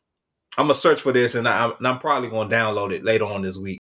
I'm 0.59 0.65
gonna 0.65 0.75
search 0.75 1.01
for 1.01 1.13
this 1.13 1.35
and, 1.35 1.49
I, 1.49 1.71
I'm 1.85 1.99
probably 1.99 2.31
gonna 2.31 2.51
download 2.51 2.93
it 2.93 3.05
later 3.05 3.25
on 3.25 3.43
this 3.43 3.59
week. 3.59 3.79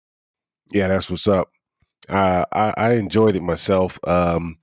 Yeah, 0.72 0.88
that's 0.88 1.10
what's 1.10 1.28
up. 1.28 1.50
Uh, 2.08 2.44
I, 2.52 2.74
I 2.76 2.92
enjoyed 2.94 3.36
it 3.36 3.42
myself. 3.42 3.98
Um, 4.06 4.56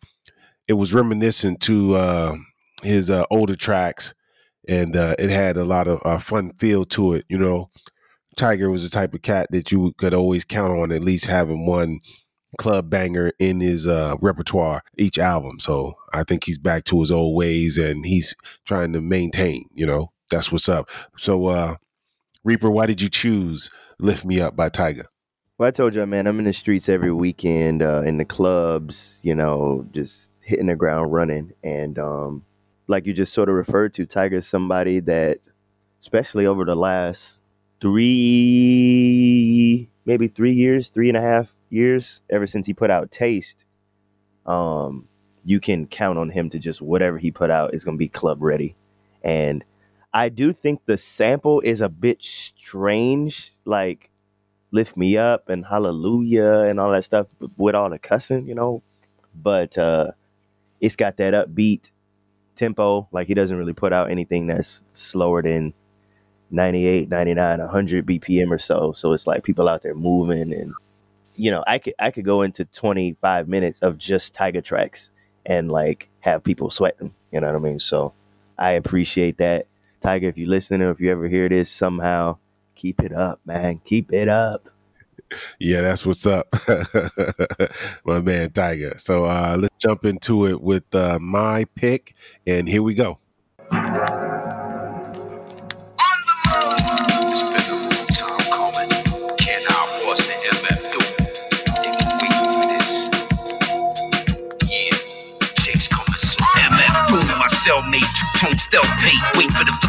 it 0.68 0.74
was 0.74 0.94
reminiscent 0.94 1.62
to 1.62 1.96
uh, 1.96 2.36
his 2.84 3.10
uh, 3.10 3.26
older 3.32 3.56
tracks, 3.56 4.14
and 4.68 4.96
uh, 4.96 5.16
it 5.20 5.30
had 5.30 5.58
a 5.58 5.66
lot 5.66 5.88
of 5.88 6.02
uh, 6.06 6.20
fun 6.20 6.52
feel 6.60 6.86
to 6.86 7.14
it. 7.14 7.26
You 7.30 7.38
know, 7.38 7.70
Tyga 8.38 8.70
was 8.72 8.84
the 8.84 8.90
type 8.90 9.14
of 9.14 9.22
cat 9.22 9.48
that 9.52 9.72
you 9.72 9.94
could 9.98 10.14
always 10.14 10.46
count 10.46 10.72
on 10.72 10.92
at 10.92 11.02
least 11.02 11.26
having 11.26 11.66
one 11.66 12.00
club 12.58 12.90
banger 12.90 13.32
in 13.40 13.60
his 13.60 13.88
uh, 13.88 14.16
repertoire 14.22 14.84
each 14.98 15.18
album. 15.18 15.60
So 15.60 15.94
I 16.14 16.24
think 16.24 16.44
he's 16.46 16.58
back 16.58 16.84
to 16.86 17.00
his 17.00 17.12
old 17.12 17.36
ways, 17.36 17.78
and 17.78 18.06
he's 18.06 18.36
trying 18.66 18.94
to 18.94 19.02
maintain. 19.02 19.66
You 19.74 19.86
know, 19.86 20.12
that's 20.30 20.52
what's 20.52 20.70
up. 20.70 20.90
So, 21.18 21.48
uh, 21.48 21.76
Reaper, 22.44 22.72
why 22.72 22.86
did 22.86 23.02
you 23.02 23.10
choose 23.10 23.70
"Lift 24.00 24.26
Me 24.26 24.42
Up" 24.42 24.56
by 24.56 24.70
Tyga? 24.70 25.06
Well, 25.58 25.68
I 25.68 25.72
told 25.72 25.94
you, 25.94 26.06
man, 26.08 26.26
I'm 26.26 26.40
in 26.40 26.46
the 26.46 26.54
streets 26.54 26.90
every 26.90 27.12
weekend, 27.12 27.84
uh, 27.84 28.02
in 28.04 28.18
the 28.18 28.26
clubs, 28.26 29.20
you 29.22 29.36
know, 29.36 29.86
just 29.92 30.32
hitting 30.42 30.66
the 30.66 30.76
ground 30.76 31.14
running. 31.14 31.54
And 31.64 32.00
um, 32.00 32.44
like 32.88 33.06
you 33.06 33.14
just 33.14 33.32
sort 33.32 33.48
of 33.48 33.54
referred 33.54 33.94
to, 33.94 34.08
Tyga's 34.08 34.48
somebody 34.48 35.00
that, 35.02 35.38
especially 36.02 36.48
over 36.48 36.66
the 36.66 36.76
last 36.76 37.38
three, 37.80 38.28
maybe 40.06 40.28
three 40.28 40.54
years, 40.54 40.90
three 40.90 41.10
and 41.10 41.18
a 41.18 41.22
half 41.22 41.54
years, 41.72 42.22
ever 42.30 42.48
since 42.48 42.68
he 42.68 42.74
put 42.74 42.92
out 42.92 43.12
Taste, 43.12 43.64
um, 44.46 45.08
you 45.44 45.60
can 45.60 45.88
count 45.88 46.20
on 46.20 46.30
him 46.30 46.50
to 46.52 46.60
just 46.60 46.82
whatever 46.82 47.18
he 47.18 47.32
put 47.32 47.50
out 47.50 47.74
is 47.74 47.84
going 47.84 47.98
to 47.98 48.00
be 48.00 48.10
club 48.10 48.42
ready. 48.42 48.76
And 49.24 49.64
I 50.14 50.30
do 50.30 50.54
think 50.54 50.82
the 50.86 50.98
sample 50.98 51.62
is 51.62 51.82
a 51.82 51.90
bit 51.90 52.20
strange, 52.22 53.54
like 53.66 54.10
lift 54.72 54.96
me 54.96 55.18
up 55.18 55.50
and 55.50 55.66
hallelujah 55.66 56.62
and 56.62 56.80
all 56.80 56.92
that 56.92 57.06
stuff 57.06 57.28
with 57.58 57.76
all 57.76 57.90
the 57.90 58.00
cussing, 58.00 58.48
you 58.48 58.56
know. 58.56 58.82
But 59.36 59.78
uh 59.78 60.12
it's 60.82 60.96
got 60.96 61.18
that 61.18 61.34
upbeat 61.34 61.92
tempo. 62.56 63.08
Like 63.12 63.28
he 63.28 63.34
doesn't 63.34 63.56
really 63.56 63.74
put 63.74 63.94
out 63.94 64.12
anything 64.12 64.48
that's 64.48 64.82
slower 64.94 65.42
than 65.42 65.74
98, 66.52 67.10
99, 67.10 67.60
100 67.60 68.06
BPM 68.06 68.52
or 68.52 68.60
so. 68.60 68.94
So 68.94 69.14
it's 69.14 69.28
like 69.28 69.44
people 69.44 69.70
out 69.70 69.84
there 69.84 69.96
moving 69.96 70.54
and 70.54 70.74
you 71.42 71.50
know, 71.50 71.64
I 71.66 71.80
could 71.80 71.96
I 71.98 72.12
could 72.12 72.24
go 72.24 72.44
into 72.44 72.66
25 72.66 73.48
minutes 73.48 73.80
of 73.80 73.98
just 73.98 74.36
Tyga 74.36 74.64
tracks 74.64 75.10
and 75.44 75.72
like 75.72 76.08
have 76.20 76.44
people 76.44 76.70
sweating, 76.70 77.16
you 77.32 77.40
know 77.42 77.48
what 77.48 77.56
I 77.56 77.60
mean? 77.60 77.80
So 77.80 78.14
I 78.60 78.74
appreciate 78.74 79.40
that. 79.40 79.66
Tyga, 80.04 80.24
if 80.30 80.38
you're 80.38 80.48
listening 80.48 80.84
or 80.84 80.92
if 80.92 81.00
you 81.00 81.12
ever 81.12 81.28
hear 81.28 81.50
this 81.50 81.72
somehow, 81.72 82.38
keep 82.76 83.02
it 83.02 83.12
up, 83.12 83.40
man. 83.44 83.82
Keep 83.86 84.14
it 84.14 84.30
up. 84.30 84.70
Yeah, 85.62 85.80
that's 85.80 86.06
what's 86.06 86.28
up, 86.28 86.50
my 88.06 88.20
man 88.20 88.50
Tyga. 88.50 89.00
So 89.00 89.24
uh, 89.24 89.56
let's 89.58 89.74
jump 89.80 90.04
into 90.04 90.46
it 90.46 90.60
with 90.60 90.94
uh, 90.94 91.20
my 91.22 91.64
pick, 91.74 92.16
and 92.46 92.68
here 92.68 92.84
we 92.84 92.96
go. 92.96 93.21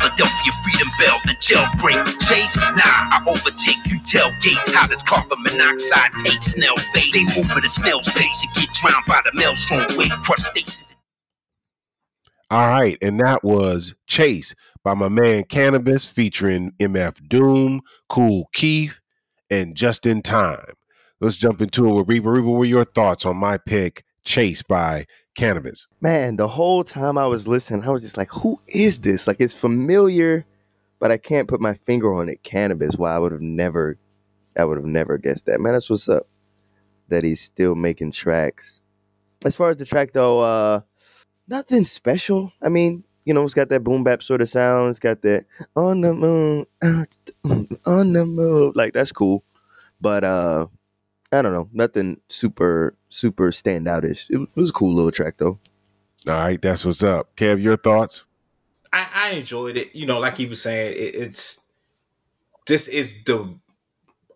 Philadelphia 0.02 0.52
Freedom 0.64 0.88
Bell, 0.98 1.18
the 1.26 1.34
jailbreak. 1.38 2.04
Chase, 2.26 2.56
nah, 2.56 2.74
I 2.82 3.22
overtake 3.28 3.78
you 3.86 4.00
tailgate. 4.00 4.74
How 4.74 4.88
does 4.88 5.02
carbon 5.04 5.40
monoxide 5.44 6.10
taste? 6.18 6.52
Snail 6.52 6.76
face. 6.92 7.12
They 7.12 7.40
move 7.40 7.50
at 7.52 7.64
a 7.64 7.68
snail's 7.68 8.08
pace 8.08 8.44
and 8.44 8.54
get 8.54 8.74
drowned 8.74 9.04
by 9.06 9.20
the 9.24 9.30
maelstrom 9.34 9.86
weight 9.96 10.10
crustaceans. 10.24 10.88
All 12.50 12.68
right, 12.68 12.98
and 13.00 13.20
that 13.20 13.44
was 13.44 13.94
Chase 14.08 14.54
by 14.82 14.94
my 14.94 15.08
man 15.08 15.44
Canibus 15.44 16.10
featuring 16.10 16.72
MF 16.80 17.28
Doom, 17.28 17.80
Kool 18.08 18.48
Keith, 18.52 18.98
and 19.50 19.76
Just 19.76 20.04
in 20.04 20.20
Time. 20.20 20.74
Let's 21.20 21.36
jump 21.36 21.60
into 21.60 21.88
it 21.88 21.94
with 21.94 22.08
Reaper. 22.08 22.32
Reaper, 22.32 22.48
what 22.48 22.58
were 22.58 22.64
your 22.64 22.84
thoughts 22.84 23.24
on 23.24 23.36
my 23.36 23.56
pick, 23.56 24.04
Chase 24.24 24.62
by 24.62 25.06
Canibus? 25.36 25.86
Man, 26.00 26.36
the 26.36 26.48
whole 26.48 26.84
time 26.84 27.16
I 27.16 27.26
was 27.26 27.48
listening, 27.48 27.84
I 27.84 27.90
was 27.90 28.02
just 28.02 28.16
like, 28.16 28.30
who 28.30 28.60
is 28.66 28.98
this? 28.98 29.26
Like, 29.26 29.40
it's 29.40 29.54
familiar, 29.54 30.44
but 30.98 31.10
I 31.10 31.16
can't 31.16 31.48
put 31.48 31.60
my 31.60 31.74
finger 31.86 32.12
on 32.14 32.28
it. 32.28 32.42
Canibus. 32.42 32.98
Why 32.98 33.14
I 33.14 33.18
would 33.18 33.32
have 33.32 33.40
never, 33.40 33.96
I 34.56 34.64
would 34.64 34.76
have 34.76 34.86
never 34.86 35.18
guessed 35.18 35.46
that. 35.46 35.60
Man, 35.60 35.72
that's 35.72 35.90
what's 35.90 36.08
up. 36.08 36.26
That 37.08 37.24
he's 37.24 37.40
still 37.40 37.74
making 37.74 38.12
tracks. 38.12 38.80
As 39.44 39.56
far 39.56 39.70
as 39.70 39.76
the 39.76 39.84
track 39.84 40.12
though, 40.12 40.40
uh, 40.40 40.80
nothing 41.48 41.84
special. 41.84 42.52
I 42.62 42.68
mean, 42.68 43.04
you 43.24 43.34
know, 43.34 43.42
it's 43.42 43.54
got 43.54 43.68
that 43.68 43.84
boom 43.84 44.04
bap 44.04 44.22
sort 44.22 44.40
of 44.40 44.48
sound. 44.48 44.90
It's 44.90 44.98
got 44.98 45.22
that 45.22 45.44
on 45.76 46.00
the 46.00 46.14
moon, 46.14 46.66
on 47.84 48.12
the 48.12 48.24
move. 48.26 48.76
Like 48.76 48.92
that's 48.92 49.12
cool, 49.12 49.44
but 50.00 50.24
uh, 50.24 50.66
I 51.32 51.42
don't 51.42 51.52
know, 51.52 51.68
nothing 51.72 52.20
super 52.28 52.94
super 53.08 53.50
standoutish. 53.50 54.30
It, 54.30 54.40
it 54.42 54.60
was 54.60 54.70
a 54.70 54.74
cool 54.74 54.94
little 54.94 55.12
track 55.12 55.34
though. 55.38 55.58
All 56.28 56.34
right, 56.34 56.60
that's 56.60 56.84
what's 56.84 57.02
up. 57.02 57.34
Kev, 57.36 57.60
your 57.60 57.76
thoughts? 57.76 58.22
I, 58.92 59.06
I 59.14 59.30
enjoyed 59.30 59.76
it. 59.76 59.94
You 59.94 60.06
know, 60.06 60.20
like 60.20 60.36
he 60.36 60.46
was 60.46 60.62
saying, 60.62 60.92
it, 60.92 61.14
it's 61.14 61.72
this 62.66 62.86
is 62.88 63.24
the 63.24 63.58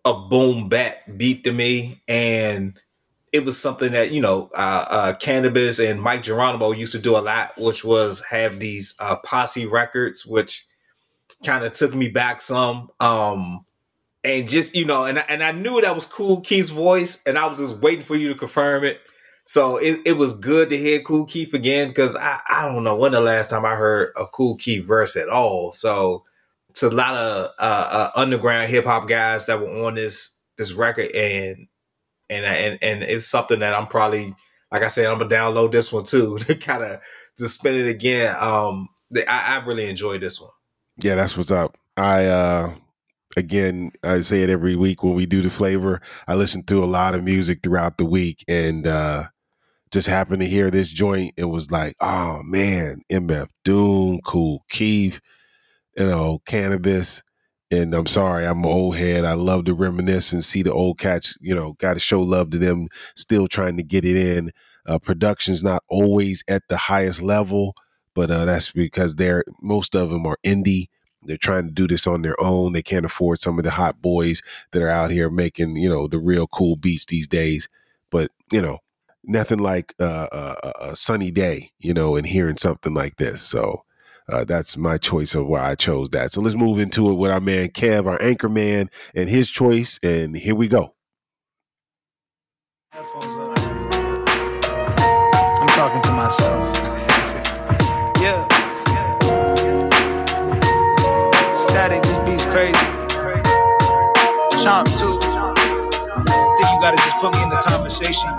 a 0.03 0.13
boom 0.13 0.69
bat 0.69 1.17
beat 1.17 1.43
to 1.43 1.51
me, 1.51 2.01
and 2.07 2.79
it 3.31 3.45
was 3.45 3.57
something 3.57 3.91
that 3.91 4.11
you 4.11 4.21
know, 4.21 4.49
uh, 4.53 4.85
uh, 4.89 5.13
Canibus 5.13 5.79
and 5.79 6.03
Mic 6.03 6.23
Geronimo 6.23 6.71
used 6.71 6.93
to 6.93 6.99
do 6.99 7.17
a 7.17 7.19
lot, 7.19 7.53
which 7.57 7.83
was 7.83 8.25
have 8.31 8.59
these 8.59 8.95
uh, 8.99 9.17
posse 9.17 9.65
records, 9.65 10.25
which 10.25 10.65
kind 11.45 11.63
of 11.63 11.73
took 11.73 11.93
me 11.93 12.07
back 12.07 12.41
some. 12.41 12.89
Um, 12.99 13.65
and 14.23 14.47
just 14.47 14.75
you 14.75 14.85
know, 14.85 15.05
and 15.05 15.23
and 15.29 15.43
I 15.43 15.51
knew 15.51 15.81
that 15.81 15.95
was 15.95 16.07
Kool 16.07 16.41
Keith's 16.41 16.69
voice, 16.69 17.23
and 17.25 17.37
I 17.37 17.47
was 17.47 17.59
just 17.59 17.77
waiting 17.77 18.03
for 18.03 18.15
you 18.15 18.29
to 18.29 18.35
confirm 18.35 18.83
it. 18.83 19.01
So 19.45 19.77
it, 19.77 20.01
it 20.05 20.17
was 20.17 20.35
good 20.35 20.69
to 20.69 20.77
hear 20.77 20.99
Kool 20.99 21.25
Keith 21.25 21.53
again 21.53 21.87
because 21.87 22.17
I, 22.17 22.39
I 22.49 22.67
don't 22.67 22.83
know 22.83 22.97
when 22.97 23.13
the 23.13 23.21
last 23.21 23.49
time 23.49 23.63
I 23.63 23.75
heard 23.75 24.11
a 24.17 24.25
Kool 24.25 24.57
Keith 24.57 24.85
verse 24.85 25.15
at 25.15 25.29
all. 25.29 25.71
So 25.71 26.25
it's 26.69 26.83
a 26.83 26.89
lot 26.89 27.15
of 27.15 27.51
uh, 27.57 27.61
uh, 27.61 28.11
underground 28.15 28.69
hip 28.69 28.83
hop 28.83 29.07
guys 29.07 29.45
that 29.45 29.61
were 29.61 29.85
on 29.85 29.95
this 29.95 30.41
this 30.57 30.73
record, 30.73 31.11
and 31.11 31.67
and 32.29 32.45
and 32.45 32.79
and 32.81 33.03
it's 33.03 33.25
something 33.25 33.59
that 33.59 33.73
I'm 33.73 33.87
probably 33.87 34.35
like 34.71 34.83
I 34.83 34.87
said 34.87 35.05
I'm 35.05 35.17
gonna 35.17 35.29
download 35.29 35.71
this 35.71 35.93
one 35.93 36.03
too 36.03 36.37
to 36.41 36.55
kind 36.55 36.83
of 36.83 36.99
to 37.37 37.47
spin 37.47 37.75
it 37.75 37.89
again. 37.89 38.35
Um, 38.37 38.89
I, 39.15 39.59
I 39.61 39.65
really 39.65 39.89
enjoyed 39.89 40.21
this 40.21 40.41
one. 40.41 40.51
Yeah, 40.97 41.15
that's 41.15 41.37
what's 41.37 41.51
up. 41.51 41.77
I 41.95 42.25
uh 42.25 42.75
again, 43.37 43.91
I 44.03 44.21
say 44.21 44.43
it 44.43 44.49
every 44.49 44.75
week 44.75 45.03
when 45.03 45.15
we 45.15 45.25
do 45.27 45.41
the 45.43 45.51
flavor. 45.51 46.01
I 46.27 46.35
listen 46.35 46.63
to 46.65 46.83
a 46.83 46.87
lot 46.87 47.15
of 47.15 47.23
music 47.23 47.61
throughout 47.63 47.97
the 47.97 48.05
week 48.05 48.43
and 48.47 48.87
uh 48.87 49.25
just 49.91 50.07
happened 50.07 50.41
to 50.41 50.47
hear 50.47 50.71
this 50.71 50.89
joint 50.89 51.33
and 51.37 51.51
was 51.51 51.71
like, 51.71 51.95
oh 52.01 52.41
man, 52.43 53.01
MF 53.09 53.49
Doom, 53.65 54.19
Kool 54.25 54.65
Keith, 54.69 55.21
you 55.97 56.05
know, 56.05 56.41
Canibus. 56.47 57.21
And 57.71 57.93
I'm 57.93 58.07
sorry, 58.07 58.45
I'm 58.45 58.59
an 58.59 58.65
old 58.71 58.95
head. 58.95 59.25
I 59.25 59.33
love 59.33 59.65
to 59.65 59.73
reminisce 59.73 60.31
and 60.31 60.43
see 60.43 60.63
the 60.63 60.71
old 60.73 60.99
cats, 60.99 61.37
you 61.41 61.53
know, 61.53 61.73
got 61.73 61.95
to 61.95 61.99
show 61.99 62.21
love 62.21 62.51
to 62.51 62.57
them, 62.57 62.87
still 63.15 63.47
trying 63.47 63.77
to 63.77 63.83
get 63.83 64.05
it 64.05 64.15
in. 64.15 64.51
Uh, 64.85 64.99
production's 64.99 65.63
not 65.63 65.83
always 65.89 66.43
at 66.47 66.63
the 66.69 66.77
highest 66.77 67.21
level, 67.21 67.75
but 68.15 68.31
uh, 68.31 68.45
that's 68.45 68.71
because 68.71 69.15
they're 69.15 69.43
most 69.61 69.95
of 69.95 70.09
them 70.11 70.25
are 70.25 70.37
indie. 70.45 70.85
They're 71.27 71.37
trying 71.37 71.65
to 71.65 71.71
do 71.71 71.87
this 71.87 72.07
on 72.07 72.21
their 72.21 72.39
own. 72.41 72.73
They 72.73 72.81
can't 72.81 73.05
afford 73.05 73.39
some 73.39 73.57
of 73.57 73.63
the 73.63 73.71
hot 73.71 74.01
boys 74.01 74.41
that 74.71 74.81
are 74.81 74.89
out 74.89 75.11
here 75.11 75.29
making, 75.29 75.75
you 75.75 75.89
know, 75.89 76.07
the 76.07 76.19
real 76.19 76.47
cool 76.47 76.75
beats 76.75 77.05
these 77.05 77.27
days. 77.27 77.69
But 78.09 78.31
you 78.51 78.61
know, 78.61 78.79
nothing 79.23 79.59
like 79.59 79.93
uh, 79.99 80.27
a, 80.31 80.71
a 80.89 80.95
sunny 80.95 81.31
day, 81.31 81.71
you 81.79 81.93
know, 81.93 82.15
and 82.15 82.25
hearing 82.25 82.57
something 82.57 82.93
like 82.93 83.17
this. 83.17 83.41
So 83.41 83.83
uh, 84.29 84.43
that's 84.45 84.77
my 84.77 84.97
choice 84.97 85.35
of 85.35 85.47
why 85.47 85.69
I 85.69 85.75
chose 85.75 86.09
that. 86.09 86.31
So 86.31 86.41
let's 86.41 86.55
move 86.55 86.79
into 86.79 87.09
it 87.09 87.15
with 87.15 87.31
our 87.31 87.39
man 87.41 87.67
Kev, 87.69 88.07
our 88.07 88.21
anchor 88.21 88.49
man, 88.49 88.89
and 89.15 89.29
his 89.29 89.49
choice. 89.49 89.99
And 90.03 90.35
here 90.35 90.55
we 90.55 90.67
go. 90.67 90.93
I'm 92.93 93.05
talking 95.69 96.01
to 96.01 96.11
myself. 96.13 96.76
Crazy. 102.57 102.73
Chomp 104.63 104.87
too. 104.97 105.19
Think 106.57 106.69
you 106.73 106.79
gotta 106.81 106.97
just 106.97 107.17
put 107.17 107.33
me 107.35 107.43
in 107.43 107.49
the 107.49 107.57
conversation. 107.57 108.29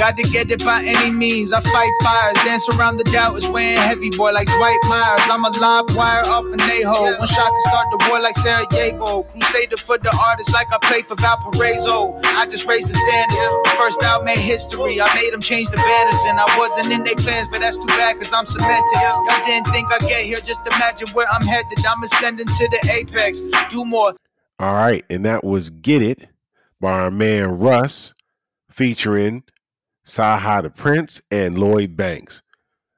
Got 0.00 0.16
to 0.16 0.22
get 0.22 0.50
it 0.50 0.64
by 0.64 0.82
any 0.82 1.10
means. 1.10 1.52
I 1.52 1.60
fight 1.60 1.92
fires, 2.02 2.34
dance 2.36 2.66
around 2.70 2.96
the 2.96 3.04
doubt 3.04 3.36
is 3.36 3.46
weighing 3.46 3.76
heavy, 3.76 4.08
boy, 4.08 4.32
like 4.32 4.48
Dwight 4.48 4.78
Myers. 4.88 5.20
I'm 5.24 5.44
a 5.44 5.50
live 5.60 5.94
wire 5.94 6.24
off 6.24 6.46
an 6.54 6.58
a-hole. 6.58 7.18
One 7.18 7.28
shot 7.28 7.50
can 7.50 7.60
start 7.68 7.86
the 7.90 8.08
war 8.08 8.18
like 8.18 8.34
Sarajevo. 8.36 9.24
Crusader 9.24 9.76
for 9.76 9.98
the 9.98 10.10
artist, 10.24 10.54
like 10.54 10.68
I 10.72 10.78
play 10.78 11.02
for 11.02 11.16
Valparaiso. 11.16 12.18
I 12.24 12.46
just 12.46 12.66
raised 12.66 12.88
the 12.88 12.94
standards. 12.94 13.76
First 13.76 14.02
out 14.02 14.24
made 14.24 14.38
history. 14.38 15.02
I 15.02 15.14
made 15.14 15.34
them 15.34 15.42
change 15.42 15.68
the 15.68 15.76
banners, 15.76 16.24
and 16.28 16.40
I 16.40 16.46
wasn't 16.56 16.90
in 16.90 17.04
their 17.04 17.16
plans, 17.16 17.48
but 17.48 17.58
that's 17.60 17.76
too 17.76 17.86
bad, 17.88 18.16
cause 18.16 18.32
I'm 18.32 18.46
cemented. 18.46 19.02
Y'all 19.02 19.44
didn't 19.44 19.66
think 19.66 19.92
I'd 19.92 20.00
get 20.00 20.22
here, 20.22 20.38
just 20.38 20.66
imagine 20.66 21.08
where 21.10 21.30
I'm 21.30 21.46
headed. 21.46 21.76
I'm 21.86 22.02
ascending 22.02 22.46
to 22.46 22.68
the 22.70 22.90
apex. 22.90 23.42
Do 23.68 23.84
more. 23.84 24.14
All 24.58 24.74
right, 24.76 25.04
and 25.10 25.26
that 25.26 25.44
was 25.44 25.68
"Get 25.68 26.00
It" 26.00 26.26
by 26.80 26.92
our 26.92 27.10
man 27.10 27.58
Russ, 27.58 28.14
featuring 28.70 29.44
CyHi 30.10 30.62
the 30.62 30.70
Prynce 30.70 31.20
and 31.30 31.56
Lloyd 31.56 31.96
Banks. 31.96 32.42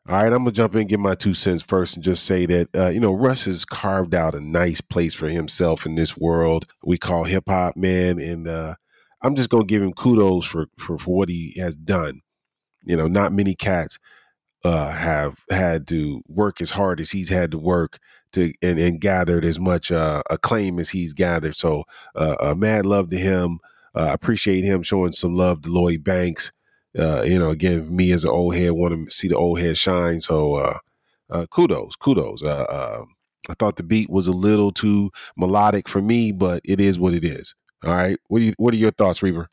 All 0.08 0.20
right, 0.20 0.32
I'm 0.32 0.38
gonna 0.38 0.52
jump 0.52 0.74
in 0.74 0.80
and 0.80 0.88
give 0.88 0.98
my 0.98 1.14
two 1.14 1.34
cents 1.34 1.62
first 1.62 1.94
and 1.94 2.02
just 2.02 2.24
say 2.24 2.46
that 2.46 2.68
uh, 2.74 2.88
you 2.88 3.00
know 3.00 3.12
Russ 3.12 3.44
has 3.44 3.64
carved 3.66 4.14
out 4.14 4.34
a 4.34 4.40
nice 4.40 4.80
place 4.80 5.12
for 5.14 5.28
himself 5.28 5.84
in 5.84 5.94
this 5.94 6.16
world 6.16 6.66
we 6.82 6.96
call 6.96 7.24
hip 7.24 7.44
hop, 7.46 7.76
man, 7.76 8.18
and 8.18 8.48
uh, 8.48 8.74
I'm 9.22 9.36
just 9.36 9.50
gonna 9.50 9.66
give 9.66 9.82
him 9.82 9.92
kudos 9.92 10.46
for, 10.46 10.66
for 10.78 10.98
for 10.98 11.14
what 11.14 11.28
he 11.28 11.54
has 11.58 11.76
done. 11.76 12.22
You 12.84 12.96
know, 12.96 13.06
not 13.06 13.32
many 13.32 13.54
cats 13.54 13.98
uh, 14.64 14.90
have 14.90 15.36
had 15.50 15.86
to 15.88 16.22
work 16.26 16.60
as 16.62 16.70
hard 16.70 16.98
as 16.98 17.10
he's 17.10 17.28
had 17.28 17.50
to 17.50 17.58
work 17.58 17.98
to 18.32 18.54
and, 18.62 18.78
and 18.78 19.00
gathered 19.00 19.44
as 19.44 19.60
much 19.60 19.92
uh, 19.92 20.22
acclaim 20.30 20.78
as 20.78 20.90
he's 20.90 21.12
gathered. 21.12 21.56
So, 21.56 21.84
uh, 22.16 22.36
uh, 22.40 22.54
mad 22.56 22.86
love 22.86 23.10
to 23.10 23.18
him. 23.18 23.58
Appreciate 23.94 24.64
him 24.64 24.82
showing 24.82 25.12
some 25.12 25.36
love 25.36 25.62
to 25.62 25.70
Lloyd 25.70 26.02
Banks. 26.02 26.50
Uh, 26.98 27.22
you 27.22 27.38
know, 27.38 27.50
again, 27.50 27.94
me 27.94 28.12
as 28.12 28.24
an 28.24 28.30
old 28.30 28.54
head 28.54 28.72
want 28.72 28.92
to 28.92 29.10
see 29.10 29.28
the 29.28 29.36
old 29.36 29.58
head 29.58 29.78
shine. 29.78 30.20
So, 30.20 30.56
uh, 30.56 30.78
uh, 31.30 31.46
kudos, 31.46 31.96
kudos. 31.96 32.42
Uh, 32.42 32.66
uh, 32.68 33.04
I 33.48 33.54
thought 33.54 33.76
the 33.76 33.82
beat 33.82 34.10
was 34.10 34.26
a 34.26 34.32
little 34.32 34.72
too 34.72 35.10
melodic 35.36 35.88
for 35.88 36.02
me, 36.02 36.32
but 36.32 36.60
it 36.64 36.80
is 36.80 36.98
what 36.98 37.14
it 37.14 37.24
is. 37.24 37.54
All 37.84 37.94
right, 37.94 38.16
what 38.28 38.38
do 38.40 38.44
you, 38.44 38.52
what 38.58 38.74
are 38.74 38.78
your 38.78 38.90
thoughts, 38.92 39.22
Reaper? 39.22 39.48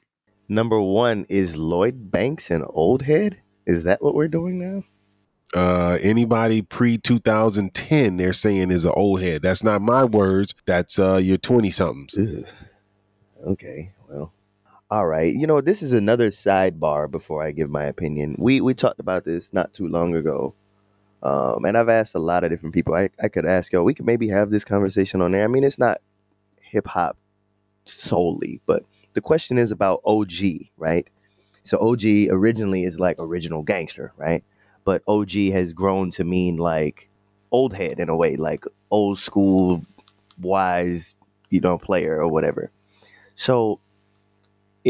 Number 0.48 0.80
one 0.82 1.26
is 1.30 1.56
Lloyd 1.56 2.12
Banks 2.12 2.50
an 2.52 2.64
old 2.68 3.04
head. 3.04 3.42
Is 3.66 3.84
that 3.84 4.02
what 4.02 4.16
we're 4.16 4.28
doing 4.28 4.60
now? 4.60 4.84
uh 5.56 5.98
anybody 6.04 6.62
pre 6.62 6.96
2010 7.00 8.18
they're 8.18 8.34
saying 8.34 8.70
is 8.70 8.86
an 8.86 8.92
old 8.96 9.20
head 9.20 9.42
that's 9.42 9.64
not 9.64 9.82
my 9.82 10.04
words 10.04 10.54
that's 10.68 11.00
uh 11.00 11.16
your 11.16 11.38
20 11.38 11.72
somethings 11.72 12.16
Okay, 13.48 13.94
well, 14.10 14.34
all 14.92 15.06
right. 15.06 15.34
You 15.36 15.46
know, 15.46 15.62
this 15.62 15.84
is 15.84 15.94
another 15.94 16.32
sidebar 16.32 17.10
before 17.10 17.44
I 17.44 17.52
give 17.52 17.70
my 17.70 17.84
opinion. 17.86 18.36
We 18.40 18.62
we 18.62 18.74
talked 18.74 19.00
about 19.00 19.24
this 19.24 19.50
not 19.54 19.74
too 19.74 19.88
long 19.88 20.16
ago, 20.16 20.56
um, 21.22 21.66
and 21.66 21.78
I've 21.78 21.90
asked 21.90 22.16
a 22.16 22.20
lot 22.20 22.44
of 22.44 22.50
different 22.50 22.74
people. 22.74 22.96
I, 22.96 23.10
I 23.22 23.28
could 23.28 23.46
ask 23.46 23.72
y'all. 23.72 23.86
We 23.86 23.94
could 23.94 24.08
maybe 24.08 24.30
have 24.30 24.50
this 24.50 24.66
conversation 24.66 25.22
on 25.22 25.32
there. 25.32 25.44
I 25.44 25.48
mean, 25.48 25.64
it's 25.64 25.78
not 25.78 26.02
hip 26.62 26.88
hop 26.88 27.18
solely, 27.86 28.62
but 28.66 28.84
the 29.14 29.22
question 29.22 29.60
is 29.60 29.72
about 29.72 30.02
OG, 30.06 30.70
right? 30.78 31.08
So 31.64 31.78
OG 31.80 32.30
originally 32.32 32.84
is 32.84 33.00
like 33.00 33.18
original 33.20 33.62
gangster, 33.62 34.12
right? 34.18 34.44
But 34.86 35.04
OG 35.08 35.32
has 35.52 35.74
grown 35.74 36.10
to 36.12 36.24
mean 36.24 36.58
like 36.58 37.10
old 37.52 37.74
head 37.76 38.00
in 38.00 38.10
a 38.10 38.16
way, 38.16 38.38
like 38.38 38.66
old 38.90 39.20
school, 39.20 39.84
wise, 40.42 41.14
you 41.52 41.60
know, 41.60 41.78
player 41.78 42.20
or 42.20 42.28
whatever. 42.28 42.72
So 43.36 43.80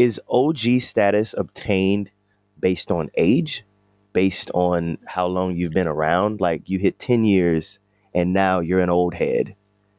is 0.00 0.18
OG 0.30 0.80
status 0.80 1.34
obtained 1.36 2.10
based 2.58 2.90
on 2.90 3.10
age, 3.18 3.64
based 4.14 4.50
on 4.54 4.96
how 5.04 5.26
long 5.26 5.54
you've 5.54 5.74
been 5.74 5.86
around? 5.86 6.40
Like 6.40 6.70
you 6.70 6.78
hit 6.78 6.98
10 6.98 7.26
years 7.26 7.78
and 8.14 8.32
now 8.32 8.60
you're 8.60 8.80
an 8.80 8.88
old 8.88 9.12
head. 9.12 9.54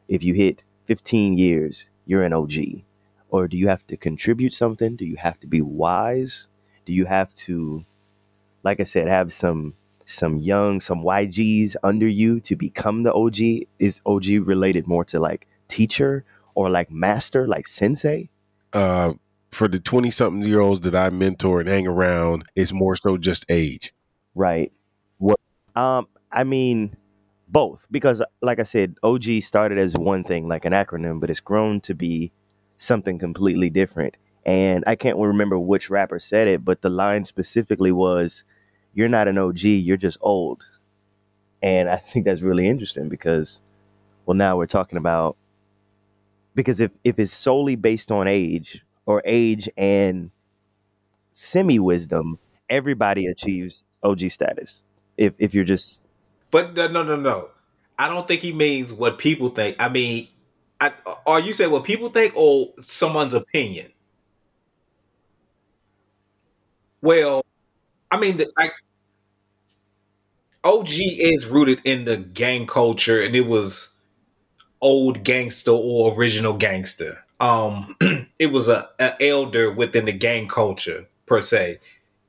If 0.07 0.23
you 0.23 0.33
hit 0.33 0.63
15 0.87 1.37
years, 1.37 1.87
you're 2.07 2.23
an 2.23 2.33
OG. 2.33 2.81
Or 3.29 3.47
do 3.47 3.57
you 3.57 3.67
have 3.67 3.85
to 3.87 3.95
contribute 3.95 4.55
something? 4.55 4.95
Do 4.95 5.05
you 5.05 5.17
have 5.17 5.39
to 5.41 5.47
be 5.47 5.61
wise? 5.61 6.47
Do 6.87 6.93
you 6.93 7.05
have 7.05 7.33
to, 7.45 7.85
like 8.63 8.79
I 8.79 8.85
said, 8.85 9.07
have 9.07 9.31
some 9.31 9.75
some 10.07 10.37
young, 10.37 10.81
some 10.81 11.03
YGs 11.03 11.75
under 11.83 12.07
you 12.07 12.39
to 12.41 12.55
become 12.55 13.03
the 13.03 13.13
OG? 13.13 13.67
Is 13.77 14.01
OG 14.07 14.25
related 14.47 14.87
more 14.87 15.05
to 15.05 15.19
like 15.19 15.47
teacher 15.67 16.25
or 16.55 16.71
like 16.71 16.89
master, 16.89 17.47
like 17.47 17.67
sensei? 17.67 18.29
Uh, 18.73 19.13
for 19.51 19.67
the 19.67 19.79
20 19.79 20.11
something 20.11 20.47
year 20.47 20.59
olds 20.59 20.81
that 20.81 20.95
I 20.95 21.09
mentor 21.09 21.59
and 21.59 21.69
hang 21.69 21.87
around, 21.87 22.45
it's 22.55 22.71
more 22.71 22.95
so 22.95 23.17
just 23.17 23.45
age. 23.49 23.93
Right. 24.33 24.71
What? 25.17 25.39
Um, 25.75 26.07
I 26.31 26.43
mean, 26.43 26.95
both 27.49 27.85
because, 27.91 28.21
like 28.41 28.59
I 28.59 28.63
said, 28.63 28.95
OG 29.03 29.43
started 29.43 29.77
as 29.77 29.95
one 29.95 30.23
thing, 30.23 30.47
like 30.47 30.65
an 30.65 30.73
acronym, 30.73 31.19
but 31.19 31.29
it's 31.29 31.39
grown 31.39 31.81
to 31.81 31.93
be 31.93 32.31
something 32.77 33.19
completely 33.19 33.69
different. 33.69 34.15
And 34.45 34.83
I 34.87 34.95
can't 34.95 35.17
remember 35.17 35.59
which 35.59 35.89
rapper 35.89 36.19
said 36.19 36.47
it, 36.47 36.65
but 36.65 36.81
the 36.81 36.89
line 36.89 37.25
specifically 37.25 37.91
was, 37.91 38.43
"You're 38.93 39.09
not 39.09 39.27
an 39.27 39.37
OG, 39.37 39.63
you're 39.63 39.97
just 39.97 40.17
old." 40.21 40.63
And 41.61 41.89
I 41.89 41.97
think 41.97 42.25
that's 42.25 42.41
really 42.41 42.67
interesting 42.67 43.09
because, 43.09 43.59
well, 44.25 44.35
now 44.35 44.57
we're 44.57 44.65
talking 44.65 44.97
about 44.97 45.35
because 46.55 46.79
if 46.79 46.91
if 47.03 47.19
it's 47.19 47.33
solely 47.33 47.75
based 47.75 48.11
on 48.11 48.27
age 48.27 48.81
or 49.11 49.21
age 49.25 49.69
and 49.75 50.31
semi 51.33 51.79
wisdom, 51.79 52.39
everybody 52.69 53.27
achieves 53.27 53.83
OG 54.03 54.29
status. 54.31 54.81
If 55.17 55.33
if 55.37 55.53
you're 55.53 55.65
just 55.65 56.01
But 56.49 56.73
no, 56.75 56.87
no, 56.87 57.03
no, 57.03 57.15
no. 57.15 57.49
I 57.99 58.07
don't 58.07 58.27
think 58.27 58.41
he 58.41 58.53
means 58.53 58.91
what 58.93 59.17
people 59.17 59.49
think. 59.49 59.75
I 59.79 59.89
mean, 59.89 60.29
I, 60.79 60.93
are 61.27 61.39
you 61.39 61.53
saying 61.53 61.71
what 61.71 61.83
people 61.83 62.09
think 62.09 62.33
or 62.35 62.69
someone's 62.79 63.33
opinion? 63.33 63.91
Well, 67.01 67.43
I 68.11 68.19
mean, 68.19 68.37
the, 68.37 68.51
OG 70.63 70.89
is 70.91 71.47
rooted 71.47 71.81
in 71.83 72.05
the 72.05 72.17
gang 72.17 72.67
culture, 72.67 73.21
and 73.21 73.35
it 73.35 73.47
was 73.47 73.99
old 74.81 75.23
gangster 75.23 75.71
or 75.71 76.17
original 76.17 76.53
gangster. 76.53 77.25
Um, 77.41 77.95
it 78.39 78.51
was 78.53 78.69
a, 78.69 78.89
a 78.99 79.21
elder 79.21 79.71
within 79.71 80.05
the 80.05 80.13
gang 80.13 80.47
culture 80.47 81.07
per 81.25 81.41
se, 81.41 81.79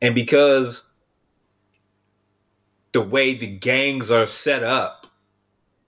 and 0.00 0.14
because 0.14 0.94
the 2.92 3.00
way 3.02 3.34
the 3.34 3.46
gangs 3.46 4.10
are 4.10 4.26
set 4.26 4.62
up, 4.62 5.06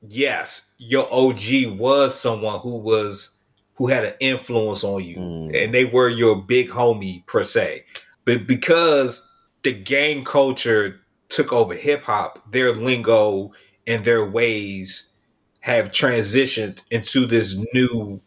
yes, 0.07 0.75
your 0.79 1.07
OG 1.13 1.79
was 1.79 2.19
someone 2.19 2.61
who 2.61 2.77
was 2.79 3.39
who 3.77 3.89
had 3.89 4.05
an 4.05 4.15
influence 4.21 4.85
on 4.85 5.03
you, 5.03 5.17
Mm. 5.17 5.65
and 5.65 5.75
they 5.75 5.85
were 5.85 6.09
your 6.09 6.37
big 6.37 6.71
homie 6.71 7.27
per 7.27 7.43
se. 7.43 7.85
But 8.25 8.47
because 8.47 9.31
the 9.65 9.73
gang 9.73 10.25
culture 10.25 11.01
took 11.29 11.53
over 11.53 11.75
hip 11.75 12.05
hop, 12.05 12.53
their 12.53 12.73
lingo 12.75 13.53
and 13.87 14.05
their 14.05 14.25
ways 14.25 15.15
have 15.61 15.91
transitioned 15.91 16.85
into 16.91 17.27
this 17.27 17.57
new, 17.75 18.21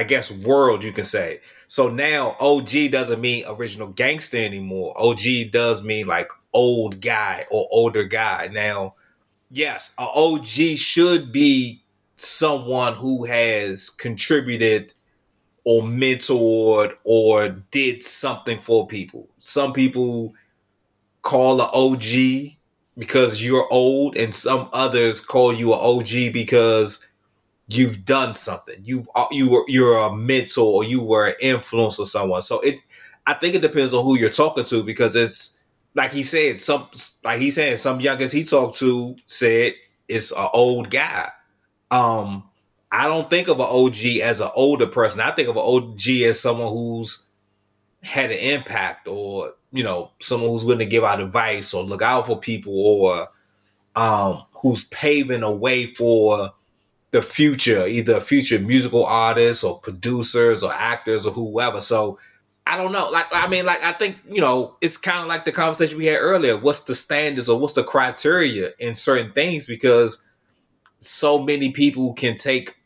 I 0.00 0.02
guess, 0.02 0.32
world 0.32 0.82
you 0.82 0.92
can 0.92 1.04
say. 1.04 1.42
So 1.68 1.90
now 1.90 2.34
OG 2.40 2.90
doesn't 2.90 3.20
mean 3.20 3.44
original 3.46 3.88
gangster 3.88 4.38
anymore. 4.38 4.94
OG 4.96 5.50
does 5.52 5.84
mean 5.84 6.06
like 6.06 6.30
old 6.54 7.02
guy 7.02 7.44
or 7.50 7.68
older 7.70 8.04
guy. 8.04 8.48
Now, 8.50 8.94
yes, 9.50 9.94
a 9.98 10.04
OG 10.04 10.78
should 10.78 11.32
be 11.32 11.82
someone 12.16 12.94
who 12.94 13.26
has 13.26 13.90
contributed 13.90 14.94
or 15.64 15.82
mentored 15.82 16.94
or 17.04 17.50
did 17.70 18.02
something 18.02 18.58
for 18.58 18.86
people. 18.86 19.28
Some 19.38 19.74
people 19.74 20.32
call 21.20 21.60
a 21.60 21.70
OG 21.74 22.56
because 22.96 23.44
you're 23.44 23.68
old, 23.70 24.16
and 24.16 24.34
some 24.34 24.70
others 24.72 25.20
call 25.20 25.52
you 25.52 25.74
an 25.74 25.78
OG 25.82 26.32
because 26.32 27.06
you've 27.70 28.04
done 28.04 28.34
something. 28.34 28.76
You 28.82 29.06
are 29.14 29.28
you 29.30 29.50
were 29.50 29.64
you're 29.68 29.98
a 29.98 30.14
mentor 30.14 30.64
or 30.64 30.84
you 30.84 31.00
were 31.00 31.28
an 31.28 31.36
influence 31.40 31.98
of 31.98 32.08
someone. 32.08 32.42
So 32.42 32.60
it 32.60 32.80
I 33.26 33.34
think 33.34 33.54
it 33.54 33.62
depends 33.62 33.94
on 33.94 34.04
who 34.04 34.16
you're 34.16 34.28
talking 34.28 34.64
to 34.64 34.82
because 34.82 35.14
it's 35.14 35.60
like 35.94 36.12
he 36.12 36.22
said, 36.22 36.60
some 36.60 36.88
like 37.24 37.40
he 37.40 37.50
said, 37.50 37.78
some 37.78 38.00
youngest 38.00 38.34
he 38.34 38.44
talked 38.44 38.78
to 38.78 39.16
said 39.26 39.74
it's 40.08 40.32
an 40.32 40.48
old 40.52 40.90
guy. 40.90 41.30
Um, 41.90 42.44
I 42.90 43.06
don't 43.06 43.30
think 43.30 43.48
of 43.48 43.60
an 43.60 43.66
OG 43.66 44.04
as 44.22 44.40
an 44.40 44.50
older 44.54 44.86
person. 44.86 45.20
I 45.20 45.30
think 45.30 45.48
of 45.48 45.56
an 45.56 45.62
OG 45.62 46.08
as 46.24 46.40
someone 46.40 46.72
who's 46.72 47.30
had 48.02 48.32
an 48.32 48.38
impact 48.38 49.06
or 49.06 49.52
you 49.70 49.84
know 49.84 50.10
someone 50.20 50.50
who's 50.50 50.64
willing 50.64 50.80
to 50.80 50.86
give 50.86 51.04
out 51.04 51.20
advice 51.20 51.72
or 51.72 51.84
look 51.84 52.02
out 52.02 52.26
for 52.26 52.40
people 52.40 52.72
or 52.74 53.28
um 53.94 54.44
who's 54.54 54.84
paving 54.84 55.42
a 55.42 55.50
way 55.50 55.94
for 55.94 56.52
the 57.10 57.22
future 57.22 57.86
either 57.86 58.20
future 58.20 58.58
musical 58.58 59.04
artists 59.04 59.64
or 59.64 59.80
producers 59.80 60.62
or 60.62 60.72
actors 60.72 61.26
or 61.26 61.32
whoever. 61.32 61.80
So 61.80 62.18
i 62.66 62.76
don't 62.76 62.92
know. 62.92 63.10
Like 63.10 63.26
i 63.32 63.48
mean 63.48 63.66
like 63.66 63.82
i 63.82 63.92
think 63.92 64.18
you 64.28 64.40
know 64.40 64.76
it's 64.80 64.96
kind 64.96 65.20
of 65.20 65.26
like 65.26 65.44
the 65.44 65.52
conversation 65.52 65.98
we 65.98 66.06
had 66.06 66.18
earlier. 66.18 66.56
What's 66.56 66.82
the 66.82 66.94
standards 66.94 67.48
or 67.48 67.58
what's 67.58 67.74
the 67.74 67.84
criteria 67.84 68.72
in 68.78 68.94
certain 68.94 69.32
things? 69.32 69.66
Because 69.66 70.28
so 71.00 71.38
many 71.42 71.72
people 71.72 72.12
can 72.12 72.36
take 72.36 72.76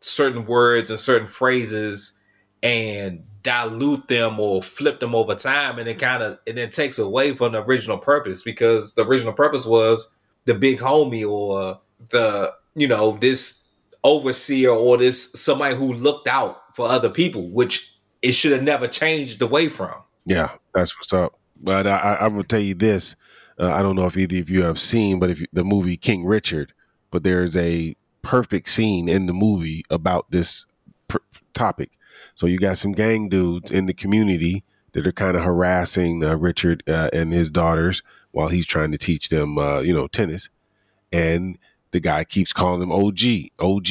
certain 0.00 0.46
words 0.46 0.90
and 0.90 0.98
certain 0.98 1.28
phrases 1.28 2.22
and 2.62 3.24
dilute 3.42 4.08
them 4.08 4.40
or 4.40 4.62
flip 4.62 4.98
them 4.98 5.14
over 5.14 5.34
time 5.34 5.78
and 5.78 5.88
it 5.88 5.98
kind 6.00 6.22
of 6.22 6.38
and 6.46 6.58
it 6.58 6.72
takes 6.72 6.98
away 6.98 7.32
from 7.32 7.52
the 7.52 7.62
original 7.62 7.98
purpose 7.98 8.42
because 8.42 8.94
the 8.94 9.04
original 9.04 9.32
purpose 9.32 9.64
was 9.64 10.16
the 10.46 10.54
big 10.54 10.80
homie 10.80 11.28
or 11.28 11.80
the 12.10 12.52
you 12.76 12.86
know 12.86 13.16
this 13.18 13.68
overseer 14.04 14.70
or 14.70 14.96
this 14.96 15.32
somebody 15.32 15.74
who 15.74 15.92
looked 15.92 16.28
out 16.28 16.62
for 16.76 16.88
other 16.88 17.10
people 17.10 17.48
which 17.48 17.96
it 18.22 18.32
should 18.32 18.52
have 18.52 18.62
never 18.62 18.86
changed 18.86 19.42
away 19.42 19.68
from 19.68 19.94
Yeah, 20.24 20.50
that's 20.74 20.96
what's 20.98 21.12
up. 21.12 21.38
But 21.60 21.86
I, 21.86 22.18
I, 22.20 22.28
will 22.28 22.44
tell 22.44 22.60
you 22.60 22.74
this: 22.74 23.16
uh, 23.58 23.72
I 23.72 23.82
don't 23.82 23.96
know 23.96 24.06
if 24.06 24.16
either 24.16 24.38
of 24.38 24.50
you 24.50 24.62
have 24.62 24.78
seen, 24.78 25.18
but 25.18 25.30
if 25.30 25.40
you, 25.40 25.46
the 25.52 25.64
movie 25.64 25.96
King 25.96 26.24
Richard, 26.26 26.74
but 27.10 27.24
there's 27.24 27.56
a 27.56 27.96
perfect 28.22 28.68
scene 28.68 29.08
in 29.08 29.26
the 29.26 29.32
movie 29.32 29.84
about 29.88 30.30
this 30.30 30.66
pr- 31.08 31.18
topic. 31.54 31.92
So 32.34 32.46
you 32.46 32.58
got 32.58 32.78
some 32.78 32.92
gang 32.92 33.28
dudes 33.28 33.70
in 33.70 33.86
the 33.86 33.94
community 33.94 34.64
that 34.92 35.06
are 35.06 35.12
kind 35.12 35.36
of 35.36 35.44
harassing 35.44 36.22
uh, 36.24 36.36
Richard 36.36 36.82
uh, 36.88 37.08
and 37.12 37.32
his 37.32 37.50
daughters 37.50 38.02
while 38.32 38.48
he's 38.48 38.66
trying 38.66 38.92
to 38.92 38.98
teach 38.98 39.30
them, 39.30 39.56
uh, 39.56 39.80
you 39.80 39.94
know, 39.94 40.08
tennis, 40.08 40.50
and 41.12 41.58
the 41.90 42.00
guy 42.00 42.24
keeps 42.24 42.52
calling 42.52 42.82
him 42.82 42.92
OG, 42.92 43.20
OG, 43.58 43.88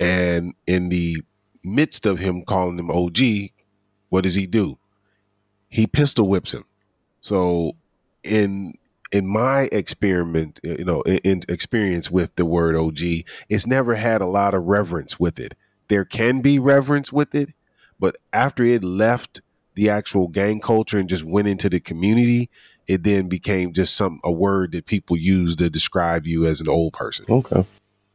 and 0.00 0.54
in 0.66 0.88
the 0.88 1.22
midst 1.62 2.06
of 2.06 2.18
him 2.18 2.42
calling 2.44 2.78
him 2.78 2.90
OG, 2.90 3.18
what 4.10 4.24
does 4.24 4.34
he 4.34 4.46
do? 4.46 4.78
He 5.68 5.86
pistol 5.86 6.28
whips 6.28 6.52
him. 6.52 6.64
So 7.20 7.76
in 8.22 8.74
in 9.12 9.26
my 9.26 9.68
experiment, 9.70 10.60
you 10.64 10.84
know, 10.84 11.02
in, 11.02 11.18
in 11.18 11.40
experience 11.48 12.10
with 12.10 12.34
the 12.36 12.44
word 12.44 12.74
OG, 12.74 12.98
it's 13.48 13.66
never 13.66 13.94
had 13.94 14.20
a 14.20 14.26
lot 14.26 14.54
of 14.54 14.64
reverence 14.64 15.20
with 15.20 15.38
it. 15.38 15.54
There 15.88 16.04
can 16.04 16.40
be 16.40 16.58
reverence 16.58 17.12
with 17.12 17.34
it, 17.34 17.50
but 18.00 18.16
after 18.32 18.64
it 18.64 18.82
left 18.82 19.40
the 19.74 19.88
actual 19.88 20.28
gang 20.28 20.60
culture 20.60 20.98
and 20.98 21.08
just 21.08 21.24
went 21.24 21.48
into 21.48 21.68
the 21.68 21.80
community, 21.80 22.50
it 22.86 23.02
then 23.02 23.28
became 23.28 23.72
just 23.72 23.96
some 23.96 24.20
a 24.24 24.32
word 24.32 24.72
that 24.72 24.86
people 24.86 25.16
use 25.16 25.56
to 25.56 25.70
describe 25.70 26.26
you 26.26 26.46
as 26.46 26.60
an 26.60 26.68
old 26.68 26.92
person. 26.92 27.26
okay. 27.28 27.64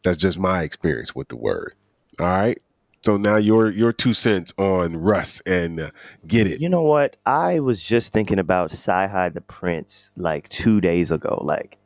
That's 0.04 0.18
just 0.18 0.40
my 0.40 0.64
experience 0.64 1.14
with 1.14 1.28
the 1.28 1.36
word. 1.36 1.76
All 2.20 2.26
right. 2.26 2.58
So 3.04 3.16
now 3.18 3.38
your 3.38 3.70
your 3.70 3.94
two 3.94 4.14
cents 4.14 4.54
on 4.58 4.98
Russ 4.98 5.42
and 5.42 5.80
uh, 5.80 5.92
get 6.28 6.48
it. 6.48 6.62
You 6.62 6.70
know 6.70 6.82
what? 6.82 7.16
I 7.26 7.60
was 7.60 7.82
just 7.82 8.12
thinking 8.12 8.40
about 8.40 8.72
CyHi 8.72 9.34
the 9.34 9.42
Prynce 9.42 10.10
like 10.18 10.50
two 10.50 10.82
days 10.82 11.12
ago. 11.12 11.42
Like 11.44 11.78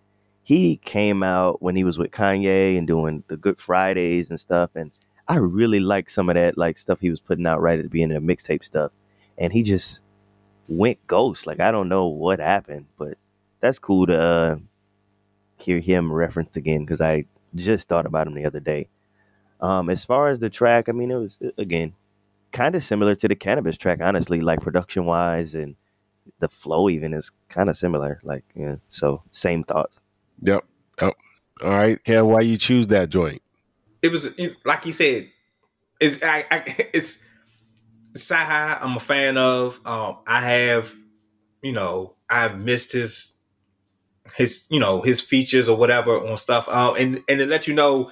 he 0.43 0.77
came 0.77 1.21
out 1.23 1.61
when 1.61 1.75
he 1.75 1.83
was 1.83 1.97
with 1.97 2.11
Kanye 2.11 2.77
and 2.77 2.87
doing 2.87 3.23
the 3.27 3.37
Good 3.37 3.59
Fridays 3.59 4.29
and 4.29 4.39
stuff, 4.39 4.71
and 4.75 4.91
I 5.27 5.37
really 5.37 5.79
liked 5.79 6.11
some 6.11 6.29
of 6.29 6.35
that 6.35 6.57
like 6.57 6.77
stuff 6.77 6.99
he 6.99 7.11
was 7.11 7.19
putting 7.19 7.45
out 7.45 7.61
right 7.61 7.77
at 7.77 7.83
the 7.83 7.89
beginning 7.89 8.17
of 8.17 8.23
mixtape 8.23 8.65
stuff. 8.65 8.91
And 9.37 9.53
he 9.53 9.63
just 9.63 10.01
went 10.67 11.05
ghost. 11.07 11.47
Like 11.47 11.59
I 11.59 11.71
don't 11.71 11.89
know 11.89 12.07
what 12.07 12.39
happened, 12.39 12.85
but 12.97 13.17
that's 13.59 13.79
cool 13.79 14.07
to 14.07 14.19
uh, 14.19 14.55
hear 15.57 15.79
him 15.79 16.11
referenced 16.11 16.57
again 16.57 16.81
because 16.81 17.01
I 17.01 17.25
just 17.55 17.87
thought 17.87 18.05
about 18.05 18.27
him 18.27 18.33
the 18.33 18.45
other 18.45 18.59
day. 18.59 18.87
Um, 19.61 19.89
as 19.89 20.03
far 20.03 20.29
as 20.29 20.39
the 20.39 20.49
track, 20.49 20.89
I 20.89 20.91
mean, 20.91 21.11
it 21.11 21.15
was 21.15 21.37
again 21.57 21.93
kind 22.51 22.75
of 22.75 22.83
similar 22.83 23.15
to 23.15 23.27
the 23.27 23.35
Canibus 23.35 23.77
track, 23.77 23.99
honestly, 24.01 24.41
like 24.41 24.61
production 24.61 25.05
wise 25.05 25.55
and 25.55 25.75
the 26.39 26.47
flow 26.47 26.89
even 26.89 27.13
is 27.13 27.31
kind 27.49 27.69
of 27.69 27.77
similar. 27.77 28.19
Like, 28.23 28.43
yeah, 28.55 28.75
so 28.89 29.23
same 29.31 29.63
thoughts. 29.63 29.97
Yep. 30.41 30.63
Yep. 31.01 31.13
All 31.61 31.69
right, 31.69 32.03
Kev, 32.03 32.25
why 32.25 32.41
you 32.41 32.57
choose 32.57 32.87
that 32.87 33.09
joint? 33.09 33.41
It 34.01 34.11
was 34.11 34.39
like 34.65 34.85
you 34.85 34.93
said. 34.93 35.29
It's 35.99 36.21
I, 36.23 36.45
I 36.51 36.63
it's 36.93 37.27
Cy 38.15 38.77
I'm 38.81 38.97
a 38.97 38.99
fan 38.99 39.37
of. 39.37 39.79
Um, 39.85 40.17
I 40.27 40.41
have, 40.41 40.93
you 41.61 41.71
know, 41.71 42.15
I've 42.29 42.59
missed 42.59 42.93
his 42.93 43.37
his 44.35 44.65
you 44.69 44.79
know 44.79 45.01
his 45.01 45.21
features 45.21 45.69
or 45.69 45.77
whatever 45.77 46.17
on 46.17 46.37
stuff. 46.37 46.67
Um, 46.69 46.95
and 46.97 47.21
and 47.27 47.39
to 47.39 47.45
let 47.45 47.67
you 47.67 47.73
know, 47.73 48.11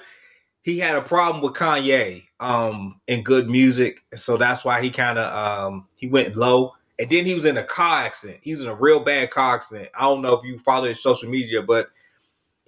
he 0.62 0.78
had 0.80 0.96
a 0.96 1.02
problem 1.02 1.42
with 1.42 1.54
Kanye 1.54 2.24
um 2.40 3.00
in 3.06 3.22
good 3.22 3.48
music, 3.50 4.02
so 4.14 4.36
that's 4.36 4.64
why 4.64 4.82
he 4.82 4.90
kind 4.90 5.18
of 5.18 5.32
um 5.34 5.88
he 5.96 6.08
went 6.08 6.36
low. 6.36 6.72
And 6.98 7.10
then 7.10 7.26
he 7.26 7.34
was 7.34 7.46
in 7.46 7.56
a 7.56 7.64
car 7.64 8.04
accident. 8.04 8.40
He 8.42 8.52
was 8.52 8.62
in 8.62 8.68
a 8.68 8.74
real 8.74 9.00
bad 9.00 9.30
car 9.30 9.56
accident. 9.56 9.90
I 9.98 10.02
don't 10.02 10.22
know 10.22 10.34
if 10.34 10.44
you 10.44 10.58
follow 10.58 10.86
his 10.88 11.02
social 11.02 11.28
media, 11.30 11.62
but 11.62 11.90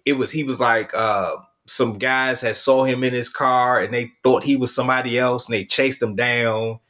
it 0.05 0.15
was 0.15 0.33
he 0.33 0.45
was 0.45 0.61
like 0.61 0.95
uh 0.95 1.37
some 1.67 1.99
guys 1.99 2.43
had 2.43 2.57
saw 2.57 2.85
him 2.85 3.05
in 3.05 3.15
his 3.15 3.29
car 3.31 3.81
and 3.81 3.95
they 3.95 4.13
thought 4.23 4.45
he 4.45 4.57
was 4.57 4.75
somebody 4.75 5.19
else 5.19 5.47
and 5.49 5.55
they 5.55 5.65
chased 5.65 6.03
him 6.03 6.15
down. 6.15 6.81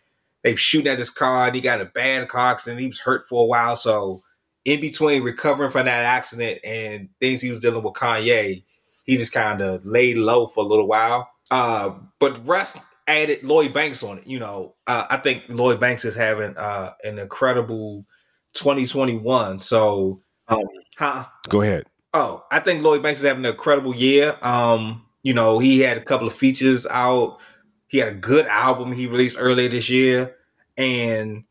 They 0.45 0.55
shooting 0.57 0.93
at 0.93 0.99
his 0.99 1.11
car 1.11 1.47
and 1.47 1.55
he 1.55 1.61
got 1.61 1.81
a 1.81 1.87
bad 1.87 2.29
car 2.29 2.53
accident. 2.53 2.81
He 2.81 2.87
was 2.87 3.01
hurt 3.01 3.27
for 3.27 3.43
a 3.43 3.47
while. 3.47 3.75
So 3.75 4.21
in 4.65 4.81
between 4.81 5.23
recovering 5.23 5.71
from 5.71 5.87
that 5.87 6.05
accident 6.05 6.61
and 6.63 7.09
things 7.19 7.41
he 7.41 7.51
was 7.51 7.61
dealing 7.61 7.83
with 7.83 7.95
Kanye, 7.95 8.63
he 9.05 9.17
just 9.17 9.33
kind 9.33 9.61
of 9.61 9.85
laid 9.85 10.17
low 10.19 10.47
for 10.47 10.63
a 10.63 10.67
little 10.67 10.87
while. 10.87 11.31
Uh, 11.51 11.95
but 12.21 12.47
Russ 12.47 12.79
added 13.07 13.43
Lloyd 13.43 13.73
Banks 13.73 14.03
on 14.03 14.19
it. 14.19 14.27
You 14.27 14.39
know, 14.39 14.75
uh, 14.87 15.07
I 15.11 15.17
think 15.17 15.45
Lloyd 15.49 15.81
Banks 15.81 16.05
is 16.05 16.15
having 16.15 16.57
uh, 16.57 16.93
an 17.03 17.19
incredible 17.19 18.07
2021. 18.55 19.59
So, 19.59 20.23
um, 20.49 20.63
huh? 20.99 21.25
Go 21.49 21.63
ahead. 21.63 21.85
Oh, 22.13 22.45
I 22.51 22.61
think 22.61 22.83
Lloyd 22.83 23.03
Banks 23.03 23.21
is 23.21 23.27
having 23.27 23.45
an 23.45 23.53
incredible 23.53 23.95
year. 23.95 24.37
Um, 24.43 25.05
you 25.23 25.35
know, 25.35 25.59
he 25.59 25.81
had 25.81 25.97
a 25.97 26.05
couple 26.05 26.27
of 26.27 26.35
features 26.35 26.87
out. 26.87 27.39
He 27.95 28.01
had 28.01 28.09
a 28.09 28.17
good 28.17 28.47
album 28.47 28.91
he 28.91 29.07
released 29.07 29.37
earlier 29.39 29.69
this 29.69 29.89
year, 29.89 30.35
and 30.77 31.45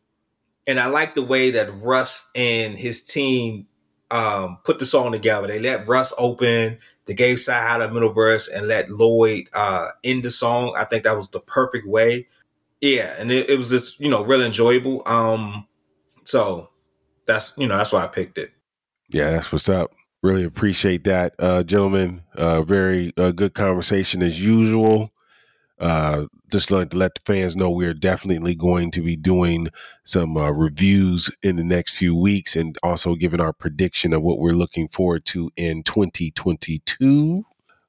and 0.68 0.78
I 0.78 0.88
like 0.88 1.16
the 1.16 1.22
way 1.24 1.52
that 1.52 1.74
Russ 1.74 2.30
and 2.36 2.78
his 2.78 3.02
team 3.02 3.68
um, 4.12 4.58
put 4.66 4.78
the 4.78 4.86
song 4.86 5.14
together. 5.14 5.48
They 5.48 5.60
let 5.60 5.88
Russ 5.88 6.14
open. 6.18 6.80
They 7.06 7.14
gave 7.14 7.40
Cy 7.40 7.78
the 7.78 7.90
middle 7.90 8.12
verse 8.12 8.50
and 8.50 8.68
let 8.68 8.92
Lloyd 8.92 9.48
uh, 9.54 9.92
end 10.04 10.24
the 10.24 10.30
song. 10.30 10.76
I 10.78 10.84
think 10.84 11.06
that 11.06 11.16
was 11.16 11.30
the 11.30 11.40
perfect 11.40 11.88
way. 11.88 12.28
Yeah, 12.82 13.16
and 13.18 13.32
it, 13.32 13.50
it 13.50 13.58
was 13.58 13.70
just 13.70 14.02
you 14.02 14.10
know 14.10 14.22
really 14.22 14.46
enjoyable. 14.46 15.02
Um, 15.06 15.66
so 16.26 16.72
that's 17.26 17.58
you 17.58 17.68
know 17.68 17.78
that's 17.78 17.94
why 17.94 18.04
I 18.04 18.08
picked 18.08 18.38
it. 18.38 18.52
Yeah, 19.08 19.30
that's 19.30 19.50
what's 19.50 19.70
up. 19.70 19.94
Really 20.22 20.44
appreciate 20.44 21.06
that, 21.06 21.36
uh, 21.40 21.64
gentlemen. 21.64 22.22
Uh, 22.36 22.64
very 22.64 23.14
uh, 23.16 23.32
good 23.32 23.54
conversation 23.54 24.22
as 24.22 24.46
usual. 24.46 25.14
Uh, 25.80 26.26
just 26.52 26.72
like 26.72 26.92
to 26.92 26.98
let 26.98 27.16
the 27.16 27.22
fans 27.26 27.56
know 27.56 27.70
we're 27.70 27.94
definitely 27.94 28.56
going 28.56 28.92
to 28.92 29.02
be 29.02 29.16
doing 29.16 29.68
some 30.06 30.38
uh, 30.38 30.52
reviews 30.52 31.30
in 31.42 31.56
the 31.56 31.64
next 31.64 31.98
few 31.98 32.16
weeks 32.16 32.56
and 32.56 32.78
also 32.84 33.16
giving 33.16 33.42
our 33.42 33.54
prediction 33.54 34.14
of 34.14 34.22
what 34.22 34.40
we're 34.40 34.52
looking 34.52 34.88
forward 34.88 35.26
to 35.26 35.50
in 35.56 35.84
2022. 35.84 37.44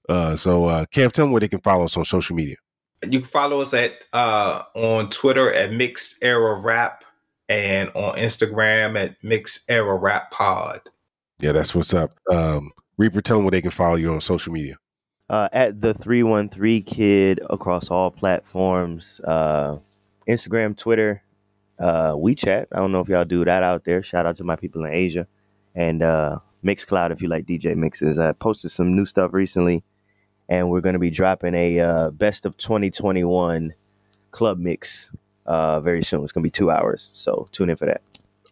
Uh, 0.08 0.36
so, 0.36 0.64
uh, 0.66 0.84
Kev, 0.86 1.12
tell 1.12 1.26
them 1.26 1.32
where 1.32 1.40
they 1.40 1.48
can 1.48 1.60
follow 1.60 1.84
us 1.84 1.96
on 1.96 2.04
social 2.04 2.34
media. 2.34 2.56
You 3.02 3.20
can 3.20 3.28
follow 3.28 3.60
us 3.60 3.74
at 3.74 3.92
uh, 4.12 4.62
on 4.74 5.10
Twitter 5.10 5.52
at 5.52 5.72
Mix 5.72 6.16
Era 6.22 6.58
Rap 6.58 7.04
and 7.48 7.90
on 7.94 8.16
Instagram 8.16 8.98
at 8.98 9.22
Mix 9.22 9.64
Era 9.68 9.96
Rap 9.96 10.30
Pod. 10.30 10.80
Yeah, 11.38 11.52
that's 11.52 11.74
what's 11.74 11.92
up. 11.92 12.14
Um, 12.30 12.70
Reaper, 12.96 13.20
tell 13.20 13.36
them 13.36 13.44
where 13.44 13.50
they 13.50 13.62
can 13.62 13.70
follow 13.70 13.96
you 13.96 14.12
on 14.12 14.20
social 14.20 14.52
media. 14.52 14.76
Uh, 15.30 15.48
at 15.52 15.80
the 15.80 15.94
313 15.94 16.82
Kid 16.82 17.40
across 17.48 17.90
all 17.90 18.10
platforms 18.10 19.20
uh, 19.24 19.78
Instagram, 20.28 20.76
Twitter, 20.76 21.22
uh, 21.78 22.12
WeChat. 22.12 22.66
I 22.72 22.76
don't 22.76 22.92
know 22.92 23.00
if 23.00 23.08
y'all 23.08 23.24
do 23.24 23.44
that 23.44 23.62
out 23.62 23.84
there. 23.84 24.02
Shout 24.02 24.26
out 24.26 24.36
to 24.36 24.44
my 24.44 24.56
people 24.56 24.84
in 24.84 24.92
Asia. 24.92 25.26
And 25.74 26.02
uh, 26.02 26.38
Mixcloud 26.64 27.12
if 27.12 27.20
you 27.20 27.28
like 27.28 27.46
DJ 27.46 27.76
mixes. 27.76 28.18
I 28.18 28.32
posted 28.32 28.70
some 28.70 28.96
new 28.96 29.04
stuff 29.04 29.32
recently, 29.32 29.84
and 30.48 30.70
we're 30.70 30.80
going 30.80 30.94
to 30.94 30.98
be 30.98 31.10
dropping 31.10 31.54
a 31.54 31.80
uh, 31.80 32.10
best 32.10 32.46
of 32.46 32.56
2021 32.56 33.74
club 34.30 34.58
mix 34.58 35.10
uh, 35.46 35.80
very 35.80 36.02
soon. 36.02 36.24
It's 36.24 36.32
going 36.32 36.42
to 36.42 36.46
be 36.46 36.50
two 36.50 36.70
hours. 36.70 37.08
So 37.12 37.48
tune 37.52 37.70
in 37.70 37.76
for 37.76 37.86
that. 37.86 38.00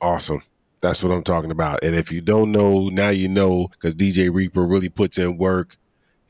Awesome. 0.00 0.42
That's 0.80 1.02
what 1.02 1.12
I'm 1.12 1.22
talking 1.22 1.50
about. 1.50 1.82
And 1.82 1.94
if 1.94 2.12
you 2.12 2.20
don't 2.20 2.52
know, 2.52 2.88
now 2.88 3.10
you 3.10 3.28
know 3.28 3.68
because 3.68 3.94
DJ 3.94 4.32
Reaper 4.32 4.66
really 4.66 4.88
puts 4.88 5.16
in 5.16 5.38
work 5.38 5.76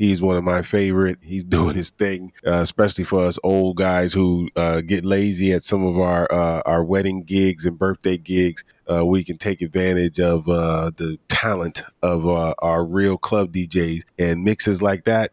He's 0.02 0.20
one 0.20 0.36
of 0.36 0.42
my 0.42 0.62
favorite. 0.62 1.18
He's 1.22 1.44
doing 1.58 1.76
his 1.76 1.90
thing, 1.90 2.32
uh, 2.44 2.54
especially 2.54 3.04
for 3.04 3.20
us 3.20 3.38
old 3.44 3.76
guys 3.76 4.12
who 4.12 4.48
uh, 4.56 4.80
get 4.80 5.04
lazy 5.04 5.52
at 5.52 5.62
some 5.62 5.86
of 5.86 5.96
our 5.96 6.26
uh, 6.28 6.60
our 6.66 6.82
wedding 6.82 7.22
gigs 7.22 7.64
and 7.64 7.78
birthday 7.78 8.16
gigs. 8.16 8.64
Uh, 8.90 9.06
we 9.06 9.22
can 9.22 9.38
take 9.38 9.62
advantage 9.62 10.18
of 10.18 10.48
uh, 10.48 10.90
the 10.96 11.20
talent 11.28 11.84
of 12.02 12.26
uh, 12.26 12.52
our 12.58 12.84
real 12.84 13.16
club 13.16 13.52
DJs 13.52 14.02
and 14.18 14.42
mixes 14.42 14.82
like 14.82 15.04
that. 15.04 15.30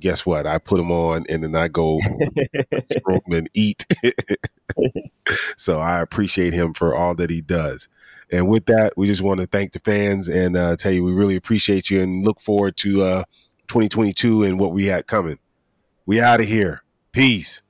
Guess 0.00 0.26
what? 0.26 0.48
I 0.48 0.58
put 0.58 0.78
them 0.78 0.90
on 0.90 1.24
and 1.28 1.44
then 1.44 1.54
I 1.54 1.68
go 1.68 2.00
stroke 2.90 3.22
and 3.28 3.48
eat. 3.54 3.86
so 5.56 5.78
I 5.78 6.00
appreciate 6.00 6.54
him 6.54 6.74
for 6.74 6.92
all 6.92 7.14
that 7.14 7.30
he 7.30 7.40
does. 7.40 7.86
And 8.32 8.48
with 8.48 8.66
that, 8.66 8.94
we 8.96 9.06
just 9.06 9.22
want 9.22 9.38
to 9.38 9.46
thank 9.46 9.74
the 9.74 9.78
fans 9.78 10.26
and 10.26 10.56
tell 10.76 10.90
you 10.90 11.04
we 11.04 11.12
really 11.12 11.36
appreciate 11.36 11.88
you 11.88 12.02
and 12.02 12.24
look 12.24 12.40
forward 12.40 12.76
to 12.78 13.24
2022 13.68 14.42
and 14.42 14.58
what 14.58 14.72
we 14.72 14.86
had 14.86 15.06
coming. 15.06 15.38
We 16.06 16.20
out 16.20 16.40
of 16.40 16.46
here. 16.46 16.82
Peace. 17.12 17.60